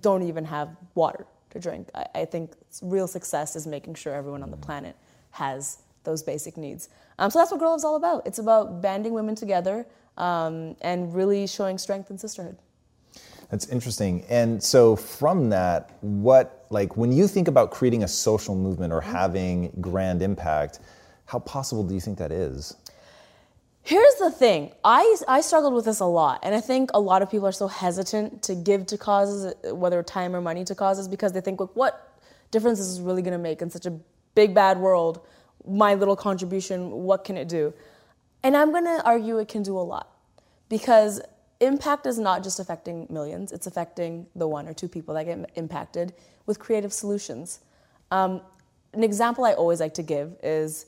don't 0.00 0.22
even 0.22 0.44
have 0.44 0.68
water 0.94 1.26
to 1.50 1.58
drink. 1.58 1.88
I, 1.94 2.06
I 2.14 2.24
think 2.24 2.52
real 2.82 3.06
success 3.06 3.56
is 3.56 3.66
making 3.66 3.94
sure 3.94 4.14
everyone 4.14 4.42
on 4.42 4.50
the 4.50 4.56
planet 4.56 4.96
has 5.32 5.78
those 6.04 6.22
basic 6.22 6.56
needs. 6.56 6.88
Um, 7.18 7.30
so 7.30 7.38
that's 7.38 7.50
what 7.50 7.60
Girl 7.60 7.74
is 7.74 7.84
all 7.84 7.96
about. 7.96 8.26
It's 8.26 8.38
about 8.38 8.80
banding 8.80 9.12
women 9.12 9.34
together 9.34 9.86
um, 10.16 10.76
and 10.80 11.14
really 11.14 11.46
showing 11.46 11.78
strength 11.78 12.10
and 12.10 12.20
sisterhood. 12.20 12.56
That's 13.50 13.68
interesting. 13.68 14.24
And 14.28 14.62
so 14.62 14.94
from 14.94 15.50
that, 15.50 15.96
what 16.00 16.66
like 16.70 16.96
when 16.96 17.12
you 17.12 17.26
think 17.26 17.48
about 17.48 17.72
creating 17.72 18.04
a 18.04 18.08
social 18.08 18.54
movement 18.54 18.92
or 18.92 19.00
having 19.00 19.76
grand 19.80 20.22
impact, 20.22 20.78
how 21.26 21.40
possible 21.40 21.82
do 21.82 21.94
you 21.94 22.00
think 22.00 22.16
that 22.18 22.30
is? 22.30 22.76
Here's 23.90 24.14
the 24.20 24.30
thing. 24.30 24.70
I, 24.84 25.16
I 25.26 25.40
struggled 25.40 25.74
with 25.74 25.84
this 25.84 25.98
a 25.98 26.04
lot, 26.04 26.38
and 26.44 26.54
I 26.54 26.60
think 26.60 26.90
a 26.94 27.00
lot 27.00 27.22
of 27.22 27.28
people 27.28 27.48
are 27.48 27.50
so 27.50 27.66
hesitant 27.66 28.40
to 28.44 28.54
give 28.54 28.86
to 28.86 28.96
causes, 28.96 29.52
whether 29.64 30.00
time 30.04 30.36
or 30.36 30.40
money 30.40 30.62
to 30.66 30.76
causes, 30.76 31.08
because 31.08 31.32
they 31.32 31.40
think, 31.40 31.58
like, 31.58 31.74
what 31.74 32.16
difference 32.52 32.78
is 32.78 32.98
this 32.98 33.04
really 33.04 33.20
going 33.20 33.32
to 33.32 33.38
make 33.38 33.62
in 33.62 33.68
such 33.68 33.86
a 33.86 33.90
big 34.36 34.54
bad 34.54 34.78
world? 34.78 35.26
My 35.66 35.94
little 35.94 36.14
contribution, 36.14 36.92
what 36.92 37.24
can 37.24 37.36
it 37.36 37.48
do? 37.48 37.74
And 38.44 38.56
I'm 38.56 38.70
going 38.70 38.84
to 38.84 39.02
argue 39.04 39.38
it 39.38 39.48
can 39.48 39.64
do 39.64 39.76
a 39.76 39.82
lot, 39.82 40.08
because 40.68 41.20
impact 41.58 42.06
is 42.06 42.16
not 42.16 42.44
just 42.44 42.60
affecting 42.60 43.08
millions, 43.10 43.50
it's 43.50 43.66
affecting 43.66 44.28
the 44.36 44.46
one 44.46 44.68
or 44.68 44.72
two 44.72 44.86
people 44.86 45.14
that 45.14 45.24
get 45.24 45.50
impacted 45.56 46.12
with 46.46 46.60
creative 46.60 46.92
solutions. 46.92 47.58
Um, 48.12 48.40
an 48.92 49.02
example 49.02 49.44
I 49.44 49.54
always 49.54 49.80
like 49.80 49.94
to 49.94 50.04
give 50.04 50.36
is 50.44 50.86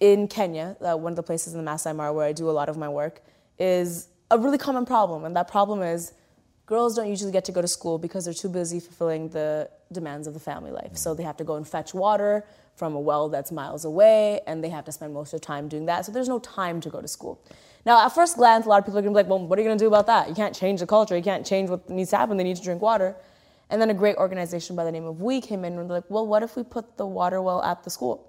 in 0.00 0.28
Kenya, 0.28 0.76
uh, 0.80 0.96
one 0.96 1.12
of 1.12 1.16
the 1.16 1.22
places 1.22 1.54
in 1.54 1.58
the 1.58 1.64
Masai 1.64 1.92
Mara 1.92 2.12
where 2.12 2.26
I 2.26 2.32
do 2.32 2.50
a 2.50 2.52
lot 2.52 2.68
of 2.68 2.76
my 2.76 2.88
work, 2.88 3.22
is 3.58 4.08
a 4.30 4.38
really 4.38 4.58
common 4.58 4.84
problem. 4.84 5.24
And 5.24 5.34
that 5.36 5.48
problem 5.48 5.82
is 5.82 6.12
girls 6.66 6.96
don't 6.96 7.08
usually 7.08 7.32
get 7.32 7.44
to 7.46 7.52
go 7.52 7.62
to 7.62 7.68
school 7.68 7.98
because 7.98 8.24
they're 8.24 8.34
too 8.34 8.48
busy 8.48 8.80
fulfilling 8.80 9.28
the 9.30 9.70
demands 9.92 10.26
of 10.26 10.34
the 10.34 10.40
family 10.40 10.70
life. 10.70 10.96
So 10.96 11.14
they 11.14 11.22
have 11.22 11.36
to 11.38 11.44
go 11.44 11.56
and 11.56 11.66
fetch 11.66 11.94
water 11.94 12.44
from 12.74 12.94
a 12.94 13.00
well 13.00 13.30
that's 13.30 13.50
miles 13.50 13.86
away, 13.86 14.40
and 14.46 14.62
they 14.62 14.68
have 14.68 14.84
to 14.84 14.92
spend 14.92 15.14
most 15.14 15.32
of 15.32 15.40
their 15.40 15.46
time 15.46 15.66
doing 15.66 15.86
that. 15.86 16.04
So 16.04 16.12
there's 16.12 16.28
no 16.28 16.38
time 16.40 16.80
to 16.82 16.90
go 16.90 17.00
to 17.00 17.08
school. 17.08 17.40
Now, 17.86 18.04
at 18.04 18.14
first 18.14 18.36
glance, 18.36 18.66
a 18.66 18.68
lot 18.68 18.80
of 18.80 18.84
people 18.84 18.98
are 18.98 19.02
gonna 19.02 19.12
be 19.12 19.22
like, 19.22 19.28
well, 19.28 19.38
what 19.46 19.58
are 19.58 19.62
you 19.62 19.68
gonna 19.68 19.78
do 19.78 19.86
about 19.86 20.06
that? 20.08 20.28
You 20.28 20.34
can't 20.34 20.54
change 20.54 20.80
the 20.80 20.86
culture, 20.86 21.16
you 21.16 21.22
can't 21.22 21.46
change 21.46 21.70
what 21.70 21.88
needs 21.88 22.10
to 22.10 22.18
happen, 22.18 22.36
they 22.36 22.44
need 22.44 22.56
to 22.56 22.62
drink 22.62 22.82
water. 22.82 23.16
And 23.70 23.80
then 23.80 23.88
a 23.90 23.94
great 23.94 24.16
organization 24.16 24.76
by 24.76 24.84
the 24.84 24.92
name 24.92 25.04
of 25.04 25.22
We 25.22 25.40
came 25.40 25.64
in 25.64 25.78
and 25.78 25.88
they're 25.88 25.96
like, 25.96 26.10
well, 26.10 26.26
what 26.26 26.42
if 26.42 26.56
we 26.56 26.64
put 26.64 26.98
the 26.98 27.06
water 27.06 27.40
well 27.40 27.62
at 27.62 27.82
the 27.82 27.90
school? 27.90 28.28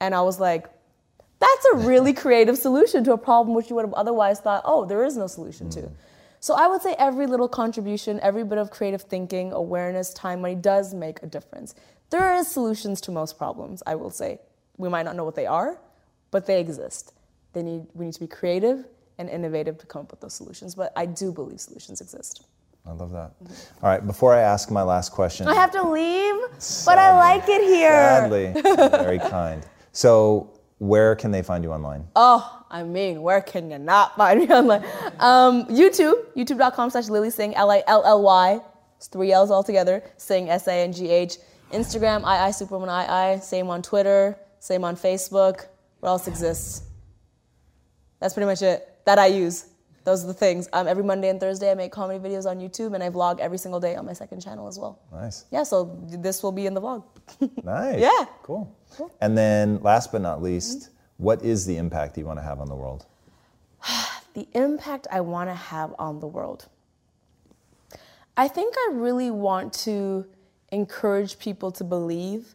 And 0.00 0.14
I 0.14 0.22
was 0.22 0.40
like, 0.40 0.66
that's 1.40 1.66
a 1.74 1.76
really 1.78 2.12
creative 2.12 2.58
solution 2.58 3.04
to 3.04 3.12
a 3.12 3.18
problem 3.18 3.54
which 3.54 3.70
you 3.70 3.76
would 3.76 3.84
have 3.84 3.94
otherwise 3.94 4.40
thought, 4.40 4.62
oh, 4.64 4.84
there 4.84 5.04
is 5.04 5.16
no 5.16 5.26
solution 5.26 5.70
to. 5.70 5.80
Mm. 5.82 5.92
So 6.40 6.54
I 6.54 6.66
would 6.68 6.82
say 6.82 6.94
every 6.98 7.26
little 7.26 7.48
contribution, 7.48 8.20
every 8.22 8.44
bit 8.44 8.58
of 8.58 8.70
creative 8.70 9.02
thinking, 9.02 9.52
awareness, 9.52 10.12
time, 10.14 10.40
money 10.40 10.54
does 10.54 10.94
make 10.94 11.22
a 11.22 11.26
difference. 11.26 11.74
There 12.10 12.34
is 12.34 12.48
solutions 12.48 13.00
to 13.02 13.10
most 13.10 13.36
problems, 13.36 13.82
I 13.86 13.96
will 13.96 14.10
say. 14.10 14.40
We 14.76 14.88
might 14.88 15.04
not 15.04 15.16
know 15.16 15.24
what 15.24 15.34
they 15.34 15.46
are, 15.46 15.78
but 16.30 16.46
they 16.46 16.60
exist. 16.60 17.12
They 17.52 17.62
need, 17.62 17.86
we 17.94 18.06
need 18.06 18.14
to 18.14 18.20
be 18.20 18.28
creative 18.28 18.84
and 19.18 19.28
innovative 19.28 19.78
to 19.78 19.86
come 19.86 20.02
up 20.02 20.10
with 20.12 20.20
those 20.20 20.34
solutions. 20.34 20.74
But 20.74 20.92
I 20.96 21.06
do 21.06 21.32
believe 21.32 21.60
solutions 21.60 22.00
exist. 22.00 22.44
I 22.86 22.92
love 22.92 23.10
that. 23.12 23.32
All 23.82 23.90
right, 23.90 24.06
before 24.06 24.34
I 24.34 24.40
ask 24.40 24.70
my 24.70 24.82
last 24.82 25.10
question, 25.10 25.46
I 25.46 25.54
have 25.54 25.72
to 25.72 25.82
leave, 25.82 26.36
but 26.86 26.98
I 26.98 27.14
like 27.16 27.48
it 27.48 27.62
here. 27.64 27.90
sadly, 27.90 28.52
very 28.62 29.18
kind. 29.18 29.66
So, 29.98 30.52
where 30.78 31.16
can 31.16 31.32
they 31.32 31.42
find 31.42 31.64
you 31.64 31.72
online? 31.72 32.06
Oh, 32.14 32.64
I 32.70 32.84
mean, 32.84 33.20
where 33.20 33.40
can 33.40 33.68
you 33.68 33.80
not 33.80 34.16
find 34.16 34.38
me 34.38 34.46
online? 34.60 34.84
Um, 35.18 35.66
YouTube, 35.66 36.24
youtube.com 36.36 36.90
slash 36.90 37.08
Lilly 37.08 37.30
Singh, 37.30 37.56
L 37.56 37.68
I 37.68 37.82
L 37.88 38.04
L 38.06 38.22
Y. 38.22 38.60
It's 38.96 39.08
three 39.08 39.32
L's 39.32 39.50
all 39.50 39.64
together. 39.64 40.04
Singh, 40.16 40.50
S 40.50 40.68
A 40.68 40.84
N 40.84 40.92
G 40.92 41.08
H. 41.08 41.38
Instagram, 41.72 42.22
I 42.22 42.46
I 42.46 42.50
Superwoman 42.52 42.90
I 42.90 43.32
I. 43.32 43.38
Same 43.40 43.70
on 43.70 43.82
Twitter, 43.82 44.38
same 44.60 44.84
on 44.84 44.94
Facebook. 44.94 45.66
What 45.98 46.10
else 46.10 46.28
exists? 46.28 46.84
That's 48.20 48.34
pretty 48.34 48.46
much 48.46 48.62
it 48.62 48.88
that 49.04 49.18
I 49.18 49.26
use. 49.26 49.66
Those 50.08 50.24
are 50.24 50.28
the 50.28 50.32
things. 50.32 50.70
Um, 50.72 50.88
every 50.88 51.04
Monday 51.04 51.28
and 51.28 51.38
Thursday, 51.38 51.70
I 51.70 51.74
make 51.74 51.92
comedy 51.92 52.18
videos 52.18 52.50
on 52.50 52.60
YouTube, 52.60 52.94
and 52.94 53.04
I 53.04 53.10
vlog 53.10 53.40
every 53.40 53.58
single 53.58 53.78
day 53.78 53.94
on 53.94 54.06
my 54.06 54.14
second 54.14 54.40
channel 54.40 54.66
as 54.66 54.78
well. 54.78 54.98
Nice. 55.12 55.44
Yeah, 55.50 55.64
so 55.64 55.98
this 56.08 56.42
will 56.42 56.50
be 56.50 56.64
in 56.64 56.72
the 56.72 56.80
vlog. 56.80 57.04
Nice. 57.62 58.00
Yeah. 58.00 58.24
Cool. 58.42 58.74
And 59.20 59.36
then, 59.36 59.82
last 59.82 60.10
but 60.10 60.22
not 60.22 60.40
least, 60.40 60.88
what 61.18 61.42
is 61.42 61.66
the 61.66 61.76
impact 61.76 62.16
you 62.16 62.24
want 62.24 62.38
to 62.38 62.42
have 62.42 62.58
on 62.58 62.68
the 62.68 62.74
world? 62.74 63.04
the 64.32 64.48
impact 64.54 65.06
I 65.12 65.20
want 65.20 65.50
to 65.50 65.54
have 65.54 65.94
on 65.98 66.20
the 66.20 66.26
world. 66.26 66.68
I 68.34 68.48
think 68.48 68.76
I 68.78 68.92
really 68.94 69.30
want 69.30 69.74
to 69.84 70.24
encourage 70.72 71.38
people 71.38 71.70
to 71.72 71.84
believe 71.84 72.54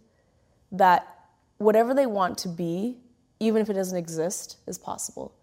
that 0.71 1.27
whatever 1.59 1.93
they 1.93 2.07
want 2.07 2.39
to 2.39 2.47
be, 2.47 2.97
even 3.39 3.61
if 3.61 3.69
it 3.69 3.73
doesn't 3.73 3.97
exist, 3.99 4.57
is 4.65 4.79
possible. 4.79 5.35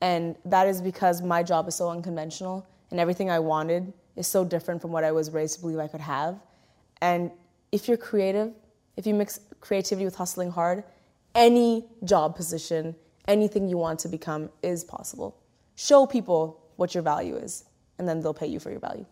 And 0.00 0.36
that 0.44 0.66
is 0.66 0.80
because 0.80 1.22
my 1.22 1.42
job 1.42 1.68
is 1.68 1.74
so 1.74 1.88
unconventional 1.88 2.66
and 2.90 3.00
everything 3.00 3.30
I 3.30 3.38
wanted 3.38 3.92
is 4.16 4.26
so 4.26 4.44
different 4.44 4.80
from 4.80 4.92
what 4.92 5.04
I 5.04 5.12
was 5.12 5.30
raised 5.30 5.56
to 5.56 5.60
believe 5.60 5.78
I 5.78 5.88
could 5.88 6.00
have. 6.00 6.38
And 7.00 7.30
if 7.72 7.88
you're 7.88 7.96
creative, 7.96 8.52
if 8.96 9.06
you 9.06 9.14
mix 9.14 9.40
creativity 9.60 10.04
with 10.04 10.14
hustling 10.14 10.50
hard, 10.50 10.84
any 11.34 11.84
job 12.04 12.36
position, 12.36 12.94
anything 13.26 13.68
you 13.68 13.76
want 13.76 13.98
to 14.00 14.08
become 14.08 14.50
is 14.62 14.84
possible. 14.84 15.36
Show 15.74 16.06
people 16.06 16.60
what 16.76 16.94
your 16.94 17.02
value 17.02 17.36
is, 17.36 17.64
and 17.98 18.08
then 18.08 18.20
they'll 18.20 18.34
pay 18.34 18.46
you 18.46 18.60
for 18.60 18.70
your 18.70 18.80
value. 18.80 19.06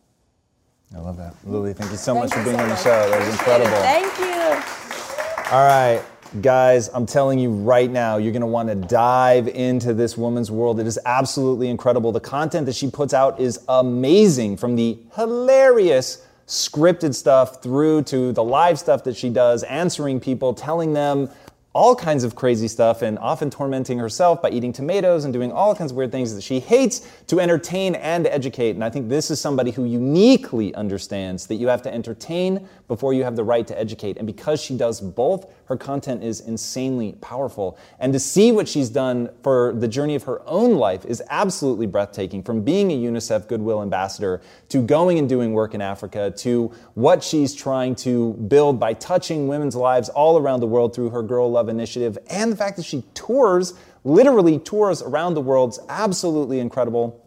I 0.95 0.99
love 0.99 1.17
that. 1.17 1.35
Lilly, 1.45 1.73
thank 1.73 1.91
you 1.91 1.97
so 1.97 2.15
Thank 2.15 2.25
much 2.25 2.35
for 2.35 2.45
being 2.45 2.57
so 2.57 2.63
on 2.63 2.69
the 2.69 2.77
show. 2.77 3.11
That 3.11 3.19
was 3.19 3.29
incredible. 3.29 3.71
Thank 3.83 4.19
you. 4.19 5.53
All 5.53 5.67
right, 5.67 6.03
guys, 6.41 6.89
I'm 6.95 7.05
telling 7.05 7.39
you 7.39 7.51
right 7.51 7.91
now, 7.91 8.17
you're 8.17 8.33
gonna 8.33 8.47
wanna 8.47 8.75
dive 8.75 9.49
into 9.49 9.93
this 9.93 10.17
woman's 10.17 10.51
world. 10.51 10.81
It 10.81 10.87
is 10.87 10.99
absolutely 11.05 11.69
incredible. 11.69 12.13
The 12.13 12.21
content 12.21 12.67
that 12.67 12.75
she 12.75 12.91
puts 12.91 13.13
out 13.13 13.39
is 13.39 13.61
amazing 13.69 14.57
from 14.57 14.77
the 14.77 14.99
hilarious 15.15 16.27
scripted 16.47 17.15
stuff 17.15 17.63
through 17.63 18.03
to 18.03 18.33
the 18.33 18.43
live 18.43 18.79
stuff 18.79 19.05
that 19.05 19.17
she 19.17 19.29
does, 19.31 19.63
answering 19.65 20.21
people, 20.21 20.55
telling 20.55 20.93
them 20.93 21.29
all 21.75 21.97
kinds 21.97 22.23
of 22.23 22.35
crazy 22.35 22.69
stuff 22.69 23.01
and 23.01 23.19
often 23.19 23.49
tormenting 23.49 23.99
herself 23.99 24.43
by 24.43 24.51
eating 24.51 24.73
tomatoes 24.73 25.25
and 25.25 25.33
doing 25.33 25.51
all 25.51 25.75
kinds 25.75 25.91
of 25.91 25.97
weird 25.97 26.13
things 26.13 26.35
that 26.35 26.43
she 26.43 26.61
hates 26.61 27.01
to 27.27 27.41
entertain 27.41 27.95
and 27.95 28.27
educate. 28.27 28.75
And 28.75 28.85
I 28.85 28.91
think 28.91 29.09
this 29.09 29.31
is 29.31 29.41
somebody 29.41 29.71
who 29.71 29.85
uniquely 29.85 30.75
understands 30.75 31.47
that 31.47 31.55
you 31.55 31.69
have 31.69 31.81
to 31.83 31.93
entertain 31.93 32.69
before 32.89 33.15
you 33.15 33.25
have 33.25 33.37
the 33.37 33.45
right 33.45 33.67
to 33.67 33.79
educate. 33.79 34.19
And 34.19 34.27
because 34.27 34.61
she 34.61 34.77
does 34.77 35.01
both, 35.01 35.51
her 35.65 35.77
content 35.79 36.23
is 36.23 36.41
insanely 36.41 37.13
powerful. 37.23 37.79
And 37.99 38.13
to 38.13 38.21
see 38.21 38.53
what 38.53 38.69
she's 38.69 38.91
done 38.91 39.31
for 39.43 39.73
the 39.73 39.89
journey 39.89 40.15
of 40.15 40.25
her 40.25 40.47
own 40.47 40.75
life 40.75 41.07
is 41.07 41.23
absolutely 41.31 41.87
breathtaking 41.87 42.43
from 42.43 42.61
being 42.61 42.93
a 42.93 42.97
UNICEF 42.97 43.49
Goodwill 43.49 43.81
Ambassador 43.81 44.43
to 44.69 44.83
going 44.83 45.19
and 45.19 45.27
doing 45.27 45.55
work 45.55 45.73
in 45.73 45.81
Africa 45.81 46.31
to 46.37 46.71
what 46.93 47.23
she's 47.23 47.55
trying 47.55 47.95
to 47.95 48.35
build 48.35 48.79
by 48.79 48.93
touching 48.93 49.49
women's 49.49 49.75
lives 49.75 50.11
all 50.11 50.37
around 50.37 50.61
the 50.61 50.67
world 50.67 50.95
through 50.95 51.09
her 51.09 51.23
Girl 51.23 51.51
Love 51.51 51.62
initiative 51.69 52.19
and 52.29 52.53
the 52.53 52.57
fact 52.57 52.77
that 52.77 52.85
she 52.85 53.03
tours, 53.15 53.75
literally 54.05 54.59
tours 54.59 55.03
around 55.03 55.35
the 55.35 55.41
world 55.41 55.71
is 55.71 55.81
absolutely 55.89 56.61
incredible. 56.61 57.19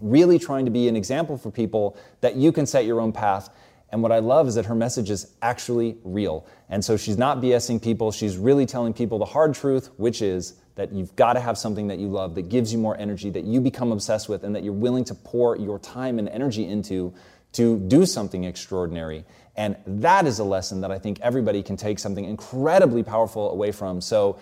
Really 0.00 0.38
trying 0.38 0.64
to 0.64 0.70
be 0.70 0.88
an 0.88 0.96
example 0.96 1.38
for 1.38 1.50
people 1.50 1.96
that 2.20 2.36
you 2.36 2.52
can 2.52 2.66
set 2.66 2.84
your 2.84 3.00
own 3.00 3.12
path. 3.12 3.50
And 3.90 4.02
what 4.02 4.10
I 4.10 4.20
love 4.20 4.48
is 4.48 4.54
that 4.54 4.66
her 4.66 4.74
message 4.74 5.10
is 5.10 5.32
actually 5.42 5.96
real. 6.02 6.46
And 6.70 6.84
so 6.84 6.96
she's 6.96 7.18
not 7.18 7.38
BSing 7.38 7.80
people, 7.82 8.10
she's 8.10 8.36
really 8.36 8.66
telling 8.66 8.94
people 8.94 9.18
the 9.18 9.26
hard 9.26 9.54
truth, 9.54 9.90
which 9.98 10.22
is 10.22 10.54
that 10.74 10.92
you've 10.92 11.14
got 11.16 11.34
to 11.34 11.40
have 11.40 11.58
something 11.58 11.88
that 11.88 11.98
you 11.98 12.08
love 12.08 12.34
that 12.36 12.48
gives 12.48 12.72
you 12.72 12.78
more 12.78 12.96
energy, 12.98 13.28
that 13.30 13.44
you 13.44 13.60
become 13.60 13.92
obsessed 13.92 14.28
with, 14.28 14.42
and 14.42 14.56
that 14.56 14.64
you're 14.64 14.72
willing 14.72 15.04
to 15.04 15.14
pour 15.14 15.56
your 15.56 15.78
time 15.78 16.18
and 16.18 16.28
energy 16.30 16.66
into 16.66 17.12
to 17.52 17.78
do 17.80 18.06
something 18.06 18.44
extraordinary. 18.44 19.24
And 19.56 19.76
that 19.86 20.26
is 20.26 20.38
a 20.38 20.44
lesson 20.44 20.80
that 20.80 20.90
I 20.90 20.98
think 20.98 21.20
everybody 21.20 21.62
can 21.62 21.76
take 21.76 21.98
something 21.98 22.24
incredibly 22.24 23.02
powerful 23.02 23.50
away 23.50 23.72
from. 23.72 24.00
So 24.00 24.38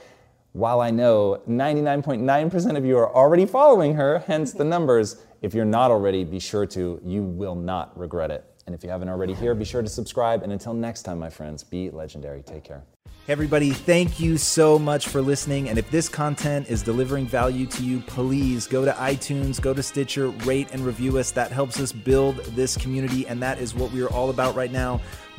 while 0.52 0.80
I 0.80 0.90
know 0.90 1.42
99.9% 1.48 2.76
of 2.76 2.84
you 2.84 2.98
are 2.98 3.12
already 3.14 3.46
following 3.46 3.94
her, 3.94 4.20
hence 4.20 4.52
the 4.52 4.64
numbers, 4.64 5.16
if 5.42 5.54
you're 5.54 5.64
not 5.64 5.90
already, 5.90 6.24
be 6.24 6.40
sure 6.40 6.66
to. 6.66 7.00
You 7.04 7.22
will 7.22 7.54
not 7.54 7.96
regret 7.98 8.30
it. 8.30 8.44
And 8.70 8.78
if 8.78 8.84
you 8.84 8.90
haven't 8.90 9.08
already 9.08 9.34
here, 9.34 9.52
be 9.52 9.64
sure 9.64 9.82
to 9.82 9.88
subscribe. 9.88 10.44
And 10.44 10.52
until 10.52 10.74
next 10.74 11.02
time, 11.02 11.18
my 11.18 11.28
friends, 11.28 11.64
be 11.64 11.90
legendary. 11.90 12.40
Take 12.44 12.62
care. 12.62 12.84
everybody, 13.26 13.70
thank 13.70 14.20
you 14.20 14.38
so 14.38 14.78
much 14.78 15.08
for 15.08 15.20
listening. 15.20 15.68
And 15.68 15.76
if 15.76 15.90
this 15.90 16.08
content 16.08 16.70
is 16.70 16.80
delivering 16.80 17.26
value 17.26 17.66
to 17.66 17.82
you, 17.82 17.98
please 17.98 18.68
go 18.68 18.84
to 18.84 18.92
iTunes, 18.92 19.60
go 19.60 19.74
to 19.74 19.82
Stitcher, 19.82 20.28
rate 20.28 20.68
and 20.72 20.86
review 20.86 21.18
us. 21.18 21.32
That 21.32 21.50
helps 21.50 21.80
us 21.80 21.90
build 21.90 22.36
this 22.54 22.76
community. 22.76 23.26
And 23.26 23.42
that 23.42 23.58
is 23.58 23.74
what 23.74 23.90
we 23.90 24.02
are 24.02 24.10
all 24.10 24.30
about 24.30 24.54
right 24.54 24.70
now 24.70 25.00